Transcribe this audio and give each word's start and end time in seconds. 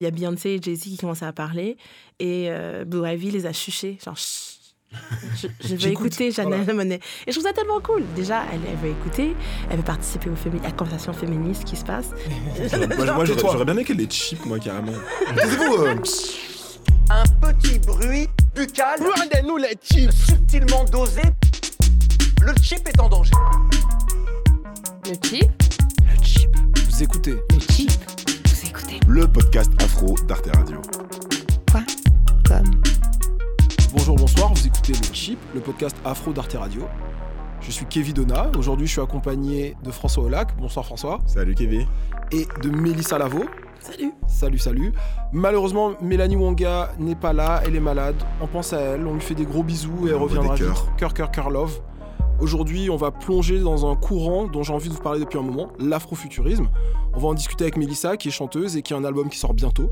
Il 0.00 0.04
y 0.04 0.06
a 0.06 0.10
Beyoncé 0.10 0.50
et 0.52 0.62
Jay-Z 0.62 0.80
qui 0.84 0.96
commençaient 0.96 1.26
à 1.26 1.32
parler 1.34 1.76
et 2.18 2.46
euh, 2.48 2.86
Blue 2.86 3.06
Ivy 3.06 3.32
les 3.32 3.44
a 3.44 3.52
chuchés, 3.52 3.98
genre 4.02 4.16
Chut. 4.16 4.58
je, 5.36 5.46
je 5.62 5.74
vais 5.76 5.90
écouter 5.90 6.30
Janelle 6.32 6.60
voilà. 6.62 6.72
Monet. 6.72 7.00
Et 7.26 7.32
je 7.32 7.32
trouve 7.32 7.42
ça 7.46 7.52
tellement 7.52 7.80
cool. 7.80 8.02
Déjà, 8.16 8.44
elle, 8.50 8.60
elle 8.66 8.76
veut 8.78 8.88
écouter, 8.96 9.36
elle 9.70 9.76
veut 9.76 9.82
participer 9.82 10.30
au 10.30 10.34
fémi- 10.34 10.60
à 10.62 10.68
la 10.68 10.72
conversation 10.72 11.12
féministe 11.12 11.64
qui 11.64 11.76
se 11.76 11.84
passe. 11.84 12.06
Moi, 12.96 13.12
moi, 13.12 13.24
j'aurais 13.26 13.62
bien 13.66 13.74
aimé 13.74 13.84
qu'elle 13.84 14.00
est 14.00 14.10
cheap, 14.10 14.42
moi, 14.46 14.58
carrément. 14.58 14.92
Euh, 15.36 15.94
Un 17.10 17.24
petit 17.42 17.78
bruit 17.80 18.26
buccal 18.54 19.00
Regardez-nous 19.02 19.58
les 19.58 19.74
chips 19.82 20.12
subtilement 20.12 20.84
dosé. 20.84 21.22
Le 22.40 22.54
chip 22.62 22.88
est 22.88 22.98
en 23.00 23.08
danger. 23.10 23.32
Le 25.04 25.12
chip? 25.28 25.50
Le 26.00 26.24
chip. 26.24 26.50
Vous 26.88 27.02
écoutez 27.02 27.32
Le 27.52 27.60
chip 27.74 27.90
écoutez 28.80 29.00
le 29.06 29.26
podcast 29.26 29.70
afro 29.82 30.14
d'Arte 30.26 30.48
Radio. 30.54 30.80
quoi? 31.70 31.80
Comme? 32.46 32.70
Bonjour, 33.92 34.16
bonsoir, 34.16 34.52
vous 34.52 34.66
écoutez 34.66 34.92
le 34.92 35.14
chip, 35.14 35.38
le 35.54 35.60
podcast 35.60 35.96
afro 36.04 36.32
d'Arte 36.32 36.54
Radio. 36.54 36.82
Je 37.60 37.70
suis 37.70 37.84
Kevin 37.86 38.14
Donna. 38.14 38.50
Aujourd'hui, 38.56 38.86
je 38.86 38.92
suis 38.92 39.00
accompagné 39.00 39.76
de 39.82 39.90
François 39.90 40.24
Olac. 40.24 40.56
Bonsoir 40.56 40.86
François. 40.86 41.20
Salut, 41.26 41.54
Kevin. 41.54 41.86
Et 42.32 42.46
de 42.62 42.70
Mélissa 42.70 43.18
Lavo. 43.18 43.44
Salut 43.80 44.12
Salut, 44.26 44.58
salut. 44.58 44.92
Malheureusement, 45.32 45.92
Mélanie 46.00 46.36
Wonga 46.36 46.92
n'est 46.98 47.14
pas 47.14 47.32
là, 47.32 47.62
elle 47.66 47.76
est 47.76 47.80
malade. 47.80 48.16
On 48.40 48.46
pense 48.46 48.72
à 48.72 48.80
elle, 48.80 49.06
on 49.06 49.14
lui 49.14 49.20
fait 49.20 49.34
des 49.34 49.44
gros 49.44 49.62
bisous 49.62 50.06
et 50.06 50.10
elle 50.10 50.16
reviendra. 50.16 50.54
Cœur, 50.56 51.12
cœur, 51.14 51.30
cœur, 51.30 51.50
love. 51.50 51.80
Aujourd'hui, 52.40 52.88
on 52.88 52.96
va 52.96 53.10
plonger 53.10 53.60
dans 53.60 53.90
un 53.90 53.96
courant 53.96 54.46
dont 54.46 54.62
j'ai 54.62 54.72
envie 54.72 54.88
de 54.88 54.94
vous 54.94 55.02
parler 55.02 55.20
depuis 55.20 55.38
un 55.38 55.42
moment, 55.42 55.68
l'afrofuturisme. 55.78 56.68
On 57.12 57.18
va 57.18 57.28
en 57.28 57.34
discuter 57.34 57.64
avec 57.64 57.76
Mélissa, 57.76 58.16
qui 58.16 58.28
est 58.28 58.30
chanteuse 58.30 58.76
et 58.76 58.82
qui 58.82 58.94
a 58.94 58.96
un 58.96 59.04
album 59.04 59.28
qui 59.28 59.38
sort 59.38 59.52
bientôt. 59.52 59.90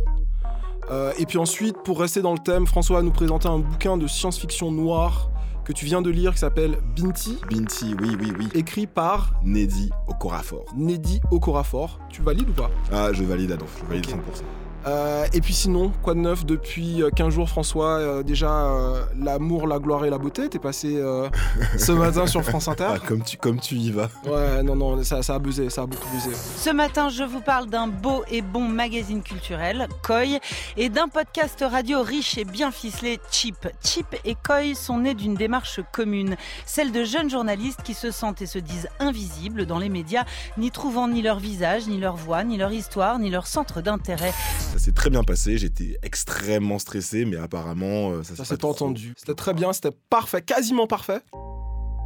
Euh, 0.91 1.13
et 1.19 1.27
puis 1.27 1.37
ensuite, 1.37 1.77
pour 1.85 2.01
rester 2.01 2.23
dans 2.23 2.33
le 2.33 2.39
thème, 2.39 2.67
François 2.67 2.97
va 2.97 3.03
nous 3.03 3.11
présenter 3.11 3.49
un 3.49 3.59
bouquin 3.59 3.99
de 3.99 4.07
science-fiction 4.07 4.73
noire 4.73 5.31
que 5.67 5.75
tu 5.75 5.85
viens 5.85 6.01
de 6.01 6.09
lire 6.09 6.33
qui 6.33 6.39
s'appelle 6.39 6.79
Binti, 6.97 7.37
Binti, 7.51 7.95
oui, 8.01 8.17
oui, 8.19 8.33
oui. 8.39 8.49
écrit 8.55 8.87
par 8.87 9.35
Nedi 9.45 9.91
Okorafor. 10.07 10.65
Nedi 10.75 11.21
Okorafor. 11.31 11.99
Tu 12.09 12.23
valides 12.23 12.49
ou 12.49 12.55
pas? 12.55 12.71
Ah, 12.91 13.13
je 13.13 13.23
valide, 13.25 13.53
Adolphe. 13.53 13.79
Je 13.83 13.87
valide 13.87 14.07
Ok. 14.07 14.15
100%. 14.15 14.43
Euh, 14.87 15.27
et 15.33 15.41
puis 15.41 15.55
sinon, 15.55 15.93
quoi 16.03 16.15
de 16.15 16.21
neuf 16.21 16.47
depuis 16.47 17.03
euh, 17.03 17.11
15 17.11 17.35
jours, 17.35 17.49
François 17.49 17.99
euh, 17.99 18.23
Déjà, 18.23 18.51
euh, 18.51 19.03
l'amour, 19.19 19.67
la 19.67 19.79
gloire 19.79 20.05
et 20.05 20.11
la 20.11 20.19
beauté, 20.19 20.49
t'es 20.49 20.59
passé 20.59 20.97
euh, 20.97 21.29
ce 21.79 21.93
matin 21.93 22.27
sur 22.27 22.43
France 22.45 22.69
Inter 22.69 22.87
Ah, 22.95 22.99
comme 22.99 23.23
tu, 23.23 23.37
comme 23.37 23.61
tu 23.61 23.75
y 23.75 23.91
vas. 23.91 24.09
Ouais, 24.25 24.63
non, 24.63 24.77
non, 24.77 25.03
ça, 25.03 25.23
ça 25.23 25.35
a 25.35 25.39
buzzé, 25.39 25.69
ça 25.69 25.83
a 25.83 25.87
beaucoup 25.87 26.09
buzzé. 26.11 26.31
Ce 26.35 26.71
matin, 26.71 27.09
je 27.09 27.25
vous 27.25 27.41
parle 27.41 27.67
d'un 27.67 27.89
beau 27.89 28.23
et 28.31 28.41
bon 28.41 28.69
magazine 28.69 29.23
culturel, 29.23 29.89
Koi, 30.03 30.39
et 30.77 30.89
d'un 30.89 31.09
podcast 31.09 31.65
radio 31.69 32.03
riche 32.03 32.39
et 32.39 32.45
bien 32.45 32.71
ficelé, 32.71 33.19
Chip. 33.31 33.69
Chip 33.83 34.07
et 34.25 34.35
Koi 34.35 34.75
sont 34.75 34.99
nés 34.99 35.15
d'une 35.15 35.35
démarche 35.35 35.81
commune, 35.93 36.37
celle 36.67 36.93
de 36.93 37.05
jeunes 37.05 37.31
journalistes 37.31 37.83
qui 37.83 37.95
se 37.95 38.11
sentent 38.11 38.43
et 38.43 38.47
se 38.47 38.59
disent 38.59 38.89
invisibles 39.01 39.67
dans 39.67 39.79
les 39.79 39.89
médias, 39.89 40.25
n'y 40.57 40.71
trouvant 40.71 41.09
ni 41.09 41.21
leur 41.21 41.39
visage, 41.41 41.89
ni 41.89 41.99
leur 41.99 42.17
voix, 42.17 42.45
ni 42.45 42.57
leur 42.57 42.73
histoire, 42.73 43.19
ni 43.19 43.31
leur 43.31 43.47
centre 43.47 43.81
d'intérêt. 43.81 44.33
Ça 44.73 44.79
s'est 44.79 44.93
très 44.93 45.11
bien 45.11 45.23
passé. 45.25 45.59
J'étais 45.59 45.99
extrêmement 46.03 46.79
stressé, 46.79 47.25
mais 47.25 47.37
apparemment, 47.37 48.11
euh, 48.11 48.23
ça, 48.23 48.37
Ça 48.37 48.45
s'est 48.45 48.65
entendu. 48.65 49.15
C'était 49.17 49.35
très 49.35 49.55
bien, 49.55 49.73
c'était 49.73 49.97
parfait, 50.11 50.43
quasiment 50.43 50.87
parfait. 50.87 51.21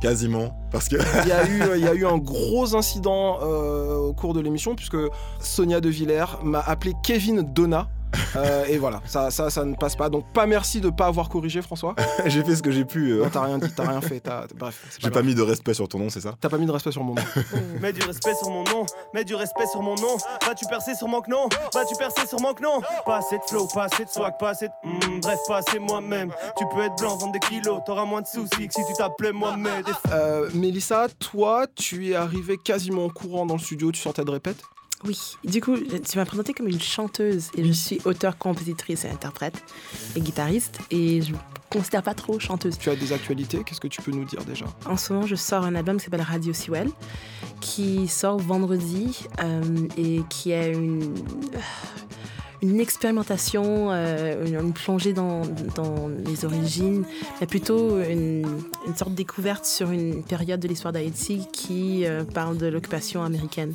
Quasiment. 0.00 0.56
Parce 0.70 0.88
que. 0.88 0.96
Il 1.22 1.28
y 1.28 1.32
a 1.32 1.46
eu, 1.46 1.62
il 1.76 1.84
y 1.84 1.88
a 1.88 1.94
eu 1.94 2.06
un 2.06 2.18
gros 2.18 2.74
incident 2.74 3.38
euh, 3.42 3.96
au 3.96 4.14
cours 4.14 4.34
de 4.34 4.40
l'émission, 4.40 4.74
puisque 4.74 4.96
Sonia 5.40 5.80
De 5.80 5.88
Villers 5.88 6.38
m'a 6.42 6.60
appelé 6.60 6.92
Kevin 7.02 7.42
Donna. 7.42 7.88
Euh, 8.34 8.64
et 8.64 8.78
voilà, 8.78 9.02
ça, 9.04 9.30
ça, 9.30 9.50
ça 9.50 9.62
ne 9.62 9.74
passe 9.74 9.94
pas. 9.94 10.08
Donc, 10.08 10.24
pas 10.32 10.46
merci 10.46 10.80
de 10.80 10.88
pas 10.88 11.04
avoir 11.06 11.28
corrigé, 11.28 11.60
François. 11.60 11.94
j'ai 12.26 12.42
fait 12.42 12.56
ce 12.56 12.62
que 12.62 12.70
j'ai 12.70 12.86
pu. 12.86 13.10
euh. 13.12 13.26
T'as 13.30 13.42
rien 13.44 13.58
dit, 13.58 13.70
t'as 13.76 13.86
rien 13.86 14.00
fait. 14.00 14.20
t'as- 14.20 14.46
Bref, 14.56 14.82
c'est 14.88 15.02
J'ai 15.02 15.10
pas 15.10 15.20
mis 15.22 15.34
de 15.34 15.42
respect 15.42 15.74
sur 15.74 15.86
ton 15.86 15.98
nom, 15.98 16.08
c'est 16.08 16.22
ça? 16.22 16.34
T'as 16.40 16.48
pas 16.48 16.56
mis 16.56 16.64
de 16.64 16.70
respect 16.70 16.92
sur 16.92 17.04
mon 17.04 17.14
nom. 17.14 17.22
Mets 17.82 17.92
du 17.92 18.00
respect 18.02 18.34
sur 18.34 18.48
mon 18.48 18.64
nom, 18.64 18.86
mets 19.12 19.24
du 19.24 19.34
respect 19.34 19.66
sur 19.66 19.82
mon 19.82 19.94
nom. 19.96 20.16
Vas-tu 20.46 20.64
percer 20.66 20.94
sur 20.94 21.08
mon 21.08 21.20
non 21.28 21.46
Vas-tu 21.74 21.94
percer 21.96 22.26
sur 22.26 22.40
mon 22.40 22.54
non 22.62 22.80
Pas 23.04 23.18
assez 23.18 23.36
de 23.36 23.42
flow, 23.46 23.66
pas 23.74 23.84
assez 23.84 24.04
de 24.06 24.10
swag, 24.10 24.32
pas 24.38 24.50
assez 24.50 24.68
de. 24.68 24.72
Hmm, 24.88 25.20
bref, 25.20 25.38
pas 25.46 25.58
assez 25.58 25.78
moi-même. 25.78 26.32
Tu 26.56 26.64
peux 26.74 26.80
être 26.80 26.96
blanc, 26.98 27.16
vendre 27.18 27.32
des 27.32 27.38
kilos, 27.40 27.80
t'auras 27.84 28.06
moins 28.06 28.22
de 28.22 28.26
soucis 28.26 28.66
que 28.66 28.72
si 28.72 28.80
tu 28.86 28.94
t'appelais 28.94 29.32
Mohamed. 29.32 29.84
Euh, 30.10 30.48
Mélissa, 30.54 31.08
toi, 31.18 31.66
tu 31.74 32.10
es 32.10 32.14
arrivée 32.14 32.56
quasiment 32.64 33.04
en 33.04 33.10
courant 33.10 33.44
dans 33.44 33.54
le 33.56 33.60
studio, 33.60 33.92
tu 33.92 34.00
sortais 34.00 34.24
de 34.24 34.30
répète? 34.30 34.62
Oui, 35.04 35.18
du 35.44 35.60
coup, 35.60 35.76
tu 35.76 36.16
m'as 36.16 36.24
présenté 36.24 36.54
comme 36.54 36.68
une 36.68 36.80
chanteuse 36.80 37.50
et 37.56 37.64
je 37.64 37.72
suis 37.72 38.00
auteure, 38.04 38.38
compositrice 38.38 39.04
et 39.04 39.08
interprète 39.08 39.60
et 40.14 40.20
guitariste 40.20 40.78
et 40.92 41.22
je 41.22 41.32
me 41.32 41.38
considère 41.70 42.04
pas 42.04 42.14
trop 42.14 42.38
chanteuse. 42.38 42.78
Tu 42.78 42.88
as 42.88 42.94
des 42.94 43.12
actualités, 43.12 43.62
qu'est-ce 43.64 43.80
que 43.80 43.88
tu 43.88 44.00
peux 44.00 44.12
nous 44.12 44.24
dire 44.24 44.44
déjà? 44.44 44.66
En 44.86 44.96
ce 44.96 45.12
moment, 45.12 45.26
je 45.26 45.34
sors 45.34 45.64
un 45.64 45.74
album 45.74 45.96
qui 45.96 46.04
s'appelle 46.04 46.22
Radio 46.22 46.52
Sewell, 46.52 46.88
qui 47.60 48.06
sort 48.06 48.38
vendredi 48.38 49.26
euh, 49.42 49.62
et 49.96 50.20
qui 50.28 50.52
est 50.52 50.72
une, 50.72 51.12
une 52.62 52.78
expérimentation, 52.78 53.88
euh, 53.90 54.46
une, 54.46 54.54
une 54.54 54.72
plongée 54.72 55.12
dans, 55.12 55.42
dans 55.74 56.08
les 56.24 56.44
origines, 56.44 57.04
mais 57.40 57.48
plutôt 57.48 57.98
une, 58.00 58.46
une 58.86 58.96
sorte 58.96 59.10
de 59.10 59.16
découverte 59.16 59.64
sur 59.64 59.90
une 59.90 60.22
période 60.22 60.60
de 60.60 60.68
l'histoire 60.68 60.92
d'Haïti 60.92 61.48
qui 61.52 62.06
euh, 62.06 62.22
parle 62.22 62.56
de 62.56 62.66
l'occupation 62.66 63.24
américaine 63.24 63.74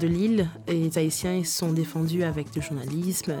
de 0.00 0.06
l'île. 0.06 0.48
Et 0.66 0.74
les 0.74 0.98
Haïtiens 0.98 1.34
ils 1.34 1.46
sont 1.46 1.72
défendus 1.72 2.22
avec 2.22 2.50
du 2.50 2.60
journalisme, 2.60 3.34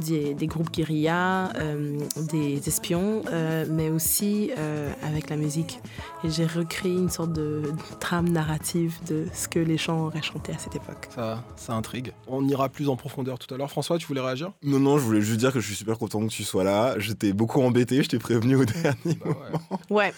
des, 0.00 0.34
des 0.34 0.46
groupes 0.46 0.70
guérillas, 0.70 1.52
euh, 1.56 1.98
des 2.30 2.66
espions, 2.68 3.22
euh, 3.30 3.66
mais 3.70 3.90
aussi 3.90 4.50
euh, 4.58 4.92
avec 5.02 5.30
la 5.30 5.36
musique. 5.36 5.80
Et 6.24 6.30
j'ai 6.30 6.46
recréé 6.46 6.94
une 6.94 7.10
sorte 7.10 7.32
de 7.32 7.62
trame 8.00 8.28
narrative 8.28 8.94
de 9.08 9.26
ce 9.32 9.48
que 9.48 9.58
les 9.58 9.76
gens 9.76 10.06
auraient 10.06 10.22
chanté 10.22 10.52
à 10.52 10.58
cette 10.58 10.76
époque. 10.76 11.08
ça, 11.14 11.44
ça 11.56 11.74
intrigue. 11.74 12.12
On 12.26 12.46
ira 12.48 12.68
plus 12.68 12.88
en 12.88 12.96
profondeur 12.96 13.38
tout 13.38 13.52
à 13.54 13.58
l'heure. 13.58 13.70
François, 13.70 13.98
tu 13.98 14.06
voulais 14.06 14.20
réagir? 14.20 14.52
Non, 14.62 14.80
non, 14.80 14.98
je 14.98 15.04
voulais 15.04 15.20
juste 15.20 15.38
dire 15.38 15.52
que 15.52 15.60
je 15.60 15.66
suis 15.66 15.76
super 15.76 15.98
content 15.98 16.20
que 16.20 16.32
tu 16.32 16.44
sois 16.44 16.64
là. 16.64 16.98
J'étais 16.98 17.32
beaucoup 17.32 17.60
embêté, 17.62 18.02
je 18.02 18.08
t'ai 18.08 18.18
prévenu 18.18 18.56
au 18.56 18.64
dernier 18.64 19.18
Bah 19.24 19.26
moment. 19.26 19.80
Ouais, 19.90 20.12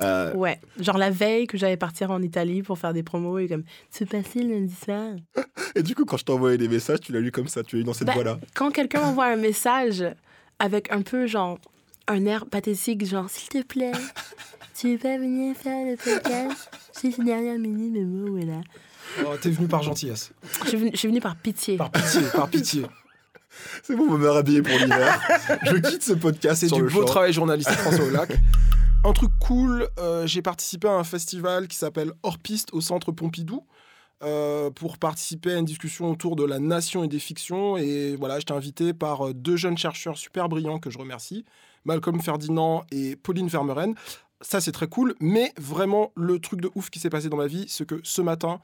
Euh, 0.00 0.34
ouais. 0.34 0.60
Genre 0.78 0.98
la 0.98 1.10
veille 1.10 1.46
que 1.46 1.56
j'allais 1.56 1.76
partir 1.76 2.10
en 2.10 2.20
Italie 2.22 2.62
pour 2.62 2.78
faire 2.78 2.92
des 2.92 3.02
promos 3.02 3.38
et 3.38 3.48
comme, 3.48 3.64
tu 3.92 4.06
passé 4.06 4.42
lundi 4.42 4.74
soir? 4.74 5.14
et 5.74 5.82
du 5.82 5.94
coup, 5.94 6.04
quand 6.04 6.16
je 6.16 6.24
envoyé 6.32 6.58
des 6.58 6.68
messages, 6.68 7.00
tu 7.00 7.12
l'as 7.12 7.20
lu 7.20 7.30
comme 7.30 7.48
ça, 7.48 7.62
tu 7.62 7.76
l'as 7.76 7.80
lu 7.80 7.84
dans 7.84 7.92
cette 7.92 8.06
Bah, 8.06 8.14
voix-là. 8.14 8.38
Quand 8.54 8.70
quelqu'un 8.70 9.00
m'envoie 9.02 9.26
un 9.26 9.36
message 9.36 10.04
avec 10.58 10.90
un 10.92 11.02
peu 11.02 11.26
genre 11.26 11.58
un 12.08 12.26
air 12.26 12.46
pathétique, 12.46 13.06
genre 13.06 13.28
s'il 13.30 13.48
te 13.48 13.62
plaît, 13.66 13.92
tu 14.78 14.92
veux 14.92 14.98
pas 14.98 15.16
venir 15.18 15.56
faire 15.56 15.84
le 15.86 15.96
podcast? 15.96 16.70
C'est 16.92 17.16
une 17.16 17.24
dernière 17.24 17.58
minute, 17.58 17.92
mais 17.92 18.04
bon, 18.04 18.30
voilà. 18.32 18.60
Oh, 19.24 19.36
T'es 19.40 19.50
venu 19.50 19.68
par 19.68 19.82
gentillesse. 19.82 20.32
Je 20.64 20.96
suis 20.96 21.08
venue 21.08 21.20
par 21.20 21.36
pitié. 21.36 21.76
Par 21.76 21.90
pitié, 21.90 22.20
par 22.32 22.48
pitié. 22.48 22.86
C'est 23.84 23.94
bon, 23.94 24.06
on 24.08 24.12
va 24.12 24.18
me 24.18 24.28
rhabiller 24.30 24.62
pour 24.62 24.76
l'hiver. 24.76 25.20
je 25.64 25.76
quitte 25.76 26.02
ce 26.02 26.14
podcast 26.14 26.60
C'est 26.66 26.74
du 26.74 26.82
beau 26.82 26.88
champ. 26.88 27.04
travail 27.04 27.32
journalistique, 27.32 27.76
François 27.76 28.04
Olac. 28.06 28.32
Un 29.06 29.12
truc 29.12 29.32
cool, 29.38 29.86
euh, 29.98 30.26
j'ai 30.26 30.40
participé 30.40 30.88
à 30.88 30.92
un 30.92 31.04
festival 31.04 31.68
qui 31.68 31.76
s'appelle 31.76 32.12
Hors 32.22 32.38
au 32.72 32.80
Centre 32.80 33.12
Pompidou. 33.12 33.66
euh, 34.22 34.70
pour 34.70 34.96
participer 34.96 35.52
à 35.52 35.58
une 35.58 35.66
discussion 35.66 36.10
autour 36.10 36.36
de 36.36 36.44
la 36.44 36.58
nation 36.58 37.04
et 37.04 37.08
des 37.08 37.18
fictions. 37.18 37.76
Et 37.76 38.16
voilà, 38.16 38.38
j'étais 38.38 38.54
invité 38.54 38.94
par 38.94 39.26
euh, 39.26 39.34
deux 39.34 39.56
jeunes 39.56 39.76
chercheurs 39.76 40.16
super 40.16 40.48
brillants 40.48 40.78
que 40.78 40.88
je 40.88 40.96
remercie, 40.96 41.44
Malcolm 41.84 42.18
Ferdinand 42.22 42.84
et 42.90 43.16
Pauline 43.16 43.48
Vermeuren. 43.48 43.94
Ça, 44.40 44.62
c'est 44.62 44.72
très 44.72 44.86
cool. 44.86 45.14
Mais 45.20 45.52
vraiment, 45.58 46.10
le 46.16 46.38
truc 46.38 46.62
de 46.62 46.70
ouf 46.74 46.88
qui 46.88 47.00
s'est 47.00 47.10
passé 47.10 47.28
dans 47.28 47.36
ma 47.36 47.48
vie, 47.48 47.66
c'est 47.68 47.84
que 47.84 48.00
ce 48.02 48.22
matin, 48.22 48.60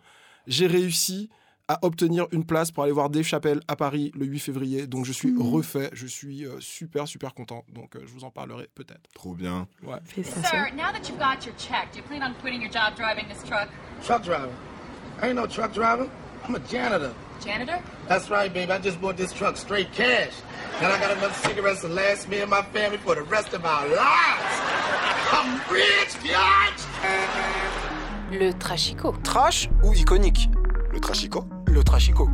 j'ai 0.46 0.66
réussi 0.66 1.28
à 1.70 1.78
obtenir 1.82 2.26
une 2.32 2.44
place 2.44 2.72
pour 2.72 2.82
aller 2.82 2.92
voir 2.92 3.10
Dave 3.10 3.22
Chappelle 3.22 3.60
à 3.68 3.76
Paris 3.76 4.10
le 4.16 4.26
8 4.26 4.40
février. 4.40 4.86
Donc 4.88 5.04
je 5.04 5.12
suis 5.12 5.32
refait, 5.38 5.88
je 5.92 6.08
suis 6.08 6.44
euh, 6.44 6.58
super 6.58 7.06
super 7.06 7.32
content. 7.32 7.64
Donc 7.72 7.94
euh, 7.94 8.00
je 8.04 8.12
vous 8.12 8.24
en 8.24 8.30
parlerai 8.30 8.68
peut-être. 8.74 9.08
Trop 9.14 9.34
bien. 9.34 9.68
Félicitations. 10.04 10.50
Sir, 10.50 10.74
now 10.74 10.90
that 10.90 11.08
you've 11.08 11.20
got 11.20 11.46
your 11.46 11.54
check, 11.56 11.92
do 11.92 11.98
you 11.98 12.04
plan 12.04 12.22
on 12.24 12.34
quitting 12.42 12.60
your 12.60 12.72
job 12.72 12.96
driving 12.96 13.28
this 13.28 13.44
truck? 13.44 13.68
Truck 14.04 14.24
driver. 14.24 14.50
I 15.22 15.28
ain't 15.28 15.36
no 15.36 15.46
truck 15.46 15.72
driver. 15.72 16.08
I'm 16.44 16.56
a 16.56 16.58
janitor. 16.58 17.14
Janitor? 17.40 17.80
That's 18.08 18.28
right, 18.30 18.52
baby. 18.52 18.72
I 18.72 18.78
just 18.78 19.00
bought 19.00 19.16
this 19.16 19.32
truck 19.32 19.56
straight 19.56 19.92
cash. 19.92 20.32
And 20.80 20.92
I 20.92 20.98
got 20.98 21.16
enough 21.16 21.40
cigarettes 21.46 21.82
to 21.82 21.88
last 21.88 22.28
me 22.28 22.40
and 22.40 22.50
my 22.50 22.62
family 22.72 22.98
for 22.98 23.14
the 23.14 23.22
rest 23.22 23.54
of 23.54 23.64
our 23.64 23.86
lives. 23.86 24.60
I'm 25.30 25.60
rich, 25.72 26.18
bitch! 26.18 26.86
Le 28.32 28.52
trashico. 28.54 29.12
Trash 29.22 29.68
ou 29.84 29.94
iconique? 29.94 30.59
Le 31.00 31.06
trashico 31.06 31.44
Le 31.66 31.82
trashico. 31.82 32.28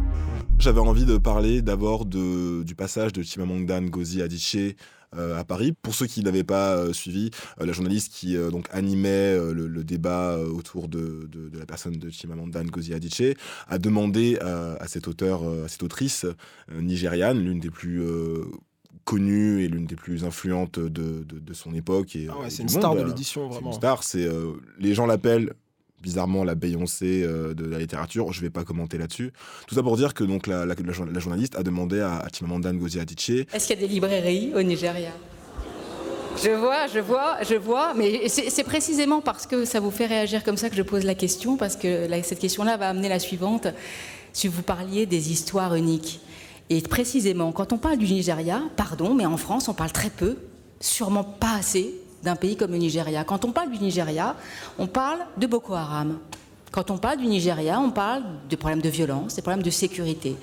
J'avais 0.58 0.80
envie 0.80 1.04
de 1.04 1.18
parler 1.18 1.62
d'abord 1.62 2.04
de, 2.04 2.64
du 2.64 2.74
passage 2.74 3.12
de 3.12 3.22
Chimamanda 3.22 3.80
Ngozi 3.80 4.22
Adichie 4.22 4.74
euh, 5.16 5.38
à 5.38 5.44
Paris. 5.44 5.72
Pour 5.82 5.94
ceux 5.94 6.06
qui 6.06 6.22
n'avaient 6.22 6.42
pas 6.44 6.76
euh, 6.76 6.92
suivi, 6.92 7.30
euh, 7.60 7.66
la 7.66 7.72
journaliste 7.72 8.12
qui 8.12 8.36
euh, 8.36 8.50
donc 8.50 8.66
animait 8.72 9.08
euh, 9.38 9.52
le, 9.54 9.68
le 9.68 9.84
débat 9.84 10.32
euh, 10.32 10.48
autour 10.48 10.88
de, 10.88 11.28
de- 11.30 11.48
de 11.48 11.58
la 11.58 11.64
personne 11.66 11.96
de 11.96 12.10
Chimamanda 12.10 12.62
Ngozi 12.64 12.92
Adichie 12.92 13.34
a 13.68 13.78
demandé 13.78 14.36
à, 14.40 14.76
auteure, 15.06 15.44
euh, 15.48 15.64
à 15.64 15.68
cette 15.68 15.82
autrice 15.84 16.24
euh, 16.24 16.80
nigériane, 16.80 17.38
l'une 17.38 17.60
des 17.60 17.70
plus 17.70 18.02
euh, 18.02 18.44
connues 19.04 19.62
et 19.62 19.68
l'une 19.68 19.86
des 19.86 19.96
plus 19.96 20.24
influentes 20.24 20.80
de, 20.80 21.22
de- 21.24 21.38
de 21.38 21.52
son 21.54 21.72
époque. 21.72 22.16
Et, 22.16 22.26
Ah 22.30 22.40
ouais, 22.40 22.50
c'est 22.50 22.62
une 22.62 22.68
star 22.68 22.94
de 22.96 23.02
l'édition, 23.02 23.48
c'est 23.48 23.54
vraiment. 23.54 23.70
une 23.70 23.76
star. 23.76 24.02
C'est 24.02 24.28
les 24.80 24.92
gens 24.94 25.06
l'appellent 25.06 25.54
bizarrement 26.02 26.44
la 26.44 26.54
Beyoncé 26.54 27.22
euh, 27.24 27.54
de 27.54 27.64
la 27.64 27.78
littérature. 27.78 28.32
Je 28.32 28.40
vais 28.40 28.50
pas 28.50 28.64
commenter 28.64 28.98
là-dessus. 28.98 29.32
Tout 29.66 29.74
ça 29.74 29.82
pour 29.82 29.96
dire 29.96 30.14
que 30.14 30.24
donc 30.24 30.46
la, 30.46 30.64
la- 30.66 30.74
la 30.74 30.92
jour- 30.92 31.06
la 31.06 31.18
journaliste 31.20 31.56
a 31.56 31.62
demandé 31.62 32.00
à, 32.00 32.16
à 32.18 32.28
Chimamanda 32.28 32.72
Ngozi 32.72 33.00
Adichie 33.00 33.46
Est-ce 33.52 33.66
qu'il 33.66 33.80
y 33.80 33.84
a 33.84 33.86
des 33.86 33.92
librairies 33.92 34.52
au 34.54 34.62
Nigeria? 34.62 35.10
Je 36.42 36.50
vois, 36.50 36.86
je 36.86 36.98
vois, 36.98 37.38
je 37.48 37.54
vois, 37.54 37.94
mais 37.94 38.28
c'est 38.28 38.62
précisément 38.64 39.22
parce 39.22 39.46
que 39.46 39.64
ça 39.64 39.80
vous 39.80 39.90
fait 39.90 40.04
réagir 40.04 40.44
comme 40.44 40.58
ça 40.58 40.68
que 40.68 40.76
je 40.76 40.82
pose 40.82 41.02
la 41.04 41.14
question, 41.14 41.56
parce 41.56 41.76
que 41.76 42.06
cette 42.22 42.38
question-là 42.40 42.76
va 42.76 42.90
amener 42.90 43.08
la 43.08 43.18
suivante. 43.18 43.68
Si 44.34 44.46
vous 44.48 44.60
parliez 44.60 45.06
des 45.06 45.32
histoires 45.32 45.74
uniques, 45.74 46.20
et 46.68 46.82
précisément, 46.82 47.52
quand 47.52 47.72
on 47.72 47.78
parle 47.78 47.96
du 47.96 48.04
Nigeria, 48.04 48.60
pardon, 48.76 49.14
mais 49.14 49.24
en 49.24 49.38
France, 49.38 49.68
on 49.70 49.72
parle 49.72 49.92
très 49.92 50.10
peu, 50.10 50.36
sûrement 50.78 51.24
pas 51.24 51.54
assez, 51.58 51.94
d'un 52.26 52.36
pays 52.36 52.56
comme 52.56 52.72
le 52.72 52.78
Nigeria. 52.78 53.22
Quand 53.24 53.44
on 53.44 53.52
parle 53.52 53.70
du 53.70 53.78
Nigeria, 53.78 54.34
on 54.78 54.88
parle 54.88 55.20
de 55.36 55.46
Boko 55.46 55.74
Haram. 55.74 56.18
Quand 56.72 56.90
on 56.90 56.98
parle 56.98 57.18
du 57.18 57.26
Nigeria, 57.26 57.80
on 57.80 57.90
parle 57.90 58.22
de 58.50 58.56
problèmes 58.56 58.82
de 58.82 58.88
violence, 58.88 59.36
des 59.36 59.42
problèmes 59.42 59.62
de 59.62 59.70
sécurité. 59.70 60.36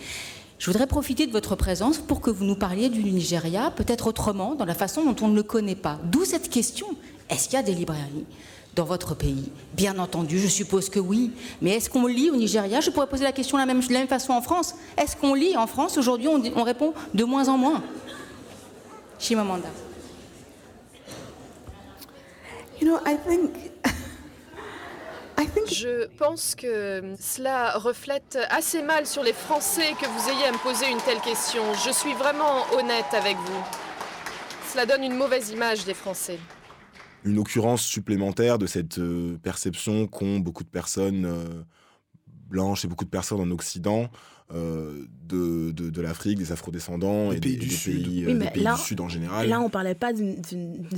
Je 0.60 0.72
voudrais 0.72 0.88
profiter 0.88 1.28
de 1.28 1.34
votre 1.34 1.58
présence 1.58 1.98
pour 1.98 2.22
que 2.22 2.32
vous 2.32 2.46
nous 2.46 2.56
parliez 2.56 2.88
du 2.88 3.04
Nigeria, 3.04 3.70
peut-être 3.70 4.08
autrement, 4.08 4.56
dans 4.56 4.64
la 4.64 4.74
façon 4.74 5.04
dont 5.04 5.26
on 5.26 5.28
ne 5.28 5.36
le 5.36 5.44
connaît 5.44 5.76
pas. 5.76 6.00
D'où 6.06 6.24
cette 6.24 6.50
question. 6.50 6.88
Est-ce 7.30 7.50
qu'il 7.50 7.58
y 7.58 7.60
a 7.60 7.64
des 7.64 7.74
librairies 7.76 8.26
dans 8.76 8.86
votre 8.86 9.14
pays? 9.14 9.52
Bien 9.74 10.00
entendu, 10.00 10.40
je 10.40 10.48
suppose 10.48 10.88
que 10.88 11.02
oui. 11.02 11.32
Mais 11.62 11.72
est-ce 11.72 11.90
qu'on 11.90 12.08
lit 12.08 12.30
au 12.32 12.38
Nigeria? 12.38 12.80
Je 12.80 12.92
pourrais 12.92 13.08
poser 13.08 13.26
la 13.26 13.34
question 13.34 13.58
de 13.58 13.62
la 13.62 13.66
même, 13.66 13.82
la 13.90 14.00
même 14.00 14.08
façon 14.08 14.32
en 14.32 14.42
France. 14.42 14.74
Est-ce 14.98 15.18
qu'on 15.18 15.34
lit 15.34 15.58
en 15.58 15.68
France? 15.68 15.98
Aujourd'hui, 15.98 16.30
on, 16.30 16.42
on 16.56 16.64
répond 16.64 16.94
de 17.14 17.26
moins 17.26 17.50
en 17.50 17.58
moins. 17.58 17.84
Chimamanda. 19.20 19.68
You 19.68 19.80
know, 19.80 19.80
I 19.80 19.82
think 22.06 22.54
I 22.54 22.56
think 22.56 22.72
Je 25.72 26.08
pense 26.18 26.56
que 26.56 27.16
cela 27.20 27.78
reflète 27.78 28.38
assez 28.50 28.82
mal 28.82 29.06
sur 29.06 29.24
les 29.24 29.34
Français 29.34 29.94
que 30.00 30.06
vous 30.06 30.30
ayez 30.30 30.46
à 30.46 30.52
me 30.52 30.58
poser 30.58 30.90
une 30.90 31.00
telle 31.00 31.20
question. 31.22 31.62
Je 31.86 31.92
suis 31.92 32.14
vraiment 32.14 32.66
honnête 32.78 33.14
avec 33.14 33.38
vous. 33.38 33.64
Cela 34.72 34.86
donne 34.86 35.04
une 35.04 35.16
mauvaise 35.16 35.50
image 35.52 35.86
des 35.86 35.94
Français. 35.94 36.40
une 37.26 37.40
occurrence 37.40 37.84
supplémentaire 37.84 38.58
de 38.58 38.68
cette 38.68 39.00
euh, 39.00 39.38
perception 39.42 40.08
qu'ont 40.08 40.40
beaucoup 40.40 40.64
de 40.64 40.70
personnes 40.70 41.26
euh, 41.26 41.64
blanches 42.28 42.84
et 42.84 42.88
beaucoup 42.88 43.06
de 43.06 43.10
personnes 43.10 43.40
en 43.40 43.52
Occident 43.52 44.10
euh, 44.54 44.92
de, 45.30 45.72
de, 45.72 45.90
de 45.90 46.02
l'Afrique, 46.02 46.38
des 46.38 46.52
afrodescendants 46.52 47.30
Des 47.32 47.38
et 47.38 47.40
pays 47.40 47.54
des, 47.54 47.60
du 47.60 47.68
des 47.70 47.74
Sud. 47.76 47.94
pays, 48.04 48.24
euh, 48.24 48.28
Oui, 48.28 48.34
des 48.34 48.40
mais 48.40 48.52
pays 48.52 48.64
là- 48.64 48.76
du 48.76 48.82
Sud 48.82 49.02
en 49.02 49.10
général. 49.10 49.48
Là, 49.48 49.60
on 49.62 49.70
parlait 49.70 49.96
pas 49.96 50.14
d'une- 50.14 50.36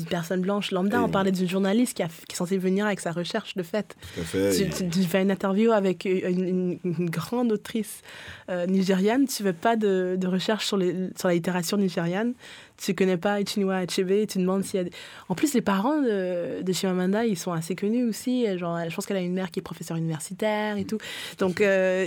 personne 0.10 0.42
blanche 0.42 0.72
lambda, 0.72 0.98
Et 0.98 1.00
on 1.00 1.10
parlait 1.10 1.32
d'une 1.32 1.48
journaliste 1.48 1.96
qui, 1.96 2.04
a, 2.04 2.08
qui 2.08 2.34
est 2.34 2.36
censée 2.36 2.58
venir 2.58 2.86
avec 2.86 3.00
sa 3.00 3.12
recherche 3.12 3.56
de 3.56 3.64
fait. 3.64 3.96
Tout 4.16 4.22
à 4.22 4.24
fait. 4.24 4.56
Tu, 4.58 4.64
Et- 4.64 4.70
tu- 4.70 4.90
tu 4.90 5.04
fais 5.04 5.22
une 5.22 5.32
interview 5.32 5.72
avec 5.72 6.06
une, 6.06 6.44
une- 6.44 6.80
une 6.84 7.10
grande 7.10 7.52
autrice 7.52 8.02
euh, 8.50 8.66
nigériane, 8.66 9.26
tu 9.28 9.42
fais 9.44 9.54
pas 9.54 9.76
de, 9.76 10.18
de 10.20 10.28
recherche 10.28 10.66
sur, 10.66 10.78
les, 10.78 10.94
sur 11.18 11.28
la 11.30 11.34
littérature 11.36 11.78
nigériane, 11.78 12.34
tu 12.78 12.94
connais 12.94 13.16
pas 13.18 13.38
Chinua 13.46 13.78
Achebe, 13.78 14.28
tu 14.28 14.38
demandes 14.40 14.66
s'il 14.66 14.82
y 14.82 14.84
a... 14.84 14.88
En 15.30 15.36
plus, 15.36 15.54
les 15.54 15.62
parents 15.62 16.02
de, 16.02 16.62
de 16.62 16.74
Chimamanda, 16.74 17.26
ils 17.26 17.38
sont 17.38 17.54
assez 17.54 17.74
connus 17.74 18.04
aussi. 18.04 18.46
Genre, 18.58 18.78
je 18.90 18.94
pense 18.94 19.06
qu'elle 19.06 19.16
a 19.18 19.22
une 19.22 19.34
mère 19.34 19.50
qui 19.50 19.60
est 19.60 19.64
professeure 19.64 19.96
universitaire 19.96 20.76
et 20.78 20.84
tout. 20.84 20.98
Donc, 21.40 21.62
euh, 21.62 22.06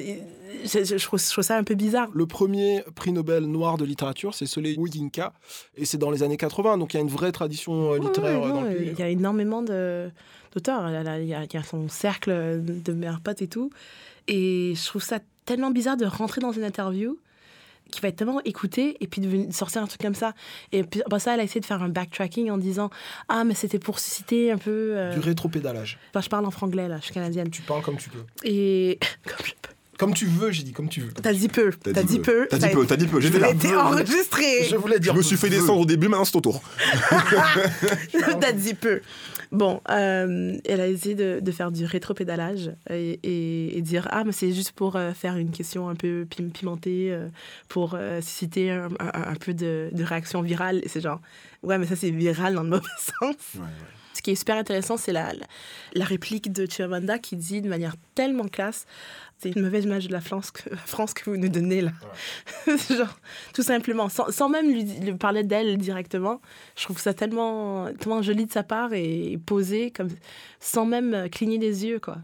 je, 0.65 0.85
je- 0.85 0.99
je 0.99 1.05
trouve, 1.05 1.19
je 1.21 1.38
trouve 1.39 1.47
ça 1.47 1.57
un 1.57 1.65
peu 1.65 1.75
bizarre. 1.75 2.09
Le 2.15 2.27
premier 2.27 2.83
prix 2.95 3.13
Nobel 3.13 3.45
noir 3.45 3.77
de 3.79 3.85
littérature, 3.85 4.35
c'est 4.35 4.47
Soleil 4.47 4.77
Yinka, 4.79 5.33
et 5.77 5.85
c'est 5.85 5.99
dans 5.99 6.11
les 6.11 6.23
années 6.23 6.37
80, 6.37 6.79
donc 6.79 6.95
il 6.95 6.97
y 6.97 7.01
a 7.01 7.03
une 7.03 7.09
vraie 7.09 7.33
tradition 7.33 7.93
euh, 7.93 7.99
littéraire 7.99 8.41
Ouais, 8.41 8.47
euh, 8.47 8.49
non, 8.49 8.55
dans 8.63 8.69
le 8.69 8.75
pays. 8.77 8.89
Il 8.93 8.99
y 8.99 9.03
a 9.03 9.09
énormément 9.09 9.63
d'auteurs. 9.63 10.89
Il 10.89 11.27
y, 11.29 11.35
a, 11.35 11.45
il 11.45 11.53
y 11.53 11.57
a 11.57 11.63
son 11.63 11.89
cercle 11.89 12.61
de 12.63 12.93
meilleurs 12.93 13.21
potes 13.21 13.43
et 13.43 13.49
tout. 13.49 13.71
Et 14.27 14.75
je 14.77 14.87
trouve 14.87 15.03
ça 15.03 15.21
tellement 15.47 15.71
bizarre 15.71 15.97
de 15.97 16.05
rentrer 16.07 16.41
dans 16.41 16.53
une 16.53 16.65
interview 16.65 17.19
qui 17.91 18.01
va 18.03 18.09
être 18.09 18.17
tellement 18.17 18.43
écoutée 18.45 18.99
et 19.01 19.07
puis 19.07 19.23
de 19.23 19.51
sortir 19.51 19.83
un 19.83 19.87
truc 19.87 20.03
comme 20.03 20.15
ça. 20.15 20.35
Et 20.73 20.83
puis 20.83 21.01
après 21.07 21.21
ça, 21.21 21.33
elle 21.35 21.41
a 21.41 21.45
essayé 21.45 21.61
de 21.61 21.65
faire 21.67 21.83
un 21.83 21.89
backtracking 21.89 22.51
en 22.51 22.59
disant 22.59 22.91
Ah, 23.29 23.45
mais 23.45 23.55
c'était 23.55 23.79
pour 23.79 23.99
susciter 23.99 24.51
un 24.53 24.59
peu. 24.59 24.93
euh, 24.95 25.15
Du 25.15 25.21
rétropédalage. 25.21 25.99
Enfin, 26.11 26.21
je 26.21 26.29
parle 26.29 26.45
en 26.45 26.51
franglais 26.51 26.87
là, 26.89 26.99
je 26.99 27.05
suis 27.05 27.15
canadienne. 27.15 27.49
Tu 27.49 27.63
parles 27.63 27.83
comme 27.83 27.97
tu 27.97 28.11
peux. 28.11 28.25
Et. 28.45 28.99
Comme 29.25 29.47
je 29.47 29.53
peux. 29.63 29.71
Comme 29.99 30.15
tu 30.15 30.27
veux, 30.27 30.51
j'ai 30.53 30.63
dit 30.63 30.73
comme 30.73 30.89
tu 30.89 31.01
veux. 31.01 31.13
T'as 31.13 31.33
dit 31.33 31.49
peu. 31.49 31.71
T'as 31.73 32.03
dit 32.05 32.21
peu. 32.21 32.47
T'as 32.49 32.57
dit 32.59 32.69
peu, 32.73 32.87
t'as 32.87 32.97
dit 32.97 33.07
peu. 33.07 33.21
J'étais 33.21 33.41
là. 33.41 33.51
été 33.51 33.75
enregistré. 33.77 34.65
Je 34.71 34.77
voulais 34.77 35.01
dire. 35.01 35.13
Je 35.13 35.19
me 35.19 35.23
suis 35.23 35.37
fait 35.37 35.51
descendre 35.51 35.81
au 35.81 35.87
début, 35.87 36.07
maintenant 36.09 36.25
c'est 36.25 36.33
ton 36.33 36.41
tour. 36.41 36.63
T'as 38.41 38.53
dit 38.53 38.75
peu. 38.75 39.01
Bon, 39.51 39.81
euh, 39.91 40.57
elle 40.67 40.81
a 40.81 40.87
essayé 40.89 41.15
de, 41.15 41.41
de 41.41 41.51
faire 41.53 41.71
du 41.73 41.85
rétropédalage 41.87 42.71
et, 42.91 43.19
et, 43.23 43.79
et 43.79 43.83
dire 43.83 44.07
Ah, 44.11 44.23
mais 44.25 44.33
c'est 44.33 44.53
juste 44.53 44.73
pour 44.73 44.97
euh, 44.97 45.13
faire 45.15 45.37
une 45.37 45.51
question 45.51 45.89
un 45.89 45.95
peu 45.95 46.27
pim- 46.29 46.51
pimentée, 46.51 47.09
euh, 47.11 47.29
pour 47.69 47.95
euh, 47.95 48.21
susciter 48.21 48.71
un, 48.71 48.89
un- 49.01 49.31
un 49.31 49.35
peu 49.37 49.55
de, 49.55 49.89
de 49.93 50.05
réaction 50.05 50.43
virale. 50.43 50.81
Et 50.85 50.89
c'est 50.89 51.01
genre 51.01 51.21
Ouais, 51.63 51.79
mais 51.79 51.87
ça, 51.87 51.97
c'est 51.97 52.11
viral 52.11 52.55
dans 52.55 52.63
le 52.63 52.69
mauvais 52.69 52.83
sens. 53.21 53.35
Ce 54.19 54.23
qui 54.23 54.33
est 54.33 54.35
super 54.35 54.57
intéressant, 54.57 54.97
c'est 54.97 55.13
la, 55.13 55.33
la, 55.33 55.47
la 55.95 56.05
réplique 56.05 56.53
de 56.53 56.67
Chimamanda 56.69 57.21
qui 57.21 57.37
dit 57.37 57.63
de 57.63 57.69
manière 57.69 57.95
tellement 58.17 58.49
classe 58.49 58.85
c'est 59.39 59.51
une 59.51 59.63
mauvaise 59.63 59.85
image 59.85 60.09
de 60.09 60.13
la 60.13 60.21
France 60.21 60.51
que, 60.51 60.75
France 60.87 61.15
que 61.15 61.31
vous 61.31 61.37
nous 61.37 61.49
donnez 61.49 61.81
là. 61.81 61.93
Genre, 62.67 63.19
tout 63.55 63.63
simplement, 63.63 64.09
sans, 64.09 64.31
sans 64.31 64.49
même 64.49 64.69
lui, 64.69 64.83
lui 64.83 65.15
parler 65.15 65.45
d'elle 65.45 65.79
directement. 65.79 66.41
Je 66.77 66.85
trouve 66.85 66.99
ça 66.99 67.15
tellement, 67.15 67.87
tellement 67.95 68.21
joli 68.21 68.47
de 68.47 68.53
sa 68.53 68.65
part 68.65 68.93
et 68.93 69.39
posé, 69.47 69.93
comme, 69.93 70.09
sans 70.59 70.85
même 70.85 71.15
euh, 71.15 71.29
cligner 71.29 71.59
des 71.59 71.87
yeux. 71.87 72.01
Quoi. 72.01 72.17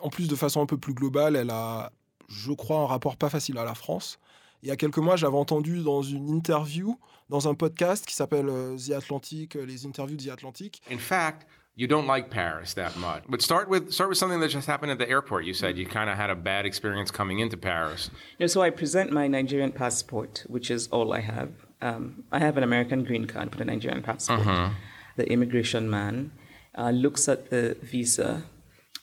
En 0.00 0.08
plus, 0.08 0.28
de 0.28 0.34
façon 0.34 0.62
un 0.62 0.66
peu 0.66 0.78
plus 0.78 0.94
globale, 0.94 1.36
elle 1.36 1.50
a, 1.50 1.92
je 2.28 2.52
crois, 2.52 2.78
un 2.78 2.86
rapport 2.86 3.16
pas 3.16 3.28
facile 3.28 3.58
à 3.58 3.64
la 3.64 3.74
France. 3.74 4.18
Il 4.62 4.68
y 4.68 4.70
a 4.70 4.76
quelques 4.76 4.98
mois, 4.98 5.16
j'avais 5.16 5.36
entendu 5.36 5.82
dans 5.82 6.02
une 6.02 6.28
interview, 6.28 6.96
dans 7.28 7.48
un 7.48 7.54
podcast 7.54 8.06
qui 8.06 8.14
s'appelle 8.14 8.48
euh, 8.48 8.76
The 8.76 8.92
Atlantic, 8.92 9.56
euh, 9.56 9.66
les 9.66 9.86
interviews 9.86 10.16
de 10.16 10.22
The 10.24 10.32
Atlantic. 10.32 10.80
In 10.90 10.98
fact, 10.98 11.46
you 11.76 11.88
don't 11.88 12.06
like 12.06 12.30
Paris 12.30 12.74
that 12.76 12.96
much. 12.96 13.24
But 13.28 13.42
start 13.42 13.68
with 13.68 13.90
start 13.90 14.08
with 14.10 14.18
something 14.18 14.38
that 14.40 14.50
just 14.50 14.68
happened 14.68 14.92
at 14.92 14.98
the 14.98 15.08
airport. 15.10 15.44
You 15.44 15.54
said 15.54 15.76
you 15.76 15.86
kind 15.86 16.08
of 16.08 16.16
had 16.16 16.30
a 16.30 16.36
bad 16.36 16.64
experience 16.64 17.10
coming 17.10 17.40
into 17.40 17.56
Paris. 17.56 18.10
Yeah, 18.38 18.46
so 18.46 18.62
I 18.62 18.70
present 18.70 19.10
my 19.10 19.26
Nigerian 19.26 19.72
passport, 19.72 20.44
which 20.48 20.70
is 20.70 20.88
all 20.92 21.12
I 21.12 21.20
have. 21.20 21.50
Um, 21.80 22.22
I 22.30 22.38
have 22.38 22.56
an 22.56 22.62
American 22.62 23.02
green 23.02 23.26
card, 23.26 23.50
but 23.50 23.60
a 23.60 23.64
Nigerian 23.64 24.02
passport. 24.02 24.40
Mhm. 24.46 24.74
The 25.16 25.28
immigration 25.28 25.90
man 25.90 26.30
uh, 26.78 26.90
looks 26.90 27.28
at 27.28 27.50
the 27.50 27.76
visa 27.82 28.44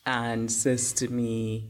and 0.05 0.49
says 0.49 0.93
to 0.93 1.09
me, 1.09 1.65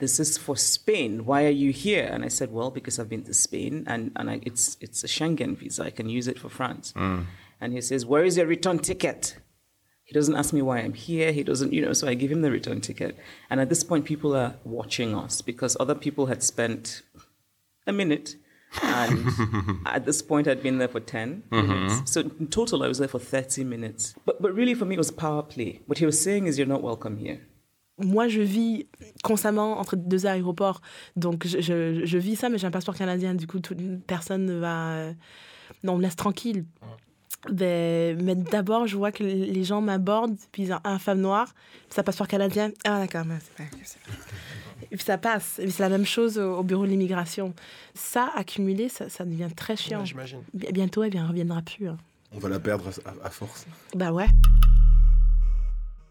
"This 0.00 0.18
is 0.20 0.36
for 0.38 0.56
Spain. 0.56 1.24
Why 1.24 1.44
are 1.44 1.50
you 1.64 1.70
here?" 1.72 2.08
And 2.12 2.24
I 2.24 2.28
said, 2.28 2.52
"Well, 2.52 2.70
because 2.70 2.98
I've 2.98 3.08
been 3.08 3.24
to 3.24 3.34
Spain, 3.34 3.84
and 3.86 4.10
and 4.16 4.30
I, 4.30 4.40
it's 4.42 4.76
it's 4.80 5.04
a 5.04 5.06
Schengen 5.06 5.56
visa. 5.56 5.84
I 5.84 5.90
can 5.90 6.08
use 6.08 6.26
it 6.28 6.38
for 6.38 6.48
France." 6.48 6.92
Mm. 6.96 7.26
And 7.60 7.72
he 7.72 7.80
says, 7.80 8.04
"Where 8.06 8.24
is 8.24 8.36
your 8.36 8.46
return 8.46 8.78
ticket?" 8.78 9.36
He 10.06 10.12
doesn't 10.12 10.36
ask 10.36 10.52
me 10.52 10.60
why 10.60 10.80
I'm 10.80 10.92
here. 10.92 11.32
He 11.32 11.42
doesn't, 11.42 11.72
you 11.72 11.80
know, 11.80 11.94
so 11.94 12.06
I 12.06 12.12
give 12.12 12.30
him 12.30 12.42
the 12.42 12.50
return 12.50 12.82
ticket. 12.82 13.16
And 13.48 13.58
at 13.58 13.70
this 13.70 13.82
point, 13.82 14.04
people 14.04 14.36
are 14.36 14.56
watching 14.62 15.14
us 15.14 15.40
because 15.40 15.78
other 15.80 15.94
people 15.94 16.26
had 16.26 16.42
spent 16.42 17.00
a 17.86 17.92
minute. 17.92 18.36
And 18.82 19.24
at 19.86 20.04
this 20.04 20.20
point, 20.20 20.46
I'd 20.46 20.62
been 20.62 20.76
there 20.76 20.88
for 20.88 21.00
10 21.00 21.44
minutes. 21.50 21.94
Mhm. 21.94 22.08
So 22.08 22.20
in 22.20 22.48
total, 22.48 22.82
I 22.82 22.88
was 22.88 22.98
there 22.98 23.08
for 23.08 23.18
30 23.18 23.64
minutes. 23.64 24.14
But, 24.26 24.42
but 24.42 24.52
really, 24.54 24.74
for 24.74 24.84
me, 24.84 24.96
it 24.96 24.98
was 24.98 25.10
power 25.10 25.42
play. 25.42 25.80
What 25.86 25.98
he 25.98 26.04
was 26.06 26.20
saying 26.20 26.48
is, 26.48 26.58
you're 26.58 26.66
not 26.66 26.82
welcome 26.82 27.16
here. 27.16 27.40
Moi, 27.98 28.26
je 28.28 28.40
vis 28.40 28.86
constamment 29.22 29.78
entre 29.78 29.94
deux 29.96 30.26
aéroports. 30.26 30.80
Donc, 31.16 31.46
je, 31.46 31.60
je, 31.60 32.04
je 32.04 32.18
vis 32.18 32.34
ça, 32.36 32.48
mais 32.48 32.58
j'ai 32.58 32.66
un 32.66 32.70
passeport 32.72 32.96
canadien. 32.96 33.34
Du 33.34 33.46
coup, 33.46 33.60
tout- 33.60 33.76
personne 34.06 34.44
ne 34.46 34.54
va. 34.58 34.90
euh, 34.94 35.12
Non, 35.84 35.92
on 35.94 35.96
me 35.98 36.02
laisse 36.02 36.16
tranquille. 36.16 36.64
Mais, 37.52 38.16
mais 38.22 38.34
d'abord, 38.34 38.86
je 38.86 38.96
vois 38.96 39.12
que 39.12 39.22
les 39.22 39.64
gens 39.64 39.80
m'abordent, 39.82 40.36
puis 40.50 40.62
ils 40.62 40.72
ont 40.72 40.80
un 40.82 40.98
femme 40.98 41.20
noire, 41.20 41.52
puis 41.72 41.94
ça 41.94 42.02
passeport 42.02 42.26
canadien. 42.26 42.72
Ah, 42.84 43.00
d'accord, 43.00 43.24
Et 44.90 44.96
puis 44.96 45.04
ça 45.04 45.18
passe. 45.18 45.58
Et 45.58 45.64
puis 45.64 45.72
c'est 45.72 45.82
la 45.82 45.90
même 45.90 46.06
chose 46.06 46.38
au, 46.38 46.56
au 46.58 46.62
bureau 46.62 46.84
de 46.86 46.90
l'immigration. 46.90 47.52
Ça, 47.94 48.30
accumulé, 48.34 48.88
ça, 48.88 49.08
ça 49.10 49.24
devient 49.26 49.48
très 49.54 49.76
chiant. 49.76 50.00
Ouais, 50.00 50.06
j'imagine. 50.06 50.40
Bi- 50.54 50.72
Bientôt, 50.72 51.02
elle 51.02 51.14
ne 51.14 51.26
reviendra 51.28 51.60
plus. 51.60 51.88
hein. 51.88 51.98
On 52.32 52.38
va 52.38 52.48
la 52.48 52.58
perdre 52.60 52.90
à, 53.04 53.26
à 53.26 53.30
force. 53.30 53.66
Bah 53.94 54.10
ouais. 54.10 54.26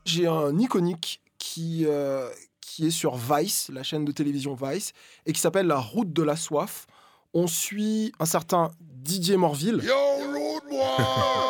J'ai 0.05 0.27
un 0.27 0.57
iconique 0.59 1.19
qui, 1.43 1.83
euh, 1.85 2.29
qui 2.62 2.88
est 2.88 2.91
sur 2.91 3.17
Vice, 3.17 3.69
la 3.73 3.83
chaîne 3.83 4.05
de 4.05 4.13
télévision 4.13 4.55
Vice, 4.55 4.93
et 5.25 5.33
qui 5.33 5.41
s'appelle 5.41 5.67
La 5.67 5.77
route 5.77 6.13
de 6.13 6.23
la 6.23 6.38
soif. 6.38 6.88
On 7.33 7.47
suit 7.47 8.13
un 8.19 8.25
certain 8.25 8.71
Didier 8.79 9.35
Morville. 9.35 9.81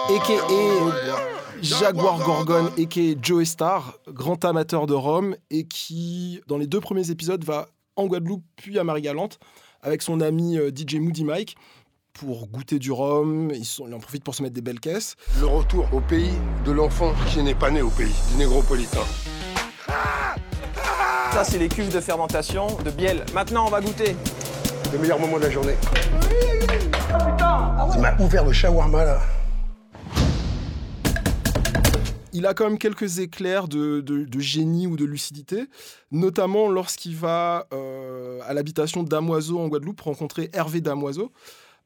a.k.a. 0.09 0.41
Jaguar 1.61 2.17
Gorgon, 2.25 2.71
a.k.a. 2.75 3.13
Joe 3.21 3.45
Star, 3.47 3.99
grand 4.07 4.43
amateur 4.43 4.87
de 4.87 4.95
rhum, 4.95 5.35
et 5.51 5.67
qui, 5.67 6.41
dans 6.47 6.57
les 6.57 6.65
deux 6.65 6.81
premiers 6.81 7.11
épisodes, 7.11 7.43
va 7.43 7.67
en 7.95 8.07
Guadeloupe 8.07 8.43
puis 8.55 8.79
à 8.79 8.83
Marie-Galante 8.83 9.37
avec 9.83 10.01
son 10.01 10.21
ami 10.21 10.57
euh, 10.57 10.71
DJ 10.75 10.95
Moody 10.95 11.23
Mike 11.23 11.55
pour 12.13 12.47
goûter 12.47 12.79
du 12.79 12.91
rhum. 12.91 13.51
Ils, 13.53 13.63
sont, 13.65 13.87
ils 13.87 13.93
en 13.93 13.99
profitent 13.99 14.23
pour 14.23 14.33
se 14.33 14.41
mettre 14.41 14.55
des 14.55 14.61
belles 14.61 14.79
caisses. 14.79 15.15
Le 15.39 15.45
retour 15.45 15.87
au 15.93 15.99
pays 16.01 16.33
de 16.65 16.71
l'enfant 16.71 17.13
qui 17.31 17.43
n'est 17.43 17.53
pas 17.53 17.69
né 17.69 17.83
au 17.83 17.91
pays, 17.91 18.15
du 18.31 18.37
négropolitain. 18.37 19.05
Ça, 21.31 21.43
c'est 21.43 21.57
les 21.57 21.67
cuves 21.69 21.91
de 21.93 21.99
fermentation 21.99 22.67
de 22.85 22.91
bielle. 22.91 23.25
Maintenant, 23.33 23.65
on 23.65 23.69
va 23.69 23.81
goûter. 23.81 24.15
Le 24.91 24.99
meilleur 24.99 25.19
moment 25.19 25.37
de 25.37 25.43
la 25.43 25.49
journée. 25.49 25.75
Il 27.95 28.01
m'a 28.01 28.15
ouvert 28.19 28.45
le 28.45 28.53
shawarma 28.53 29.05
là. 29.05 29.19
il 32.35 32.47
a 32.47 32.53
quand 32.55 32.65
même 32.67 32.79
quelques 32.79 33.19
éclairs 33.19 33.67
de, 33.67 34.01
de- 34.01 34.25
de 34.25 34.39
génie 34.39 34.87
ou 34.87 34.95
de 34.97 35.05
lucidité, 35.05 35.65
notamment 36.11 36.67
lorsqu'il 36.67 37.15
va 37.15 37.67
euh, 37.73 38.39
à 38.47 38.53
l'habitation 38.55 39.03
Damoiseau 39.03 39.59
en 39.59 39.67
Guadeloupe 39.67 40.01
rencontrer 40.01 40.49
Hervé 40.53 40.81
Damoiseau. 40.81 41.31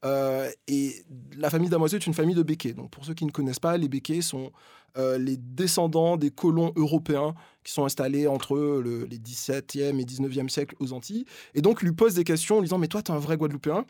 Euh, 0.06 0.48
et 0.66 1.04
la 1.36 1.50
famille 1.50 1.68
Damoiseau 1.68 1.96
est 1.96 2.06
une 2.06 2.14
famille 2.14 2.34
de 2.34 2.42
béquets. 2.42 2.72
Donc 2.72 2.90
pour 2.90 3.04
ceux 3.04 3.12
qui 3.14 3.26
ne 3.26 3.30
connaissent 3.30 3.58
pas, 3.58 3.76
les 3.76 3.88
béquets 3.88 4.22
sont 4.22 4.50
euh, 4.96 5.18
les 5.18 5.36
descendants 5.36 6.16
des 6.16 6.30
colons 6.30 6.72
européens 6.76 7.34
qui 7.64 7.72
sont 7.72 7.84
installés 7.84 8.26
entre 8.26 8.56
le- 8.56 9.04
les 9.04 9.18
17e 9.18 9.98
et 10.00 10.04
19e 10.04 10.48
siècles 10.48 10.74
aux 10.80 10.92
Antilles. 10.92 11.24
Et 11.54 11.60
donc 11.60 11.82
lui 11.82 11.92
pose 11.92 12.14
des 12.14 12.24
questions 12.24 12.56
en 12.56 12.60
lui 12.60 12.66
disant 12.66 12.78
Mais 12.78 12.88
toi, 12.88 13.02
tu 13.02 13.12
es 13.12 13.14
un 13.14 13.18
vrai 13.18 13.36
Guadeloupéen? 13.36 13.84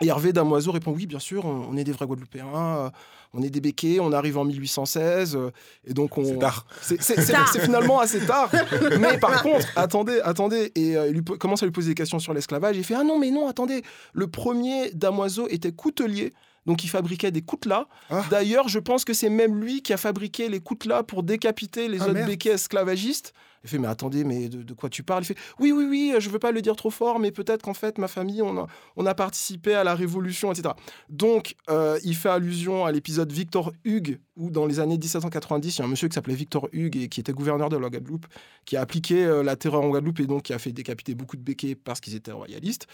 Et 0.00 0.06
Hervé 0.06 0.32
Damoiseau 0.32 0.72
répond 0.72 0.90
oui, 0.90 1.06
bien 1.06 1.18
sûr, 1.18 1.44
on, 1.44 1.68
on 1.70 1.76
est 1.76 1.84
des 1.84 1.92
vrais 1.92 2.06
Guadeloupéens, 2.06 2.46
euh, 2.56 2.90
on 3.34 3.42
est 3.42 3.50
des 3.50 3.60
béquets, 3.60 4.00
on 4.00 4.10
arrive 4.10 4.38
en 4.38 4.44
1816, 4.44 5.36
euh, 5.36 5.50
et 5.86 5.92
donc 5.92 6.16
on. 6.16 6.24
C'est 6.24 6.38
tard. 6.38 6.66
C'est 6.80 7.60
finalement 7.60 8.00
assez 8.00 8.24
tard. 8.24 8.50
mais 9.00 9.18
par 9.18 9.42
contre, 9.42 9.66
attendez, 9.76 10.18
attendez, 10.24 10.72
et 10.74 10.96
euh, 10.96 11.08
il 11.14 11.22
commence 11.22 11.62
à 11.62 11.66
lui 11.66 11.72
poser 11.72 11.90
des 11.90 11.94
questions 11.94 12.18
sur 12.18 12.32
l'esclavage. 12.32 12.76
Il 12.76 12.84
fait 12.84 12.94
ah 12.94 13.04
non, 13.04 13.18
mais 13.18 13.30
non, 13.30 13.46
attendez, 13.48 13.82
le 14.14 14.26
premier 14.26 14.90
Damoiseau 14.92 15.46
était 15.48 15.72
coutelier. 15.72 16.32
Donc 16.66 16.84
il 16.84 16.88
fabriquait 16.88 17.30
des 17.30 17.42
coutelas. 17.42 17.86
Ah. 18.10 18.24
D'ailleurs, 18.30 18.68
je 18.68 18.78
pense 18.78 19.04
que 19.04 19.12
c'est 19.12 19.30
même 19.30 19.60
lui 19.60 19.82
qui 19.82 19.92
a 19.92 19.96
fabriqué 19.96 20.48
les 20.48 20.60
coutelas 20.60 21.02
pour 21.02 21.22
décapiter 21.22 21.88
les 21.88 22.00
Ah, 22.02 22.08
autres 22.08 22.24
béquets 22.26 22.50
esclavagistes. 22.50 23.32
Il 23.64 23.70
fait 23.70 23.78
mais 23.78 23.88
attendez, 23.88 24.24
mais 24.24 24.48
de, 24.48 24.74
quoi 24.74 24.88
tu 24.88 25.02
parles? 25.02 25.22
Il 25.22 25.26
fait 25.26 25.38
oui, 25.60 25.72
oui, 25.72 25.86
oui, 25.88 26.14
je 26.18 26.28
veux 26.30 26.38
pas 26.38 26.50
le 26.50 26.62
dire 26.62 26.74
trop 26.74 26.90
fort, 26.90 27.18
mais 27.18 27.30
peut-être 27.30 27.62
qu'en 27.62 27.74
fait 27.74 27.98
ma 27.98 28.08
famille, 28.08 28.42
on 28.42 29.06
a, 29.06 29.14
participé 29.14 29.74
à 29.74 29.84
la 29.84 29.94
Révolution, 29.94 30.52
etc. 30.52 30.74
Donc 31.08 31.54
euh, 31.70 31.98
il 32.02 32.16
fait 32.16 32.30
allusion 32.30 32.86
à 32.86 32.92
l'épisode 32.92 33.30
Victor 33.30 33.72
Hugues, 33.84 34.18
où 34.36 34.50
dans 34.50 34.66
les 34.66 34.80
années 34.80 34.96
1790, 34.96 35.76
il 35.76 35.78
y 35.78 35.82
a 35.82 35.84
un 35.84 35.88
monsieur 35.88 36.08
qui 36.08 36.14
s'appelait 36.14 36.34
Victor 36.34 36.68
Hugues 36.72 36.96
et 36.96 37.08
qui 37.08 37.20
était 37.20 37.32
gouverneur 37.32 37.68
de 37.68 37.76
la 37.76 37.90
Guadeloupe, 37.90 38.26
qui 38.64 38.76
a 38.76 38.80
appliqué 38.80 39.24
euh, 39.24 39.42
la 39.42 39.54
terreur 39.56 39.82
en 39.82 39.90
Guadeloupe 39.90 40.20
et 40.20 40.26
donc 40.26 40.44
qui 40.44 40.54
a 40.54 40.58
fait 40.58 40.72
décapiter 40.72 41.14
beaucoup 41.14 41.36
de 41.36 41.42
béquets 41.42 41.74
parce 41.74 42.00
qu'ils 42.00 42.14
étaient 42.14 42.32
royalistes. 42.32 42.86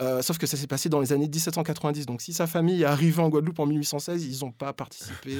Euh, 0.00 0.22
sauf 0.22 0.38
que 0.38 0.46
ça 0.46 0.56
s'est 0.56 0.66
passé 0.66 0.88
dans 0.88 1.00
les 1.00 1.12
années 1.12 1.28
1790. 1.28 2.06
Donc 2.06 2.20
si 2.20 2.32
sa 2.32 2.46
famille 2.46 2.82
est 2.82 2.86
arrivée 2.86 3.22
en 3.22 3.28
Guadeloupe 3.28 3.58
en 3.58 3.66
1816, 3.66 4.24
ils 4.24 4.44
n'ont 4.44 4.52
pas 4.52 4.72
participé 4.72 5.32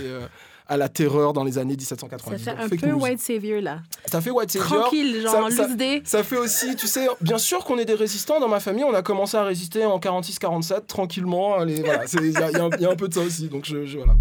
à 0.68 0.76
la 0.76 0.88
terreur 0.88 1.32
dans 1.32 1.44
les 1.44 1.58
années 1.58 1.76
1790. 1.76 2.30
Ça 2.44 2.52
fait 2.54 2.58
un 2.60 2.68
fake 2.68 2.80
peu 2.80 2.86
news. 2.88 3.00
white 3.02 3.20
savior 3.20 3.60
là. 3.60 3.80
Ça 4.06 4.20
fait 4.20 4.30
White 4.30 4.50
Savior. 4.50 4.80
Tranquille, 4.82 5.20
genre 5.22 5.50
ça, 5.50 5.68
ça- 5.68 5.76
ça 6.04 6.22
fait 6.22 6.36
aussi, 6.36 6.76
tu 6.76 6.86
sais, 6.86 7.06
bien 7.20 7.38
sûr 7.38 7.64
qu'on 7.64 7.78
est 7.78 7.84
des 7.84 7.94
résistants 7.94 8.40
dans 8.40 8.48
ma 8.48 8.60
famille. 8.60 8.84
On 8.84 8.94
a 8.94 9.02
commencé 9.02 9.36
à 9.36 9.44
résister 9.44 9.84
en 9.84 9.98
46-47, 9.98 10.86
tranquillement. 10.86 11.54
Allez, 11.56 11.82
voilà, 11.82 12.04
il 12.14 12.30
y, 12.30 12.36
a- 12.36 12.50
il 12.50 12.56
y 12.56 12.60
a 12.60 12.64
un- 12.64 12.70
il 12.78 12.82
y 12.82 12.86
a 12.86 12.90
un 12.90 12.96
peu 12.96 13.08
de 13.08 13.14
ça 13.14 13.20
aussi. 13.20 13.48
Donc, 13.48 13.64
je, 13.64 13.84
je- 13.86 13.98
voilà. 13.98 14.14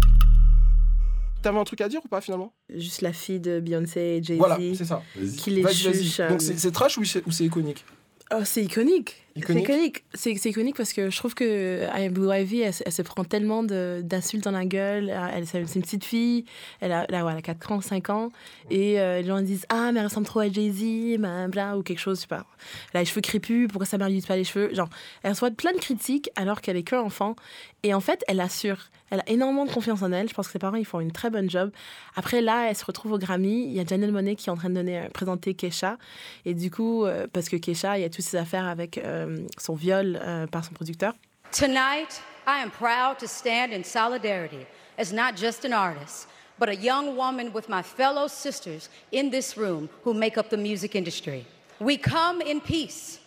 T'avais 1.42 1.58
un 1.58 1.64
truc 1.64 1.80
à 1.80 1.88
dire 1.88 2.00
ou 2.04 2.08
pas 2.08 2.20
finalement? 2.20 2.52
Juste 2.72 3.00
la 3.02 3.12
fille 3.12 3.40
de 3.40 3.58
Beyoncé 3.58 4.00
et 4.00 4.22
Jay-Z. 4.22 4.38
Voilà, 4.38 4.58
c'est 4.76 4.84
ça. 4.84 5.02
Qui 5.38 5.50
les 5.50 5.66
chuche. 5.74 6.20
euh, 6.20 6.28
Donc, 6.28 6.40
c'est 6.40 6.70
trash 6.70 6.98
ou 6.98 7.04
c'est 7.04 7.26
ou 7.26 7.32
c'est 7.32 7.44
iconique? 7.44 7.84
Oh, 8.32 8.42
c'est 8.44 8.62
iconique. 8.62 9.21
C'est 9.34 9.40
Iconique. 9.60 10.04
C'est 10.14 10.50
iconique 10.50 10.76
parce 10.76 10.92
que 10.92 11.08
je 11.10 11.16
trouve 11.16 11.34
que 11.34 11.84
I 11.96 12.06
Am 12.06 12.12
Blue 12.12 12.28
Ivy, 12.34 12.60
elle, 12.60 12.74
se- 12.74 12.82
elle 12.84 12.92
se 12.92 13.02
prend 13.02 13.24
tellement 13.24 13.62
d'insultes 13.62 14.44
dans 14.44 14.50
la 14.50 14.64
gueule. 14.66 15.08
Elle, 15.34 15.46
c'est 15.46 15.64
c'est 15.66 15.76
une 15.76 15.82
petite 15.82 16.04
fille. 16.04 16.44
Elle 16.80 16.92
a, 16.92 17.06
elle 17.08 17.14
a, 17.14 17.24
ouais, 17.24 17.32
elle 17.32 17.38
a 17.38 17.42
4 17.42 17.72
ans, 17.72 17.80
5 17.80 18.10
ans. 18.10 18.30
Et 18.70 19.00
euh, 19.00 19.20
les 19.22 19.26
gens 19.26 19.40
disent 19.40 19.64
Ah, 19.70 19.90
mais 19.92 20.00
elle 20.00 20.06
ressemble 20.06 20.26
trop 20.26 20.40
à 20.40 20.48
Jay-Z, 20.50 21.18
bla, 21.48 21.78
ou 21.78 21.82
quelque 21.82 21.98
chose, 21.98 22.18
je 22.18 22.22
sais 22.22 22.26
pas. 22.28 22.44
Elle 22.92 22.98
a 22.98 23.00
les 23.00 23.06
cheveux 23.06 23.20
crépus, 23.22 23.68
pourquoi 23.68 23.86
sa 23.86 23.96
mère 23.98 24.08
lui 24.08 24.20
pas 24.20 24.36
les 24.36 24.44
cheveux? 24.44 24.74
Genre, 24.74 24.88
elle 25.22 25.30
reçoit 25.30 25.50
plein 25.50 25.72
de 25.72 25.78
critiques 25.78 26.28
alors 26.36 26.60
qu'elle 26.60 26.76
est 26.76 26.82
qu'un 26.82 27.00
enfant. 27.00 27.34
Et 27.82 27.94
en 27.94 28.00
fait, 28.00 28.22
elle 28.28 28.40
assure. 28.40 28.90
Elle 29.12 29.20
a 29.20 29.28
énormément 29.28 29.66
de 29.66 29.70
confiance 29.70 30.02
en 30.02 30.10
elle. 30.10 30.26
Je 30.26 30.32
pense 30.32 30.46
que 30.46 30.52
ses 30.52 30.58
parents, 30.58 30.78
ils 30.78 30.86
font 30.86 30.98
une 30.98 31.12
très 31.12 31.28
bonne 31.28 31.50
job. 31.50 31.70
Après, 32.16 32.40
là, 32.40 32.70
elle 32.70 32.76
se 32.76 32.84
retrouve 32.84 33.12
au 33.12 33.18
Grammy. 33.18 33.66
Il 33.66 33.72
y 33.72 33.78
a 33.78 33.84
Janelle 33.84 34.10
Monet 34.10 34.36
qui 34.36 34.48
est 34.48 34.52
en 34.52 34.56
train 34.56 34.70
de 34.70 34.74
donner, 34.74 35.00
euh, 35.00 35.08
présenter 35.10 35.52
Kesha. 35.52 35.98
Et 36.46 36.54
du 36.54 36.70
coup, 36.70 37.04
euh, 37.04 37.26
parce 37.30 37.50
que 37.50 37.56
Kesha, 37.56 37.98
il 37.98 38.00
y 38.00 38.04
a 38.06 38.08
toutes 38.08 38.24
ses 38.24 38.38
affaires 38.38 38.66
avec 38.66 38.96
euh, 38.96 39.46
son 39.58 39.74
viol 39.74 40.18
euh, 40.22 40.46
par 40.46 40.64
son 40.64 40.72
producteur. 40.72 41.12
Tonight, 41.52 42.22
I 42.46 42.62
am 42.62 42.70
proud 42.70 43.18
to 43.18 43.26
stand 43.26 43.74
in 43.74 43.84
solidarity 43.84 44.66
as 44.98 45.12
not 45.12 45.36
just 45.36 45.66
an 45.66 45.74
artist, 45.74 46.26
but 46.58 46.70
a 46.70 46.74
young 46.74 47.14
woman 47.14 47.52
with 47.52 47.68
my 47.68 47.82
fellow 47.82 48.26
sisters 48.28 48.88
in 49.12 49.28
this 49.28 49.58
room 49.58 49.90
who 50.06 50.14
make 50.14 50.38
up 50.38 50.48
the 50.48 50.56
music 50.56 50.94
industry. 50.94 51.44
We 51.80 51.98
come 51.98 52.40
in 52.40 52.62
peace, 52.62 53.18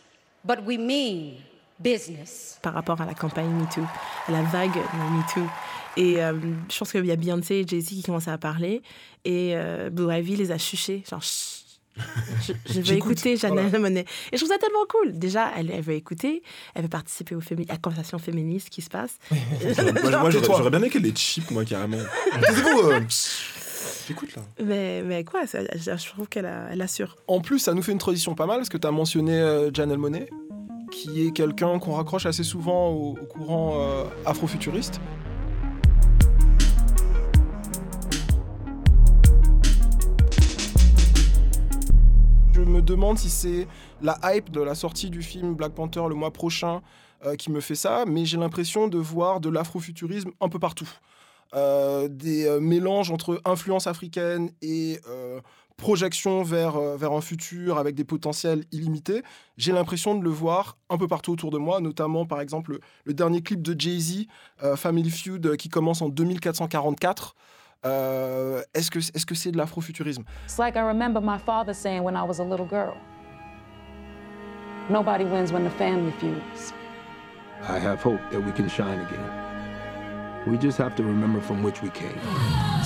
but 0.44 0.65
we 0.65 0.80
mean 0.80 1.44
business. 1.79 2.60
par 2.62 2.74
rapport 2.74 3.01
à 3.01 3.05
la 3.05 3.13
campagne 3.13 3.50
MeToo, 3.50 3.82
à 4.27 4.32
la 4.32 4.41
vague 4.44 4.75
MeToo. 5.12 5.48
Et 5.98 6.22
euh, 6.24 6.34
je 6.72 6.77
pense 6.77 6.91
qu'il 6.91 7.05
y 7.05 7.12
a 7.12 7.15
Beyoncé 7.15 7.55
et 7.55 7.67
Jay-Z 7.67 7.88
qui 7.88 8.03
commençaient 8.03 8.32
à 8.32 8.38
parler. 8.38 8.82
Et 9.24 9.53
euh, 9.55 9.89
Blue 9.89 10.13
Ivy 10.13 10.36
les 10.36 10.51
a 10.51 10.58
chuchés. 10.58 11.03
Genre, 11.10 11.22
Chut. 11.22 11.63
je, 11.98 12.51
je 12.67 12.74
veux 12.79 12.84
J'écoute. 12.84 13.12
écouter 13.13 13.38
Janelle 13.38 13.63
Voilà. 13.70 13.79
Monet. 13.79 14.01
Et 14.32 14.38
je 14.38 14.38
trouve 14.38 14.50
ça 14.50 14.58
tellement 14.58 14.86
cool. 14.89 15.17
Déjà, 15.17 15.51
elle, 15.55 15.72
elle 15.72 15.82
veut 15.82 15.94
écouter. 15.94 16.44
Elle 16.74 16.84
veut 16.84 16.89
participer 16.89 17.34
au 17.36 17.39
fémi- 17.39 17.70
à 17.70 17.74
la 17.74 17.77
conversation 17.79 18.20
féministe 18.20 18.70
qui 18.70 18.82
se 18.82 18.89
passe. 18.89 19.17
Moi, 19.32 20.20
moi, 20.20 20.29
j'aurais 20.32 20.70
bien 20.70 20.79
aimé 20.79 20.89
qu'elle 20.89 21.05
est 21.05 21.17
cheap, 21.17 21.50
moi, 21.51 21.63
carrément. 21.63 21.98
Euh, 22.38 23.00
J'écoute 24.08 24.36
là. 24.36 24.41
mais, 24.63 25.01
mais 25.03 25.24
quoi, 25.24 25.48
ça- 25.48 25.60
je, 25.74 26.10
trouve 26.10 26.27
qu'elle 26.27 26.50
elle 26.72 26.82
assure. 26.82 27.15
En 27.27 27.39
plus, 27.41 27.58
ça 27.60 27.74
nous 27.74 27.82
fait 27.82 27.91
une 27.91 27.98
transition 27.98 28.36
pas 28.36 28.46
mal 28.46 28.58
parce 28.58 28.70
que 28.70 28.77
tu 28.77 28.86
as 28.86 28.91
mentionné 28.91 29.34
euh, 29.34 29.72
Janelle 29.74 29.98
Monet, 29.98 30.29
qui 30.92 31.25
est 31.25 31.32
quelqu'un 31.32 31.80
qu'on 31.80 31.94
raccroche 31.94 32.25
assez 32.25 32.44
souvent 32.44 32.89
au, 32.89 33.13
courant 33.13 33.74
euh, 33.75 34.06
afrofuturiste. 34.25 35.00
Je 42.54 42.62
me 42.62 42.82
demande 42.82 43.18
si 43.18 43.30
c'est 43.30 43.68
la 44.01 44.18
hype 44.24 44.50
de 44.50 44.62
la 44.62 44.75
sortie 44.75 45.10
du 45.10 45.22
film 45.22 45.56
Black 45.56 45.74
Panther 45.74 46.04
le 46.08 46.15
mois 46.15 46.32
prochain 46.32 46.82
euh, 47.25 47.36
qui 47.36 47.51
me 47.51 47.60
fait 47.60 47.75
ça, 47.75 48.06
mais 48.08 48.25
j'ai 48.25 48.38
l'impression 48.38 48.88
de 48.88 48.98
voir 48.98 49.39
de 49.39 49.50
l'afrofuturisme 49.50 50.32
un 50.42 50.50
peu 50.50 50.60
partout. 50.60 50.89
Euh, 51.54 52.08
des 52.10 52.60
mélanges 52.60 53.12
entre 53.12 53.42
influence 53.46 53.88
africaine 53.88 54.51
et 54.62 55.00
projection 55.77 56.44
vers, 56.44 56.75
euh, 56.77 56.98
vers 56.98 57.12
un 57.12 57.22
futur 57.22 57.77
avec 57.77 57.96
des 57.96 58.03
potentiels 58.03 58.63
illimités. 58.72 59.24
J'ai 59.58 59.72
l'impression 59.72 60.15
de 60.15 60.24
le 60.24 60.29
voir 60.29 60.77
un 60.89 60.98
peu 60.98 61.08
partout 61.08 61.32
autour 61.34 61.51
de 61.51 61.58
moi, 61.58 61.82
notamment 61.82 62.25
par 62.25 62.41
exemple 62.41 62.74
le, 62.74 62.79
le 63.03 63.13
dernier 63.13 63.41
clip 63.41 63.62
de 63.62 63.79
Jay-Z, 63.79 64.25
euh, 64.63 64.75
Family 64.75 65.10
Feud, 65.10 65.46
euh, 65.46 65.55
qui 65.55 65.70
commence 65.70 66.01
en 66.01 66.10
2444. 66.10 67.36
Euh, 67.86 68.63
est-ce 68.74 68.89
que 68.89 69.00
est-ce 69.00 69.25
que 69.25 69.36
c'est 69.36 69.51
de 69.51 69.58
l'afrofuturisme? 69.58 70.24
It's 70.46 70.58
like 70.58 70.75
I 70.75 70.82
remember 70.82 71.22
my 71.22 71.38
father 71.38 71.74
saying 71.74 72.01
when 72.01 72.15
I 72.15 72.24
was 72.27 72.39
a 72.39 72.44
little 72.44 72.67
girl 72.67 72.96
Nobody 74.89 75.24
wins 75.25 75.51
when 75.51 75.63
the 75.63 75.72
family 75.72 76.12
feuds. 76.20 76.72
I 77.67 77.79
have 77.79 78.03
hope 78.03 78.20
that 78.32 78.39
we 78.39 78.51
can 78.51 78.70
shine 78.70 79.00
again. 79.00 80.46
We 80.46 80.58
just 80.60 80.77
have 80.77 80.96
to 80.98 81.03
remember 81.03 81.41
from 81.41 81.63
which 81.63 81.82
we 81.82 81.89
came. 81.89 82.20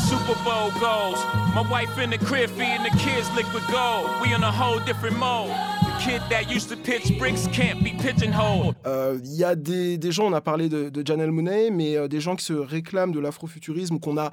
Super 0.07 0.35
Bowl 0.43 0.71
goals. 0.79 1.19
My 1.53 1.61
wife 1.69 1.97
in 2.01 2.09
the 2.09 2.17
crib 2.17 2.49
feeding 2.51 2.83
the 2.83 2.91
kids 2.97 3.29
liquid 3.35 3.63
gold. 3.71 4.07
We 4.21 4.33
in 4.33 4.43
a 4.43 4.51
whole 4.51 4.79
different 4.85 5.17
mode. 5.17 5.49
The 5.81 6.03
kid 6.11 6.21
that 6.29 6.49
used 6.49 6.69
to 6.69 6.77
pitch 6.77 7.17
bricks 7.19 7.47
can't 7.51 7.83
be 7.83 7.91
pigeonholed. 8.01 8.75
Euh, 8.85 9.19
Il 9.23 9.35
y 9.35 9.43
a 9.43 9.55
des, 9.55 9.97
des 9.97 10.11
gens, 10.11 10.25
on 10.27 10.33
a 10.33 10.41
parlé 10.41 10.69
de, 10.69 10.91
Janelle 11.05 11.31
Monáe, 11.31 11.69
mais 11.71 11.95
euh, 11.97 12.07
des 12.07 12.21
gens 12.21 12.35
qui 12.35 12.45
se 12.45 12.53
réclament 12.53 13.11
de 13.11 13.19
l'afrofuturisme, 13.19 13.99
qu'on 13.99 14.17
a 14.17 14.31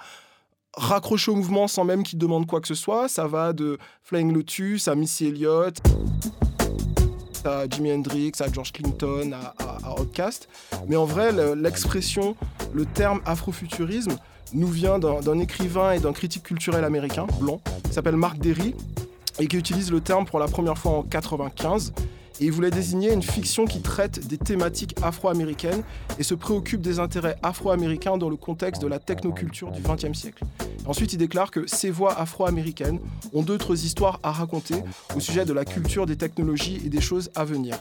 raccroché 0.76 1.30
au 1.30 1.36
mouvement 1.36 1.66
sans 1.68 1.84
même 1.84 2.02
qu'ils 2.02 2.18
demandent 2.18 2.46
quoi 2.46 2.60
que 2.60 2.68
ce 2.68 2.74
soit. 2.74 3.08
Ça 3.08 3.26
va 3.26 3.52
de 3.52 3.78
Flying 4.02 4.32
Lotus 4.32 4.88
à 4.88 4.94
Missy 4.94 5.26
Elliott, 5.26 5.76
à 7.44 7.64
Jimi 7.68 7.92
Hendrix, 7.92 8.32
à 8.40 8.52
George 8.52 8.72
Clinton, 8.72 9.32
à, 9.32 9.54
à, 9.62 9.90
à. 9.90 9.96
Mais 10.88 10.96
en 10.96 11.04
vrai, 11.04 11.32
le- 11.32 11.54
l'expression, 11.54 12.36
le 12.72 12.84
terme 12.86 13.20
afrofuturisme 13.24 14.16
nous 14.52 14.68
vient 14.68 14.98
d'un 14.98 15.38
écrivain 15.38 15.92
et 15.92 15.98
d'un 15.98 16.12
critique 16.12 16.44
culturel 16.44 16.84
américain, 16.84 17.26
blanc, 17.40 17.60
qui 17.84 17.92
s'appelle 17.92 18.16
Mark 18.16 18.38
Derry, 18.38 18.74
et 19.38 19.46
qui 19.46 19.56
utilise 19.56 19.90
le 19.90 20.00
terme 20.00 20.24
pour 20.24 20.38
la 20.38 20.46
première 20.46 20.78
fois 20.78 20.92
en 20.92 21.02
95. 21.02 21.92
Et 22.40 22.44
il 22.44 22.52
voulait 22.52 22.70
désigner 22.70 23.12
une 23.12 23.22
fiction 23.22 23.64
qui 23.64 23.80
traite 23.80 24.26
des 24.26 24.36
thématiques 24.36 24.94
afro-américaines 25.02 25.82
et 26.18 26.22
se 26.22 26.34
préoccupe 26.34 26.82
des 26.82 26.98
intérêts 26.98 27.36
afro-américains 27.42 28.18
dans 28.18 28.28
le 28.28 28.36
contexte 28.36 28.82
de 28.82 28.86
la 28.86 28.98
technoculture 28.98 29.70
du 29.70 29.80
XXe 29.80 30.18
siècle. 30.18 30.44
Ensuite, 30.86 31.14
il 31.14 31.16
déclare 31.16 31.50
que 31.50 31.66
ces 31.66 31.90
voix 31.90 32.18
afro-américaines 32.18 33.00
ont 33.32 33.42
d'autres 33.42 33.84
histoires 33.84 34.20
à 34.22 34.32
raconter 34.32 34.76
au 35.16 35.20
sujet 35.20 35.46
de 35.46 35.52
la 35.52 35.64
culture, 35.64 36.04
des 36.04 36.16
technologies 36.16 36.80
et 36.84 36.90
des 36.90 37.00
choses 37.00 37.30
à 37.34 37.44
venir. 37.44 37.78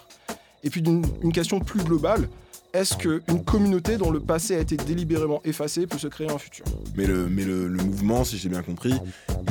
Et 0.63 0.69
puis 0.69 0.81
d'une 0.81 1.05
une 1.21 1.33
question 1.33 1.59
plus 1.59 1.83
globale, 1.83 2.29
est-ce 2.75 2.95
qu'une 2.97 3.43
communauté 3.45 3.97
dont 3.97 4.11
le 4.11 4.19
passé 4.19 4.55
a 4.55 4.59
été 4.59 4.77
délibérément 4.77 5.41
effacé 5.45 5.87
peut 5.87 5.97
se 5.97 6.07
créer 6.07 6.29
un 6.29 6.37
futur 6.37 6.65
Mais, 6.95 7.05
le, 7.05 7.27
mais 7.27 7.43
le, 7.43 7.67
le 7.67 7.83
mouvement, 7.83 8.23
si 8.23 8.37
j'ai 8.37 8.49
bien 8.49 8.61
compris, 8.61 8.93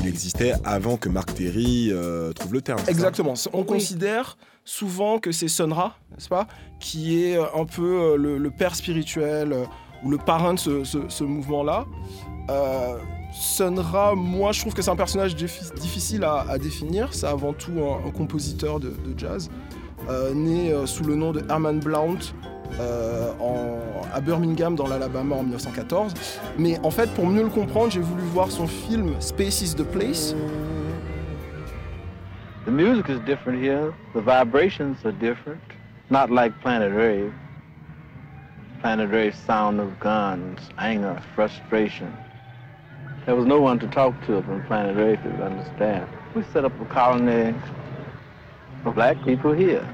il 0.00 0.07
existait 0.09 0.52
avant 0.64 0.97
que 0.97 1.09
Marc 1.09 1.35
Terry 1.35 1.90
euh, 1.93 2.33
trouve 2.33 2.52
le 2.54 2.61
terme. 2.61 2.81
Exactement. 2.88 3.35
On 3.52 3.62
considère 3.64 4.37
souvent 4.64 5.19
que 5.19 5.33
c'est 5.33 5.49
Sun 5.49 5.73
Ra, 5.73 5.97
n'est-ce 6.12 6.28
pas, 6.28 6.47
qui 6.81 7.23
est 7.25 7.37
euh, 7.37 7.45
un 7.54 7.64
peu 7.64 7.83
euh, 8.12 8.16
le, 8.16 8.38
le 8.38 8.50
père 8.50 8.75
spirituel 8.75 9.54
ou 10.02 10.11
le 10.11 10.19
parrain 10.19 10.54
de 10.54 10.59
ce, 10.59 10.85
ce- 10.85 11.09
ce 11.09 11.25
mouvement-là. 11.25 11.87
Euh, 12.50 12.97
Sun 13.33 13.78
Ra, 13.78 14.14
moi, 14.14 14.52
je 14.52 14.61
trouve 14.61 14.75
que 14.75 14.83
c'est 14.83 14.90
un 14.90 14.97
personnage 14.97 15.35
diffi- 15.35 15.75
difficile 15.81 16.25
à, 16.25 16.47
à 16.49 16.59
définir. 16.59 17.12
C'est 17.12 17.26
avant 17.26 17.52
tout 17.52 17.73
un, 17.78 18.07
un 18.07 18.11
compositeur 18.11 18.81
de, 18.81 18.88
de 18.90 19.19
jazz, 19.19 19.50
euh, 20.09 20.33
né 20.35 20.73
euh, 20.73 20.87
sous 20.87 21.04
le 21.04 21.14
nom 21.16 21.33
de 21.33 21.43
Herman 21.50 21.81
Blount. 21.81 22.19
Euh, 22.81 23.33
à 24.12 24.21
Birmingham 24.21 24.75
dans 24.75 24.87
l'Alabama 24.87 25.37
en 25.37 25.43
1914. 25.43 26.14
Mais 26.59 26.78
en 26.83 26.90
fait, 26.90 27.11
pour 27.14 27.26
mieux 27.26 27.43
le 27.43 27.50
comprendre, 27.50 27.90
j'ai 27.90 28.00
voulu 28.00 28.23
voir 28.23 28.50
son 28.50 28.66
film 28.66 29.14
Space 29.21 29.62
is 29.62 29.75
the 29.75 29.85
Place, 29.85 30.35
The 32.64 32.71
music 32.71 33.11
is 33.11 33.21
different 33.26 33.62
here. 33.62 33.93
The 34.14 34.23
vibrations 34.23 35.04
are 35.04 35.12
different. 35.12 35.61
Not 36.09 36.31
like 36.31 36.59
Planet 36.62 36.95
Rave. 36.95 37.35
Planet 38.81 39.11
Rave 39.11 39.35
sound 39.35 39.81
of 39.81 40.00
guns, 40.00 40.61
anger, 40.78 41.23
frustration. 41.35 42.11
There 43.26 43.37
was 43.37 43.45
no 43.45 43.61
one 43.61 43.78
to 43.81 43.87
talk 43.88 44.14
to 44.26 44.43
from 44.43 44.64
Planet 44.64 44.97
Rave 44.97 45.23
to 45.25 45.45
understand. 45.45 46.09
We 46.35 46.43
set 46.54 46.64
up 46.64 46.73
a 46.81 46.87
colony 46.87 47.54
of 48.87 48.95
black 48.95 49.23
people 49.26 49.52
here. 49.52 49.87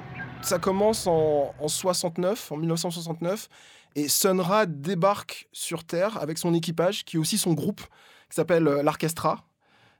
Ça 0.42 0.58
commence 0.58 1.06
en, 1.06 1.54
en 1.60 1.68
69, 1.68 2.50
en 2.52 2.56
1969, 2.56 3.48
et 3.94 4.08
Sun 4.08 4.40
Ra 4.40 4.66
débarque 4.66 5.48
sur 5.52 5.84
Terre 5.84 6.18
avec 6.20 6.38
son 6.38 6.54
équipage, 6.54 7.04
qui 7.04 7.16
est 7.16 7.20
aussi 7.20 7.38
son 7.38 7.52
groupe, 7.52 7.80
qui 8.28 8.36
s'appelle 8.36 8.66
euh, 8.66 8.82
l'Orchestra. 8.82 9.44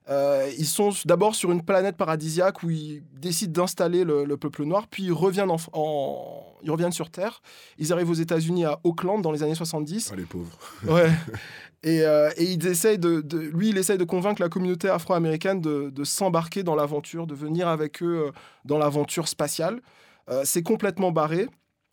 Euh, 0.09 0.51
ils 0.59 0.67
sont 0.67 0.91
d'abord 1.05 1.35
sur 1.37 1.53
une 1.53 1.63
planète 1.63 1.97
paradisiaque 1.97 2.63
où 2.65 2.71
ils 2.71 3.03
décident 3.21 3.63
d'installer 3.63 4.03
le, 4.03 4.25
le 4.25 4.37
peuple 4.37 4.65
noir, 4.65 4.89
puis 4.89 5.05
ils 5.05 5.13
reviennent, 5.13 5.51
en, 5.51 5.57
en- 5.73 6.47
ils 6.63 6.71
reviennent 6.71 6.91
sur 6.91 7.11
Terre. 7.11 7.43
Ils 7.79 7.93
arrivent 7.93 8.11
aux 8.11 8.15
États-Unis 8.15 8.65
à 8.65 8.81
Auckland 8.83 9.23
dans 9.23 9.31
les 9.31 9.43
années 9.45 9.55
70. 9.55 10.11
Ah, 10.13 10.17
les 10.17 10.25
pauvres. 10.25 10.59
Ouais. 10.89 11.11
Et, 11.83 12.03
euh, 12.03 12.29
et 12.37 12.45
ils 12.45 12.67
essayent 12.67 12.99
de, 12.99 13.23
de- 13.23 13.39
lui, 13.39 13.71
il 13.71 13.79
essaye 13.79 13.97
de 13.97 14.05
convaincre 14.05 14.43
la 14.43 14.51
communauté 14.51 14.91
afro-américaine 14.91 15.63
de, 15.63 15.89
de 15.89 16.05
s'embarquer 16.05 16.63
dans 16.63 16.75
l'aventure, 16.75 17.27
de 17.27 17.35
venir 17.35 17.69
avec 17.69 18.03
eux 18.03 18.33
dans 18.67 18.77
l'aventure 18.77 19.29
spatiale. 19.29 19.81
Euh, 20.31 20.43
c'est 20.45 20.63
complètement 20.63 21.13
barré. 21.13 21.49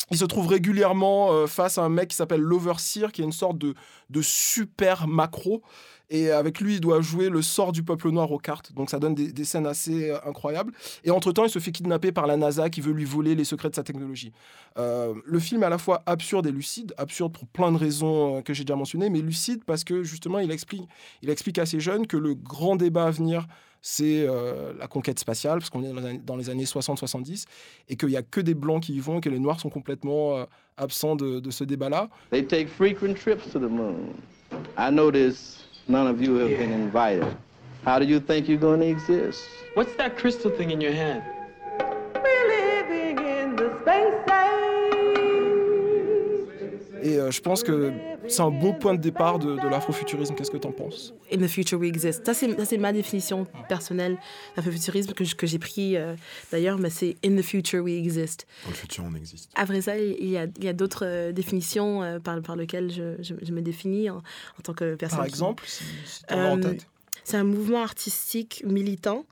Il 0.09 0.17
se 0.17 0.25
trouve 0.25 0.47
régulièrement 0.47 1.33
euh, 1.33 1.47
face 1.47 1.77
à 1.77 1.83
un 1.83 1.89
mec 1.89 2.09
qui 2.09 2.15
s'appelle 2.15 2.39
l'Overseer, 2.39 3.11
qui 3.11 3.21
est 3.21 3.25
une 3.25 3.33
sorte 3.33 3.57
de, 3.57 3.73
de 4.09 4.21
super 4.21 5.07
macro. 5.07 5.61
Et 6.09 6.31
avec 6.31 6.61
lui, 6.61 6.75
il 6.75 6.79
doit 6.79 7.01
jouer 7.01 7.27
le 7.27 7.41
sort 7.41 7.73
du 7.73 7.83
peuple 7.83 8.11
noir 8.11 8.31
aux 8.31 8.37
cartes. 8.37 8.71
Donc 8.71 8.89
ça 8.89 8.99
donne 8.99 9.13
des, 9.13 9.43
scènes 9.43 9.67
assez 9.67 10.09
euh, 10.09 10.17
incroyables. 10.25 10.71
Et 11.03 11.11
entre-temps, 11.11 11.43
il 11.43 11.49
se 11.49 11.59
fait 11.59 11.73
kidnapper 11.73 12.13
par 12.13 12.25
la 12.25 12.37
NASA 12.37 12.69
qui 12.69 12.79
veut 12.79 12.93
lui 12.93 13.03
voler 13.03 13.35
les 13.35 13.43
secrets 13.43 13.69
de 13.69 13.75
sa 13.75 13.83
technologie. 13.83 14.31
Le 14.77 15.39
film 15.39 15.63
est 15.63 15.65
à 15.65 15.69
la 15.69 15.77
fois 15.77 16.03
absurde 16.05 16.47
et 16.47 16.51
lucide. 16.51 16.93
Absurde 16.97 17.33
pour 17.33 17.45
plein 17.47 17.73
de 17.73 17.77
raisons 17.77 18.41
que 18.43 18.53
j'ai 18.53 18.63
déjà 18.63 18.77
mentionnées, 18.77 19.09
mais 19.09 19.19
lucide 19.19 19.65
parce 19.65 19.83
que 19.83 20.03
justement, 20.03 20.39
il 20.39 20.51
explique, 20.51 20.87
il 21.21 21.29
explique 21.29 21.57
à 21.57 21.65
ces 21.65 21.81
jeunes 21.81 22.07
que 22.07 22.15
le 22.15 22.35
grand 22.35 22.77
débat 22.77 23.05
à 23.05 23.11
venir, 23.11 23.47
c'est 23.81 24.25
euh, 24.27 24.73
la 24.79 24.87
conquête 24.87 25.19
spatiale, 25.19 25.59
parce 25.59 25.69
qu'on 25.69 25.83
est 25.83 25.89
dans 25.93 25.99
les 26.01 26.05
années- 26.05 26.21
dans 26.25 26.35
les 26.35 26.49
années 26.49 26.65
60-70, 26.65 27.45
et 27.89 27.95
qu'il 27.95 28.09
n'y 28.09 28.17
a 28.17 28.21
que 28.23 28.41
des 28.41 28.53
blancs 28.53 28.83
qui 28.83 28.93
y 28.95 28.99
vont, 28.99 29.17
et 29.17 29.21
que 29.21 29.29
les 29.29 29.39
noirs 29.39 29.59
sont 29.59 29.69
complètement 29.69 30.37
euh, 30.37 30.45
absents 30.77 31.15
de, 31.15 31.39
de 31.39 31.51
ce 31.51 31.63
débat-là. 31.63 32.09
They 32.31 32.45
take 32.45 32.67
frequent 32.67 33.15
trips 33.15 33.49
to 33.51 33.59
the 33.59 33.69
moon. 33.69 34.13
I 34.77 34.89
notice 34.91 35.65
none 35.87 36.07
of 36.07 36.21
you 36.21 36.35
have 36.39 36.49
been 36.57 36.71
invited. 36.71 37.25
How 37.85 37.99
do 37.99 38.05
you 38.05 38.19
think 38.19 38.47
you're 38.47 38.59
going 38.59 38.79
to 38.79 38.87
exist? 38.87 39.41
What's 39.75 39.95
that 39.97 40.17
crystal 40.17 40.51
thing 40.51 40.71
in 40.71 40.81
your 40.81 40.93
hand? 40.93 41.21
Et 47.07 47.17
euh, 47.19 47.31
je 47.31 47.41
pense 47.41 47.63
que 47.63 47.91
c'est 48.27 48.41
un 48.41 48.51
bon 48.51 48.73
point 48.73 48.93
de 48.95 48.99
départ 49.01 49.39
de, 49.39 49.55
de 49.55 49.67
l'afrofuturisme. 49.69 50.35
Qu'est-ce 50.35 50.51
que 50.51 50.57
tu 50.57 50.67
en 50.67 50.71
penses? 50.71 51.13
In 51.31 51.37
the 51.37 51.47
future 51.47 51.79
we 51.79 51.87
exist. 51.87 52.25
Ça, 52.25 52.33
c'est 52.33 52.77
ma 52.77 52.91
définition 52.91 53.45
personnelle 53.69 54.17
d'afrofuturisme 54.55 55.13
que, 55.13 55.23
j'ai 55.47 55.59
pris 55.59 55.95
euh, 55.95 56.15
d'ailleurs, 56.51 56.77
mais 56.79 56.89
c'est 56.89 57.15
in 57.25 57.35
the 57.35 57.41
future 57.41 57.81
we 57.83 57.93
exist. 57.97 58.45
Dans 58.63 58.71
le 58.71 58.75
futur, 58.75 59.03
on 59.09 59.15
existe. 59.15 59.49
Après 59.55 59.81
ça, 59.81 59.97
il 59.97 60.27
y 60.29 60.37
a, 60.37 60.45
il 60.57 60.63
y 60.63 60.67
a 60.67 60.73
d'autres 60.73 61.05
euh, 61.05 61.31
définitions 61.31 62.03
euh, 62.03 62.19
par, 62.19 62.41
par 62.41 62.55
lesquelles 62.55 62.91
je, 62.91 63.15
je- 63.21 63.35
je 63.41 63.51
me 63.51 63.61
définis 63.61 64.09
en, 64.09 64.17
en 64.17 64.61
tant 64.63 64.73
que 64.73 64.95
personne. 64.95 65.19
Par 65.19 65.27
qui- 65.27 65.31
exemple, 65.33 65.63
si, 65.67 65.83
si 66.05 66.23
tu 66.27 66.33
en 66.33 66.39
as 66.39 66.49
en 66.49 66.57
Euh, 66.57 66.61
tête. 66.71 66.87
C'est 67.23 67.37
un 67.37 67.43
mouvement 67.43 67.81
artistique 67.83 68.63
militant 68.65 69.25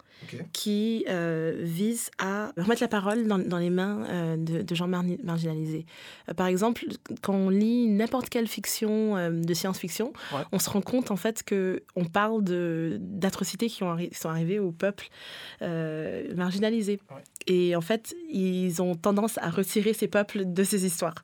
Qui 0.54 1.06
euh, 1.08 1.54
vise 1.60 2.10
à 2.18 2.52
remettre 2.58 2.82
la 2.82 2.88
parole 2.88 3.28
dans, 3.28 3.38
dans 3.38 3.58
les 3.60 3.70
mains 3.70 4.04
euh, 4.10 4.38
de, 4.38 4.62
de 4.64 4.76
gens 4.76 4.88
marginalisés. 4.88 5.86
Euh, 6.30 6.34
par 6.34 6.48
exemple, 6.48 6.86
quand 7.22 7.36
on 7.36 7.50
lit 7.50 7.88
n'importe 7.88 8.30
quelle 8.30 8.48
fiction 8.48 9.16
de 9.32 9.54
science-fiction, 9.54 10.14
Ouais. 10.34 10.42
on 10.52 10.58
se 10.60 10.70
rend 10.70 10.82
compte 10.82 11.12
en 11.12 11.16
fait 11.16 11.44
que 11.44 11.84
on 11.96 12.06
parle 12.06 12.44
d'atrocités 13.00 13.68
qui, 13.68 13.84
arri- 13.84 14.14
sont 14.16 14.30
arrivées 14.30 14.60
au 14.60 14.72
peuple 14.72 15.08
euh, 15.62 16.34
marginalisé. 16.36 17.00
Et 17.48 17.76
en 17.76 17.82
fait, 17.82 18.16
ils 18.32 18.82
ont 18.82 18.96
tendance 18.96 19.38
à 19.38 19.50
retirer 19.52 19.94
ces 19.94 20.08
peuples 20.08 20.52
de 20.52 20.64
ces 20.64 20.86
histoires. 20.86 21.24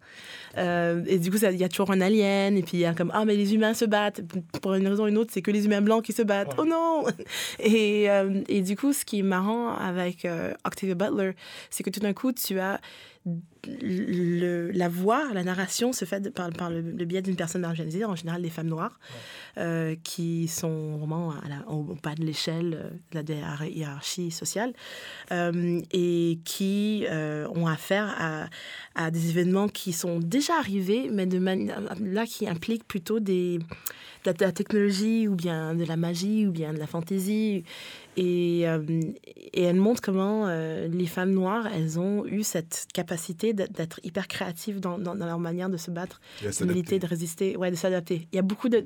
Et 0.57 1.17
du 1.17 1.31
coup, 1.31 1.37
il 1.41 1.57
y 1.57 1.63
a 1.63 1.69
toujours 1.69 1.91
un 1.91 2.01
alien, 2.01 2.55
et 2.57 2.61
puis 2.61 2.73
il 2.77 2.79
y 2.81 2.85
a 2.85 2.93
comme 2.93 3.11
Ah, 3.13 3.25
mais 3.25 3.35
les 3.35 3.55
humains 3.55 3.73
se 3.73 3.85
battent. 3.85 4.21
Pour 4.61 4.75
une 4.75 4.87
raison 4.87 5.05
ou 5.05 5.07
une 5.07 5.17
autre, 5.17 5.31
c'est 5.33 5.41
que 5.41 5.49
les 5.51 5.65
humains 5.65 5.81
blancs 5.81 6.03
qui 6.03 6.13
se 6.13 6.21
battent. 6.21 6.53
Oh 6.57 6.65
non 6.65 7.05
et, 7.59 8.09
euh, 8.09 8.41
et 8.49 8.61
du 8.61 8.75
coup, 8.75 8.80
ce 8.91 9.05
qui 9.05 9.19
est 9.19 9.23
marrant 9.23 9.75
avec 9.75 10.25
euh, 10.25 10.53
Octavia 10.65 10.95
Butler, 10.95 11.33
c'est 11.69 11.83
que 11.83 11.89
tout 11.89 11.99
d'un 11.99 12.13
coup, 12.13 12.31
tu 12.31 12.59
as 12.59 12.81
le- 13.67 14.71
la 14.71 14.87
voix, 14.89 15.33
la 15.33 15.43
narration 15.43 15.93
se 15.93 16.05
fait 16.05 16.29
par, 16.33 16.49
par 16.51 16.69
le, 16.69 16.81
le 16.81 17.05
biais 17.05 17.21
d'une 17.21 17.35
personne 17.35 17.61
marginalisée, 17.61 18.05
en 18.05 18.15
général 18.15 18.41
des 18.41 18.49
femmes 18.49 18.67
noires, 18.67 18.99
euh, 19.57 19.95
qui 20.03 20.47
sont 20.47 20.97
vraiment 20.97 21.31
à 21.31 21.47
la- 21.49 21.69
au, 21.69 21.81
au 21.91 21.97
bas 22.01 22.15
de 22.15 22.23
l'échelle 22.23 22.91
euh, 23.15 23.21
de 23.21 23.33
la 23.33 23.35
hiérar- 23.39 23.69
hiérarchie 23.71 24.31
sociale, 24.31 24.73
euh, 25.31 25.79
et 25.91 26.39
qui 26.45 27.05
euh, 27.09 27.47
ont 27.55 27.67
affaire 27.67 28.13
à, 28.17 28.47
à 28.95 29.11
des 29.11 29.29
événements 29.29 29.67
qui 29.67 29.93
sont 29.93 30.19
déjà 30.19 30.53
arrivés, 30.57 31.09
mais 31.11 31.25
de 31.25 31.39
mani- 31.39 31.69
là 32.01 32.25
qui 32.25 32.47
impliquent 32.47 32.87
plutôt 32.87 33.19
des, 33.19 33.57
de 33.59 33.63
la, 34.25 34.33
de 34.33 34.43
la 34.43 34.51
technologie 34.51 35.27
ou 35.27 35.35
bien 35.35 35.75
de 35.75 35.83
la 35.85 35.97
magie 35.97 36.47
ou 36.47 36.51
bien 36.51 36.73
de 36.73 36.79
la 36.79 36.87
fantaisie. 36.87 37.63
Et, 38.17 38.61
et 39.53 39.63
elle 39.63 39.77
montre 39.77 40.01
comment 40.01 40.45
les 40.47 41.05
femmes 41.07 41.31
noires, 41.31 41.67
elles 41.73 41.97
ont 41.97 42.25
eu 42.25 42.43
cette 42.43 42.87
capacité 42.93 43.50
d'être- 43.53 43.71
d'être 43.73 43.99
hyper 44.03 44.27
créatives 44.27 44.79
dans, 44.79 44.97
dans- 44.97 45.15
dans 45.15 45.25
leur 45.25 45.39
manière 45.39 45.69
de 45.69 45.77
se 45.77 45.91
battre, 45.91 46.19
de 46.65 46.69
militer, 46.73 46.99
de 46.99 47.07
résister, 47.07 47.57
ouais, 47.57 47.71
de 47.71 47.75
s'adapter. 47.75 48.27
Il 48.31 48.35
y 48.35 48.39
a 48.39 48.43
beaucoup 48.43 48.69
de, 48.69 48.85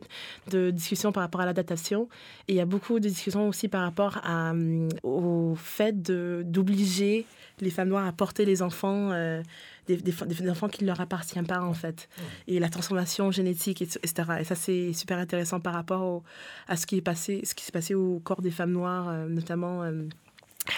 de 0.52 0.72
discussions 0.72 1.12
par 1.12 1.24
rapport 1.24 1.42
à 1.42 1.46
l'adaptation 1.46 2.08
et 2.48 2.54
il 2.54 2.56
y 2.56 2.62
a 2.62 2.66
beaucoup 2.66 3.00
de 3.00 3.08
discussions 3.10 3.48
aussi 3.48 3.68
par 3.68 3.82
rapport 3.84 4.20
à, 4.24 4.52
hum, 4.52 4.90
au 5.04 5.56
fait 5.56 6.02
d'obliger 6.44 7.26
les 7.62 7.70
femmes 7.70 7.90
noires 7.90 8.06
à 8.06 8.12
porter 8.12 8.44
les 8.46 8.62
enfants, 8.62 9.12
euh, 9.12 9.42
des, 9.88 9.98
des, 9.98 10.12
des 10.12 10.50
enfants 10.50 10.68
qui 10.68 10.84
ne 10.84 10.88
leur 10.88 11.00
appartiennent 11.00 11.48
pas 11.48 11.62
en 11.62 11.74
fait, 11.74 12.10
et 12.48 12.60
la 12.60 12.70
transformation 12.70 13.32
génétique, 13.32 13.82
et- 13.82 13.86
etc. 14.04 14.24
Et 14.40 14.44
ça 14.44 14.56
c'est 14.56 14.92
super 14.94 15.18
intéressant 15.18 15.60
par 15.62 15.74
rapport 15.74 16.02
au- 16.02 16.24
à 16.68 16.76
ce 16.76 16.86
qui 16.86 16.98
est 16.98 17.02
passé, 17.02 17.42
ce 17.46 17.54
qui 17.56 17.64
s'est 17.64 17.72
passé 17.72 17.94
au 17.94 18.20
corps 18.24 18.42
des 18.42 18.52
femmes 18.52 18.72
noires, 18.72 19.08
euh, 19.10 19.28
notamment 19.30 19.84
euh, 19.84 20.04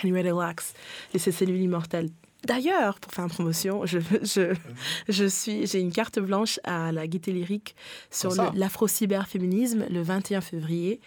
Henrietta 0.03 0.33
Lacks 0.33 0.73
et 1.13 1.19
ses 1.19 1.31
cellules 1.31 1.61
immortelles. 1.61 2.09
D'ailleurs, 2.47 2.99
pour 2.99 3.11
faire 3.11 3.25
une 3.25 3.29
promotion, 3.29 3.85
je, 3.85 3.99
je, 4.23 4.55
je 5.09 5.25
suis, 5.25 5.67
j'ai 5.67 5.79
une 5.79 5.91
carte 5.91 6.17
blanche 6.19 6.59
à 6.63 6.91
la 6.91 7.05
Gaieté 7.07 7.31
Lyrique 7.33 7.75
sur 8.09 8.31
l'afro-cyberféminisme 8.55 9.85
le 9.89 10.01
21 10.01 10.41
février 10.41 11.01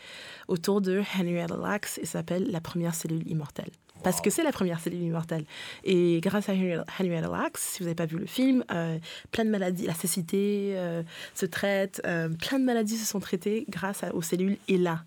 autour 0.48 0.80
de 0.80 1.02
Henrietta 1.18 1.56
Lacks 1.56 1.98
et 2.02 2.06
s'appelle 2.06 2.46
La 2.50 2.60
première 2.60 2.94
cellule 2.94 3.26
immortelle. 3.28 3.70
Parce 4.02 4.20
que 4.22 4.30
c'est 4.30 4.42
la 4.42 4.52
première 4.52 4.80
cellule 4.80 5.02
immortelle. 5.02 5.44
Et 5.84 6.20
grâce 6.22 6.48
à 6.48 6.52
Henrietta 6.52 7.28
Lacks, 7.28 7.58
si 7.58 7.78
vous 7.80 7.84
n'avez 7.84 7.94
pas 7.94 8.06
vu 8.06 8.18
le 8.18 8.26
film, 8.26 8.64
euh, 8.70 8.98
plein 9.30 9.44
de 9.44 9.50
maladies, 9.50 9.86
la 9.86 9.94
cécité 9.94 10.72
euh, 10.76 11.02
se 11.34 11.44
traite, 11.46 12.00
euh, 12.06 12.28
plein 12.30 12.58
de 12.58 12.64
maladies 12.64 12.96
se 12.96 13.06
sont 13.06 13.20
traitées 13.20 13.66
grâce 13.68 14.02
à- 14.02 14.14
aux 14.14 14.22
cellules 14.22 14.56
ELA. 14.68 15.04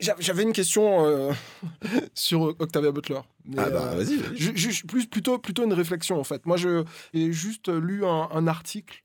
J'a- 0.00 0.16
J'avais 0.18 0.44
une 0.44 0.54
question 0.54 1.30
sur 2.14 2.40
Octavia 2.58 2.90
Butler. 2.90 3.20
Mais, 3.44 3.56
Ah 3.58 3.70
bah, 3.70 3.90
euh, 3.92 3.96
vas-y, 3.96 4.18
plus, 4.86 5.06
plutôt, 5.06 5.38
plutôt 5.38 5.64
une 5.64 5.72
réflexion 5.72 6.18
en 6.20 6.24
fait. 6.24 6.44
Moi, 6.46 6.56
je- 6.56 6.84
j'ai 7.14 7.32
juste 7.32 7.68
lu 7.68 8.04
un, 8.04 8.28
un 8.32 8.46
article 8.46 9.02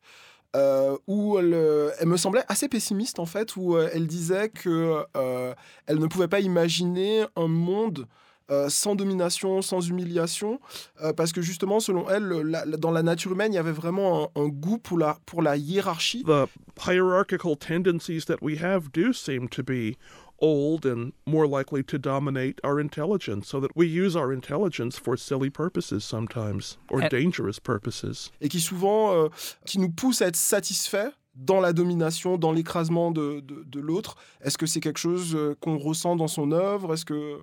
euh, 0.56 0.98
où 1.08 1.38
elle, 1.38 1.54
euh, 1.54 1.91
elle 2.00 2.08
me 2.08 2.17
semblait 2.17 2.43
assez 2.48 2.69
pessimiste 2.69 3.19
en 3.19 3.26
fait, 3.26 3.56
où 3.58 3.78
elle 3.78 4.08
disait 4.08 4.50
que 4.50 5.04
euh, 5.17 5.54
elle 5.88 6.00
ne 6.00 6.08
pouvait 6.08 6.28
pas 6.30 6.39
imaginer 6.39 7.26
un 7.36 7.48
monde 7.48 8.08
euh, 8.52 8.69
sans 8.69 8.93
domination, 8.95 9.63
sans 9.63 9.82
humiliation, 9.89 10.60
euh, 11.02 11.13
parce 11.13 11.32
que 11.32 11.41
justement, 11.41 11.80
selon 11.80 12.08
elle, 12.12 12.28
la- 12.28 12.63
la- 12.63 12.78
dans 12.78 12.91
la 12.91 13.02
nature 13.02 13.32
humaine, 13.32 13.52
il 13.52 13.56
y 13.56 13.60
avait 13.60 13.71
vraiment 13.71 14.30
un, 14.36 14.41
un 14.43 14.48
goût 14.50 14.78
pour 14.78 15.00
la, 15.00 15.17
pour 15.26 15.41
la 15.41 15.58
hiérarchie. 15.58 16.24
The 16.24 16.45
hierarchical 16.88 17.58
tendencies 17.58 18.26
that 18.28 18.38
we 18.43 18.62
have 18.62 18.91
do 18.93 19.13
seem 19.13 19.50
to 19.50 19.63
be 19.63 19.98
old 20.39 20.86
and 20.86 21.12
more 21.26 21.48
likely 21.48 21.84
to 21.84 21.98
dominate 21.98 22.60
our 22.63 22.80
intelligence, 22.80 23.48
so 23.48 23.60
that 23.62 23.69
we 23.76 23.88
use 23.88 24.15
our 24.15 24.34
intelligence 24.34 24.98
for 25.00 25.15
silly 25.17 25.50
purposes 25.50 26.04
sometimes, 26.04 26.78
or 26.89 27.02
And- 27.02 27.10
dangerous 27.10 27.60
purposes. 27.60 28.32
et 28.41 28.50
qui 28.50 28.60
souvent 28.60 29.13
euh, 29.13 29.30
qui 29.65 29.80
nous 29.80 29.89
pousse 29.91 30.21
à 30.21 30.28
être 30.28 30.36
satisfait 30.36 31.12
dans 31.36 31.60
la 31.60 31.74
domination, 31.74 32.38
dans 32.38 32.54
l'écrasement 32.54 33.12
de, 33.12 33.41
de, 33.41 33.63
de 33.65 33.80
l'autre. 33.82 34.15
Est-ce 34.41 34.58
que 34.58 34.65
c'est 34.65 34.80
quelque 34.80 35.00
chose 35.00 35.36
euh, 35.36 35.54
qu'on 35.60 35.78
ressent 35.78 36.15
dans 36.15 36.30
son 36.30 36.52
œuvre? 36.54 36.93
Est-ce 36.93 37.04
que, 37.06 37.39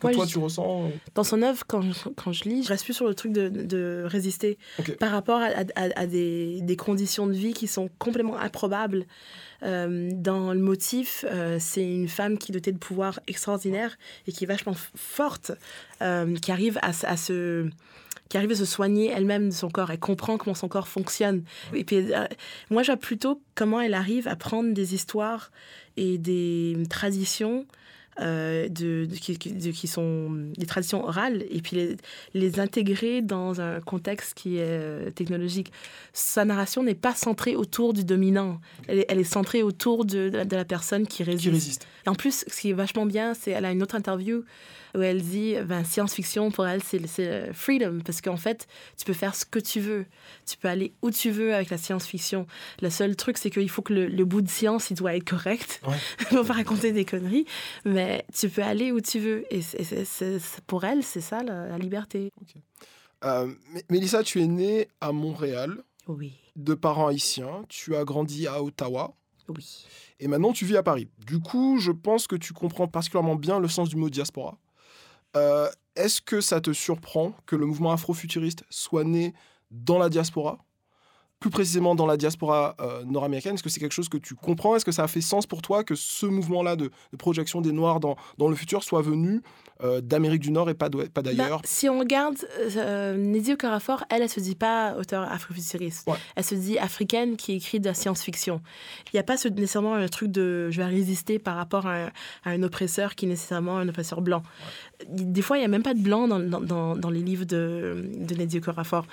que 0.00 0.06
Moi, 0.08 0.12
toi 0.12 0.24
je- 0.26 0.32
tu 0.32 0.38
ressens 0.38 0.90
Dans 1.14 1.24
son 1.24 1.40
œuvre, 1.42 1.62
quand 1.66 1.80
je, 1.82 2.08
quand 2.10 2.32
je 2.32 2.44
lis, 2.44 2.62
je 2.64 2.68
reste 2.68 2.84
plus 2.84 2.94
sur 2.94 3.06
le 3.06 3.14
truc 3.14 3.32
de, 3.32 3.48
de 3.48 4.02
résister 4.06 4.58
par 4.98 5.10
rapport 5.12 5.40
à, 5.40 5.46
à- 5.76 6.00
à 6.00 6.06
des, 6.06 6.60
des 6.62 6.76
conditions 6.76 7.26
de 7.26 7.32
vie 7.32 7.52
qui 7.52 7.66
sont 7.66 7.88
complètement 7.98 8.36
improbables. 8.38 9.06
Euh, 9.62 10.10
dans 10.12 10.52
le 10.52 10.60
motif, 10.60 11.24
euh, 11.30 11.56
c'est 11.60 11.84
une 11.90 12.08
femme 12.08 12.36
qui 12.38 12.52
est 12.52 12.54
dotée 12.54 12.72
de 12.72 12.78
pouvoirs 12.78 13.18
extraordinaires 13.28 13.96
et 14.26 14.32
qui 14.32 14.44
est 14.44 14.46
vachement 14.46 14.74
forte, 14.94 15.52
euh, 16.02 16.34
qui 16.36 16.50
arrive 16.52 16.78
à, 16.82 16.88
à 17.06 17.16
se 17.16 17.68
qui 18.30 18.38
arrive 18.38 18.52
à 18.52 18.56
se 18.56 18.64
soigner 18.64 19.10
elle-même 19.10 19.50
de 19.50 19.54
son 19.54 19.68
corps. 19.68 19.90
Elle 19.90 19.98
comprend 20.00 20.38
comment 20.38 20.54
son 20.54 20.66
corps 20.66 20.88
fonctionne. 20.88 21.44
Et 21.74 21.84
puis, 21.84 21.96
euh, 22.12 22.24
moi, 22.70 22.82
je 22.82 22.90
vois 22.90 22.96
plutôt 22.96 23.40
comment 23.54 23.80
elle 23.82 23.92
arrive 23.94 24.26
à 24.28 24.34
prendre 24.34 24.72
des 24.72 24.94
histoires 24.94 25.52
et 25.98 26.16
des 26.18 26.76
traditions 26.88 27.66
euh, 28.20 28.68
de, 28.68 29.06
de- 29.06 29.16
qui, 29.16 29.36
qui- 29.38 29.52
de- 29.52 29.70
qui 29.70 29.86
sont 29.88 30.30
des 30.56 30.66
traditions 30.66 31.04
orales 31.04 31.44
et 31.50 31.60
puis 31.60 31.76
les, 31.76 31.96
les 32.34 32.60
intégrer 32.60 33.22
dans 33.22 33.60
un 33.60 33.80
contexte 33.80 34.34
qui 34.34 34.58
est 34.58 34.62
euh, 34.62 35.10
technologique. 35.10 35.72
Sa 36.12 36.44
narration 36.44 36.82
n'est 36.82 36.94
pas 36.94 37.14
centrée 37.14 37.56
autour 37.56 37.92
du 37.92 38.04
dominant. 38.04 38.60
Elle 38.88 39.00
est, 39.00 39.06
elle 39.08 39.18
est 39.18 39.24
centrée 39.24 39.62
autour 39.62 40.04
de, 40.04 40.28
de 40.30 40.56
la- 40.56 40.64
personne 40.64 41.06
qui 41.06 41.22
résiste. 41.24 41.52
résiste. 41.52 41.86
Et 42.06 42.08
en 42.08 42.14
plus, 42.14 42.44
ce 42.46 42.60
qui 42.60 42.70
est 42.70 42.74
vachement 42.74 43.06
bien, 43.06 43.34
c'est 43.34 43.50
elle 43.50 43.64
a 43.64 43.72
une 43.72 43.82
autre 43.82 43.94
interview 43.96 44.44
où 44.94 45.02
elle 45.02 45.22
dit 45.22 45.54
ben, 45.64 45.84
science-fiction 45.84 46.50
pour 46.50 46.66
elle 46.66 46.82
c'est 46.82 47.52
freedom 47.52 48.00
parce 48.04 48.20
qu'en 48.20 48.36
fait 48.36 48.66
tu 48.96 49.04
peux 49.04 49.12
faire 49.12 49.34
ce 49.34 49.44
que 49.44 49.58
tu 49.58 49.80
veux 49.80 50.06
tu 50.46 50.56
peux 50.56 50.68
aller 50.68 50.92
où 51.02 51.10
tu 51.10 51.30
veux 51.30 51.54
avec 51.54 51.70
la 51.70 51.78
science-fiction 51.78 52.46
le 52.82 52.90
seul 52.90 53.16
truc 53.16 53.38
c'est 53.38 53.50
qu'il 53.50 53.68
faut 53.70 53.82
que 53.82 53.92
le, 53.94 54.06
le 54.06 54.24
bout 54.24 54.40
de 54.42 54.48
science 54.48 54.90
il 54.90 54.94
doit 54.96 55.14
être 55.16 55.28
correct 55.28 55.80
faut 56.18 56.44
pas 56.44 56.52
raconter 56.54 56.92
des 56.92 57.04
conneries 57.04 57.46
mais 57.84 58.24
tu 58.32 58.48
peux 58.48 58.62
aller 58.62 58.92
où 58.92 59.00
tu 59.00 59.18
veux 59.18 59.44
et 59.52 59.60
pour 60.66 60.84
elle 60.84 61.02
c'est 61.02 61.20
ça 61.20 61.42
la, 61.42 61.66
la 61.68 61.78
liberté 61.78 62.30
Euh, 63.24 63.46
Mé- 63.72 63.82
Mélissa, 63.90 64.22
tu 64.22 64.42
es 64.42 64.46
née 64.46 64.86
à 65.00 65.10
Montréal. 65.12 65.82
Oui. 66.08 66.34
De 66.56 66.74
parents 66.74 67.06
haïtiens. 67.06 67.64
Tu 67.70 67.96
as 67.96 68.04
grandi 68.04 68.46
à 68.46 68.62
Ottawa. 68.62 69.14
Oui. 69.48 69.86
Et 70.20 70.28
maintenant, 70.28 70.52
tu 70.52 70.66
vis 70.66 70.76
à 70.76 70.82
Paris. 70.82 71.08
Du 71.26 71.38
coup, 71.40 71.78
je 71.78 71.90
pense 71.90 72.26
que 72.26 72.36
tu 72.36 72.52
comprends 72.52 72.86
particulièrement 72.86 73.36
bien 73.36 73.58
le 73.60 73.68
sens 73.68 73.88
du 73.88 73.96
mot 73.96 74.10
diaspora. 74.10 74.58
Euh, 75.36 75.70
Est-ce 75.96 76.20
que 76.20 76.40
ça 76.40 76.60
te 76.60 76.72
surprend 76.72 77.32
que 77.46 77.56
le 77.56 77.66
mouvement 77.66 77.92
afrofuturiste 77.92 78.64
soit 78.70 79.04
né 79.04 79.34
dans 79.70 79.98
la 79.98 80.08
diaspora? 80.08 80.64
Plus 81.40 81.50
précisément 81.50 81.94
dans 81.94 82.06
la 82.06 82.16
diaspora 82.16 82.74
euh, 82.80 83.04
nord-américaine 83.04 83.54
Est-ce 83.54 83.62
que 83.62 83.68
c'est 83.68 83.80
quelque 83.80 83.92
chose 83.92 84.08
que 84.08 84.16
tu 84.16 84.34
comprends? 84.34 84.76
Est-ce 84.76 84.84
que 84.84 84.92
ça 84.92 85.04
a 85.04 85.08
fait 85.08 85.20
sens 85.20 85.46
pour 85.46 85.60
toi 85.60 85.84
que 85.84 85.94
ce 85.94 86.24
mouvement-là 86.24 86.74
de, 86.76 86.84
de 87.12 87.16
projection 87.18 87.60
des 87.60 87.72
Noirs 87.72 88.00
dans, 88.00 88.16
dans 88.38 88.48
le 88.48 88.56
futur 88.56 88.82
soit 88.82 89.02
venu 89.02 89.42
euh, 89.82 90.00
d'Amérique 90.00 90.40
du 90.40 90.50
Nord 90.50 90.70
et 90.70 90.74
pas 90.74 90.88
d'ailleurs? 90.88 91.58
Bah, 91.58 91.62
si 91.64 91.86
on 91.90 91.98
regarde 91.98 92.36
euh, 92.76 93.14
Nédi 93.16 93.52
Okafor, 93.52 94.04
elle, 94.08 94.22
elle 94.22 94.28
se 94.30 94.40
dit 94.40 94.54
pas 94.54 94.94
auteur 94.96 95.30
afrofuturiste. 95.30 96.08
Elle 96.36 96.44
se 96.44 96.54
dit 96.54 96.78
africaine 96.78 97.36
qui 97.36 97.52
écrit 97.52 97.78
de 97.78 97.86
la 97.86 97.94
science-fiction. 97.94 98.62
Il 99.12 99.16
n'y 99.16 99.20
a 99.20 99.24
pas 99.24 99.36
ce- 99.36 99.48
nécessairement 99.48 99.94
un 99.96 100.08
truc 100.08 100.30
de 100.30 100.70
je 100.70 100.78
vais 100.78 100.86
résister 100.86 101.38
par 101.38 101.56
rapport 101.56 101.86
à 101.86 101.94
un, 102.04 102.06
à 102.44 102.50
un 102.50 102.62
oppresseur 102.62 103.14
qui 103.16 103.26
est 103.26 103.28
nécessairement 103.28 103.76
un 103.76 103.88
oppresseur 103.88 104.22
blanc. 104.22 104.42
Des 105.08 105.42
fois, 105.42 105.58
il 105.58 105.60
n'y 105.60 105.66
a 105.66 105.68
même 105.68 105.82
pas 105.82 105.92
de 105.94 106.00
blanc 106.00 106.26
dans, 106.26 106.38
dans, 106.40 106.60
dans- 106.60 106.96
dans 106.96 107.10
les 107.10 107.20
livres 107.20 107.44
de, 107.44 108.08
de 108.16 108.34
Nédi 108.34 108.58
Okafor. 108.58 109.04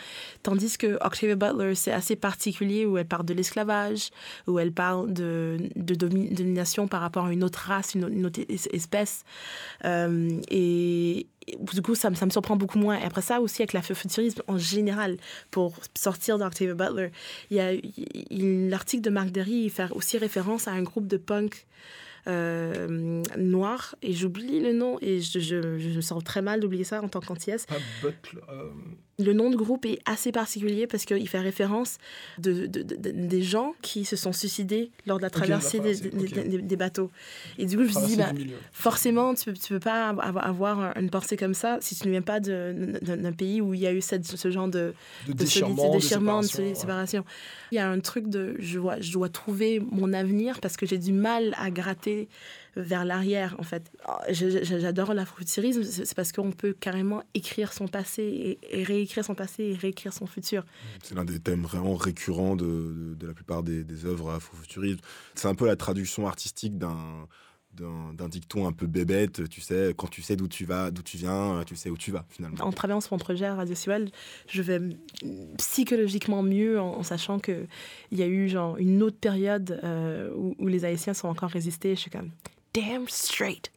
Tandis 0.44 0.78
que 0.78 0.98
Octavia 1.06 1.36
Butler, 1.36 1.76
c'est 1.76 1.92
assez 1.92 2.11
particulier 2.15 2.86
où 2.86 2.97
elle 2.97 3.08
parle 3.08 3.26
de 3.26 3.34
l'esclavage, 3.34 4.10
où 4.47 4.60
elle 4.60 4.71
parle 4.71 5.13
de, 5.13 5.58
de 5.76 5.95
domi- 5.95 6.34
domination 6.34 6.88
par 6.88 7.02
rapport 7.02 7.26
à 7.26 7.34
une 7.34 7.43
autre 7.43 7.60
race, 7.60 7.95
une, 7.95 8.26
autre- 8.26 8.41
espèce. 8.50 9.24
Euh, 9.86 10.39
et, 10.50 11.28
du 11.74 11.82
coup, 11.82 11.95
ça, 11.95 12.10
me- 12.10 12.15
surprend 12.30 12.56
beaucoup 12.56 12.78
moins. 12.78 12.97
Et 13.00 13.04
après 13.04 13.21
ça 13.21 13.41
aussi, 13.41 13.62
avec 13.62 13.74
l'afrofuturisme 13.74 14.41
en 14.47 14.58
général, 14.58 15.17
pour 15.50 15.76
sortir 15.97 16.38
d'Octavia 16.38 16.74
Butler, 16.74 17.12
il 17.50 17.58
y 17.58 17.60
a 17.60 17.74
l'article 18.69 19.04
de 19.04 19.10
Marc 19.10 19.30
Derry, 19.32 19.69
fait 19.69 19.91
aussi 19.91 20.17
référence 20.17 20.67
à 20.67 20.71
un 20.71 20.84
groupe 20.84 21.08
de 21.08 21.17
punk 21.17 21.65
euh, 22.28 23.24
noir, 23.38 23.95
et 24.04 24.13
j'oublie 24.13 24.60
le 24.60 24.74
nom, 24.74 24.97
et 25.02 25.21
je, 25.21 25.39
je, 25.39 25.56
me 25.58 26.02
sens 26.02 26.24
très 26.24 26.41
mal 26.43 26.60
d'oublier 26.60 26.84
ça 26.84 27.02
en 27.02 27.08
tant 27.08 27.19
qu'antillaise. 27.19 27.65
Pas 27.65 27.76
euh, 28.50 28.69
Le 29.19 29.34
nom 29.34 29.50
de 29.52 29.56
groupe 29.56 29.86
est 29.86 30.00
assez 30.06 30.32
particulier 30.32 30.88
parce 30.88 31.06
qu'il 31.06 31.28
fait 31.30 31.39
référence 31.39 31.97
de, 32.39 32.65
de- 32.65 32.82
de- 32.82 32.95
de- 32.95 33.12
des 33.12 33.41
gens 33.43 33.76
qui 33.82 34.04
se 34.06 34.15
sont 34.15 34.34
suicidés 34.34 34.89
lors 35.06 35.17
de 35.17 35.21
la 35.21 35.30
traversée 35.30 35.80
des, 35.80 35.95
traversée, 35.95 36.10
des- 36.10 36.39
ok. 36.39 36.47
des- 36.50 36.62
des 36.62 36.76
bateaux. 36.76 37.12
Et 37.60 37.65
du 37.65 37.78
coup, 37.78 37.84
je 37.84 37.89
me 37.89 37.93
Traversée 37.93 38.15
bah, 38.17 38.32
forcément, 38.71 39.34
tu 39.36 39.50
ne 39.50 39.56
peux, 39.56 39.80
pas 39.80 40.10
avoir, 40.10 40.97
une 40.97 41.10
pensée 41.10 41.38
comme 41.38 41.54
ça 41.54 41.78
si 41.82 41.95
tu 41.95 42.08
ne 42.08 42.12
viens 42.12 42.21
pas 42.21 42.39
d'un 42.39 43.32
pays 43.34 43.62
où 43.62 43.74
il 43.74 43.82
y 43.82 43.88
a 43.88 43.93
eu 43.93 44.02
cette- 44.02 44.26
ce 44.26 44.50
genre 44.50 44.67
de, 44.67 44.93
De 45.28 45.34
déchirement, 45.34 45.89
de 45.89 45.97
déchirement, 46.00 46.41
de 46.41 46.45
séparation, 46.74 47.19
ouais. 47.21 47.26
Il 47.71 47.76
y 47.76 47.80
a 47.80 47.89
un 47.89 48.00
truc 48.00 48.28
de 48.28 48.56
je 48.60 48.80
dois, 48.80 49.00
je 49.00 49.12
dois 49.12 49.30
trouver 49.30 49.82
mon 49.91 50.13
avenir 50.13 50.60
parce 50.62 50.78
que 50.78 50.86
j'ai 50.86 50.97
du 50.97 51.12
mal 51.13 51.54
à 51.60 51.69
gratter 51.69 52.28
vers 52.76 53.04
l'arrière, 53.06 53.56
en 53.60 53.64
fait. 53.64 53.92
Je- 54.32 54.64
J'adore 54.64 55.14
l'afrofuturisme, 55.14 55.84
c'est 55.84 56.14
parce 56.16 56.32
qu'on 56.32 56.52
peut 56.52 56.74
carrément 56.74 57.24
écrire 57.34 57.74
son 57.74 57.88
passé 57.88 58.60
et, 58.72 58.84
réécrire 58.84 59.26
son 59.26 59.36
passé 59.36 59.64
et 59.64 59.74
réécrire 59.76 60.14
son 60.14 60.26
futur. 60.26 60.64
C'est 61.04 61.16
l'un 61.16 61.26
des 61.26 61.40
thèmes 61.40 61.64
vraiment 61.64 61.96
récurrents 61.96 62.56
de, 62.56 62.66
de- 62.66 63.16
de 63.16 63.28
la 63.28 63.34
plupart 63.34 63.64
des, 63.64 63.84
des 63.84 64.06
œuvres 64.06 64.32
afrofuturistes. 64.32 65.02
C'est 65.36 65.48
un 65.48 65.56
peu 65.56 65.66
la 65.66 65.76
traduction 65.76 66.28
artistique 66.28 66.78
d'un 66.78 67.28
d'un 67.74 68.28
dicton 68.28 68.68
un 68.68 68.74
peu 68.74 68.86
bébête, 68.86 69.48
tu 69.48 69.62
sais, 69.62 69.94
quand 69.96 70.10
tu 70.10 70.22
sais 70.22 70.36
d'où 70.36 70.50
tu 70.50 70.66
vas, 70.66 70.92
d'où 70.92 71.02
tu 71.04 71.16
viens, 71.16 71.64
tu 71.66 71.78
sais 71.78 71.90
où 71.90 71.98
tu 71.98 72.12
vas 72.12 72.26
finalement. 72.28 72.58
En 72.66 72.72
travaillant 72.74 73.00
sur 73.00 73.14
mon 73.14 73.18
projet 73.18 73.46
à 73.46 73.56
Radio 73.56 73.76
Siwal, 73.76 74.10
je 74.50 74.62
vais 74.62 74.82
psychologiquement 75.58 76.44
mieux 76.44 76.80
en, 76.80 76.96
en 76.98 77.04
sachant 77.04 77.40
qu'il 77.40 77.68
y 78.12 78.22
a 78.22 78.28
eu 78.28 78.50
genre 78.50 78.78
une 78.78 79.02
autre 79.04 79.18
période 79.18 79.80
euh, 79.84 80.30
où, 80.36 80.56
où 80.60 80.68
les 80.68 80.86
Haïtiens 80.86 81.14
sont 81.14 81.28
encore 81.28 81.50
résistés. 81.50 81.96
Je 81.96 82.02
suis 82.02 82.12
comme 82.12 82.32
damn 82.74 83.08
straight. 83.08 83.70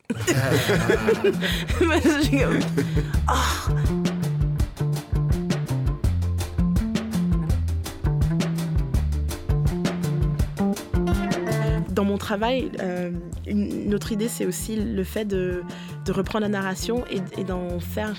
Ah. 3.26 3.68
Dans 11.90 12.04
mon 12.04 12.18
travail, 12.18 12.70
euh, 12.80 13.10
une, 13.46 13.84
une 13.86 13.94
autre 13.94 14.10
idée, 14.12 14.28
c'est 14.28 14.46
aussi 14.46 14.76
le 14.76 15.04
fait 15.04 15.24
de, 15.24 15.62
de 16.04 16.12
reprendre 16.12 16.42
la 16.42 16.48
narration 16.48 17.04
et, 17.10 17.20
et 17.40 17.44
d'en 17.44 17.78
faire, 17.78 18.16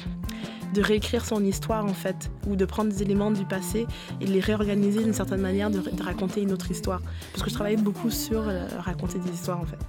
de 0.73 0.81
réécrire 0.81 1.25
son 1.25 1.43
histoire 1.43 1.85
en 1.85 1.93
fait, 1.93 2.31
ou 2.47 2.55
de 2.55 2.65
prendre 2.65 2.91
des 2.91 3.01
éléments 3.01 3.31
du 3.31 3.45
passé 3.45 3.87
et 4.21 4.25
de 4.25 4.31
les 4.31 4.39
réorganiser 4.39 5.03
d'une 5.03 5.13
certaine 5.13 5.41
manière, 5.41 5.69
de, 5.69 5.79
de 5.79 6.03
raconter 6.03 6.41
une 6.41 6.51
autre 6.51 6.71
histoire. 6.71 7.01
Parce 7.31 7.43
que 7.43 7.49
je 7.49 7.55
travaille 7.55 7.77
beaucoup 7.77 8.09
sur 8.09 8.47
euh, 8.47 8.67
raconter 8.79 9.19
des 9.19 9.31
histoires 9.31 9.59
en 9.59 9.65
fait. 9.65 9.79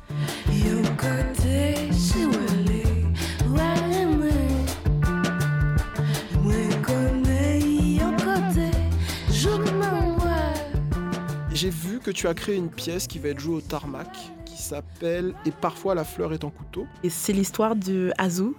J'ai 11.56 11.70
vu 11.70 12.00
que 12.00 12.10
tu 12.10 12.28
as 12.28 12.34
créé 12.34 12.54
une 12.54 12.68
pièce 12.68 13.06
qui 13.06 13.18
va 13.18 13.30
être 13.30 13.40
jouée 13.40 13.56
au 13.56 13.60
tarmac, 13.62 14.08
qui 14.44 14.60
s'appelle 14.60 15.32
Et 15.46 15.50
parfois 15.50 15.94
la 15.94 16.04
fleur 16.04 16.34
est 16.34 16.44
en 16.44 16.50
couteau. 16.50 16.86
Et 17.02 17.08
c'est 17.08 17.32
l'histoire 17.32 17.74
de 17.74 18.12
Azu, 18.18 18.52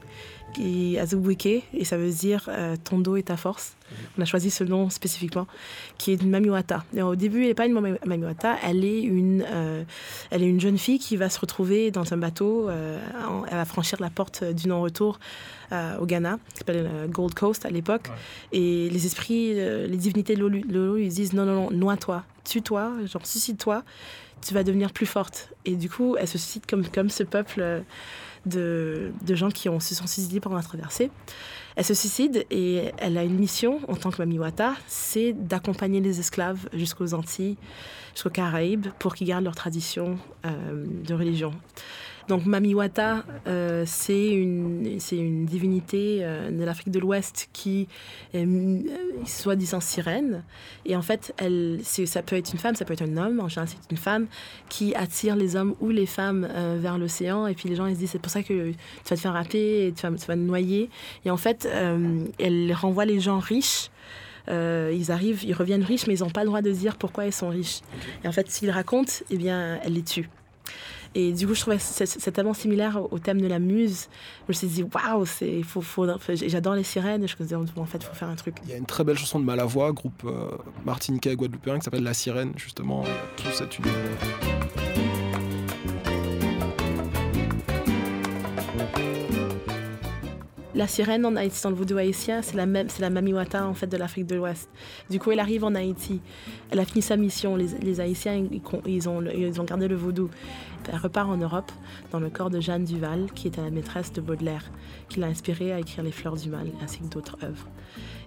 qui 0.53 0.97
Azubuike, 0.97 1.45
et 1.73 1.85
ça 1.85 1.97
veut 1.97 2.09
dire 2.11 2.49
euh, 2.49 2.75
ton 2.83 2.97
dos 2.99 3.15
est 3.15 3.23
ta 3.27 3.37
force. 3.37 3.73
On 4.17 4.21
a 4.21 4.25
choisi 4.25 4.49
ce 4.49 4.63
nom 4.63 4.89
spécifiquement, 4.89 5.47
qui 5.97 6.11
est 6.11 6.21
une 6.21 6.29
mamiwata. 6.29 6.83
Et 6.95 7.01
au 7.01 7.15
début, 7.15 7.41
elle 7.43 7.47
n'est 7.49 7.53
pas 7.53 7.67
une 7.67 7.73
mami- 7.79 7.97
mamiwata, 8.05 8.57
elle 8.63 8.83
est 8.83 9.01
une, 9.01 9.45
euh, 9.47 9.83
elle 10.31 10.43
est 10.43 10.47
une 10.49 10.59
jeune 10.59 10.77
fille 10.77 10.99
qui 10.99 11.15
va 11.15 11.29
se 11.29 11.39
retrouver 11.39 11.91
dans 11.91 12.13
un 12.13 12.17
bateau. 12.17 12.69
euh, 12.69 12.99
elle 13.49 13.55
va 13.57 13.65
franchir 13.65 14.01
la 14.01 14.09
porte 14.09 14.43
du 14.43 14.67
non-retour 14.67 15.19
au 15.99 16.05
Ghana, 16.05 16.39
qui 16.53 16.59
s'appelle 16.59 16.89
Gold 17.09 17.33
Coast 17.33 17.65
à 17.65 17.69
l'époque. 17.69 18.09
Et 18.53 18.89
les 18.89 19.05
esprits, 19.05 19.53
les 19.53 19.97
divinités 19.97 20.35
de 20.35 20.39
l'eau 20.39 20.47
lui- 20.49 20.63
lui 20.63 21.07
disent 21.09 21.33
non, 21.33 21.45
non, 21.45 21.55
non, 21.69 21.71
noie-toi, 21.71 22.23
tue-toi, 22.47 23.05
genre 23.05 23.25
suicide-toi, 23.25 23.83
tu 24.41 24.53
vas 24.53 24.63
devenir 24.63 24.91
plus 24.91 25.05
forte. 25.05 25.53
Et 25.65 25.75
du 25.75 25.89
coup, 25.89 26.15
elle 26.17 26.27
se 26.27 26.37
suscite 26.37 26.65
comme, 26.65 26.87
comme 26.87 27.09
ce 27.09 27.23
peuple 27.23 27.59
euh, 27.61 27.81
de, 28.45 29.11
de 29.25 29.35
gens 29.35 29.49
qui 29.49 29.69
ont, 29.69 29.79
se 29.79 29.95
sont 29.95 30.07
suicidés 30.07 30.39
pendant 30.39 30.55
la 30.55 30.63
traversée. 30.63 31.11
Elle 31.75 31.85
se 31.85 31.93
suicide 31.93 32.45
et 32.49 32.91
elle 32.97 33.17
a 33.17 33.23
une 33.23 33.37
mission 33.37 33.79
en 33.87 33.95
tant 33.95 34.09
que 34.09 34.17
Mamiwata, 34.17 34.73
c'est 34.87 35.33
d'accompagner 35.33 36.01
les 36.01 36.19
esclaves 36.19 36.67
jusqu'aux 36.73 37.13
Antilles, 37.13 37.57
jusqu'aux 38.13 38.31
Caraïbes, 38.31 38.87
pour 38.97 39.13
qu'ils 39.13 39.27
gardent 39.27 39.43
leur 39.43 39.55
tradition 39.55 40.17
euh, 40.45 40.85
de 40.87 41.13
religion. 41.13 41.51
Donc 42.27 42.45
Mamiwata, 42.45 43.23
euh, 43.47 43.83
c'est 43.85 44.27
une, 44.29 44.99
une 45.11 45.45
divinité 45.45 46.19
euh, 46.21 46.51
de 46.51 46.63
l'Afrique 46.65 46.91
de 46.91 46.99
l'Ouest 46.99 47.47
qui 47.53 47.87
est 48.33 48.45
euh, 48.45 48.79
soi-disant 49.25 49.79
sirène. 49.79 50.43
Et 50.85 50.97
en 50.97 51.01
fait, 51.01 51.33
elle, 51.37 51.79
ça 51.83 52.21
peut 52.21 52.35
être 52.35 52.51
une 52.51 52.59
femme, 52.59 52.75
ça 52.75 52.83
peut 52.83 52.93
être 52.93 53.03
un 53.03 53.15
homme. 53.15 53.39
En 53.39 53.47
général, 53.47 53.69
c'est 53.69 53.91
une 53.91 53.97
femme 53.97 54.27
qui 54.67 54.93
attire 54.95 55.37
les 55.37 55.55
hommes 55.55 55.75
ou 55.79 55.89
les 55.89 56.05
femmes 56.05 56.47
vers 56.77 56.97
l'océan. 56.97 57.47
Et 57.47 57.53
puis 57.53 57.69
les 57.69 57.75
gens, 57.75 57.85
ils 57.85 57.95
se 57.95 57.99
disent, 57.99 58.11
c'est 58.11 58.19
pour 58.21 58.31
ça 58.31 58.43
que 58.43 58.71
tu 58.71 59.09
vas 59.09 59.15
te 59.15 59.21
faire 59.21 59.35
happer 59.35 59.87
et 59.87 59.93
tu 59.93 60.01
vas, 60.01 60.11
tu 60.11 60.25
vas 60.25 60.35
te 60.35 60.39
noyer. 60.39 60.89
Et 61.25 61.31
en 61.31 61.37
fait, 61.37 61.67
elle 62.39 62.73
renvoie 62.73 63.05
les 63.05 63.19
gens 63.19 63.39
riches. 63.39 63.89
Ils 64.49 65.11
arrivent, 65.11 65.43
ils 65.45 65.53
reviennent 65.53 65.83
riches, 65.83 66.07
mais 66.07 66.15
ils 66.15 66.23
n'ont 66.23 66.29
pas 66.29 66.41
le 66.41 66.47
droit 66.47 66.61
de 66.61 66.71
dire 66.71 66.97
pourquoi 66.97 67.25
ils 67.25 67.33
sont 67.33 67.49
riches. 67.49 67.81
Et 68.23 68.27
en 68.27 68.31
fait, 68.31 68.49
s'ils 68.51 68.71
racontent, 68.71 69.13
eh 69.29 69.37
bien, 69.37 69.79
elle 69.83 69.93
les 69.93 70.03
tue. 70.03 70.29
Et 71.19 71.31
du 71.33 71.47
coup, 71.47 71.55
je 71.55 71.61
trouvais 71.61 71.79
c'est 71.79 72.31
tellement 72.31 72.53
similaire 72.53 73.01
au- 73.11 73.17
thème 73.17 73.41
de 73.41 73.47
la 73.47 73.57
muse. 73.57 74.07
Je 74.41 74.49
me 74.49 74.53
suis 74.53 74.67
dit, 74.67 74.83
waouh, 74.83 75.25
c'est, 75.25 75.63
faut, 75.63 75.81
faut, 75.81 76.05
j'adore 76.45 76.75
les 76.75 76.83
sirènes. 76.83 77.27
Je 77.27 77.33
me 77.33 77.37
suis 77.37 77.45
dit, 77.45 77.55
en 77.55 77.85
fait, 77.85 77.97
il 77.97 78.05
faut 78.05 78.13
faire 78.13 78.29
un 78.29 78.35
truc. 78.35 78.57
Il 78.65 78.69
y 78.69 78.73
a 78.73 78.77
une 78.77 78.85
très 78.85 79.03
belle 79.03 79.17
chanson 79.17 79.39
de 79.39 79.43
Malavoie, 79.45 79.91
groupe 79.93 80.21
euh, 80.25 80.49
martiniquais 80.85 81.31
et 81.31 81.35
guadeloupéen, 81.35 81.79
qui 81.79 81.85
s'appelle 81.85 82.03
La 82.03 82.13
Sirène, 82.13 82.51
justement. 82.55 83.01
Il 83.03 83.09
y 83.09 83.47
a 83.47 83.51
tout 83.51 83.57
cet 83.57 83.79
univers. 83.79 83.97
La 90.75 90.85
sirène 90.85 91.25
en 91.25 91.35
Haïti, 91.35 91.59
dans 91.63 91.71
le 91.71 91.75
vaudou 91.75 91.97
haïtien, 91.97 92.43
c'est 92.43 92.55
la 92.55 92.67
même, 92.67 92.87
c'est 92.87 93.01
la 93.01 93.09
mamiwata 93.09 93.65
en 93.65 93.73
fait 93.73 93.87
de 93.87 93.97
l'Afrique 93.97 94.27
de 94.27 94.35
l'Ouest. 94.35 94.69
Du 95.09 95.17
coup, 95.19 95.31
elle 95.31 95.39
arrive 95.39 95.63
en 95.63 95.73
Haïti. 95.73 96.21
Elle 96.69 96.79
a 96.79 96.85
fini 96.85 97.01
sa 97.01 97.17
mission. 97.17 97.55
Les, 97.55 97.69
les 97.81 97.99
Haïtiens, 97.99 98.35
ils, 98.35 98.61
ils 98.85 99.09
ont, 99.09 99.23
ils 99.35 99.59
ont 99.59 99.63
gardé 99.63 99.87
le 99.87 99.95
vaudou. 99.95 100.29
Elle 100.87 100.97
repart 100.97 101.29
en 101.29 101.37
Europe 101.37 101.71
dans 102.11 102.19
le 102.19 102.29
corps 102.29 102.49
de 102.49 102.59
Jeanne 102.59 102.85
Duval, 102.85 103.27
qui 103.35 103.47
était 103.47 103.61
la 103.61 103.69
maîtresse 103.69 104.13
de 104.13 104.21
Baudelaire, 104.21 104.63
qui 105.09 105.19
l'a 105.19 105.27
inspirée 105.27 105.73
à 105.73 105.79
écrire 105.79 106.03
Les 106.03 106.11
Fleurs 106.11 106.35
du 106.35 106.49
Mal 106.49 106.67
ainsi 106.83 106.99
que 106.99 107.05
d'autres 107.13 107.37
œuvres. 107.43 107.67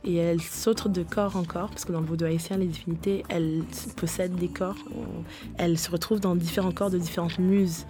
Et 0.05 0.17
elle 0.17 0.41
saute 0.41 0.89
de 0.89 1.03
corps 1.03 1.37
en 1.37 1.45
corps, 1.45 1.69
parce 1.71 1.85
que 1.85 1.93
dans 1.93 2.01
le 2.01 2.07
vaudou 2.07 2.25
haïtien, 2.25 2.57
les 2.57 2.67
divinités, 2.67 3.25
elles 3.29 3.63
possèdent 3.97 4.37
des 4.37 4.49
corps. 4.49 4.77
Elles 5.59 5.79
se 5.79 5.91
retrouvent 5.91 6.21
dans 6.21 6.35
différents 6.35 6.73
corps 6.73 6.91
de 6.91 6.99
différentes 6.99 7.39
muses. 7.39 7.87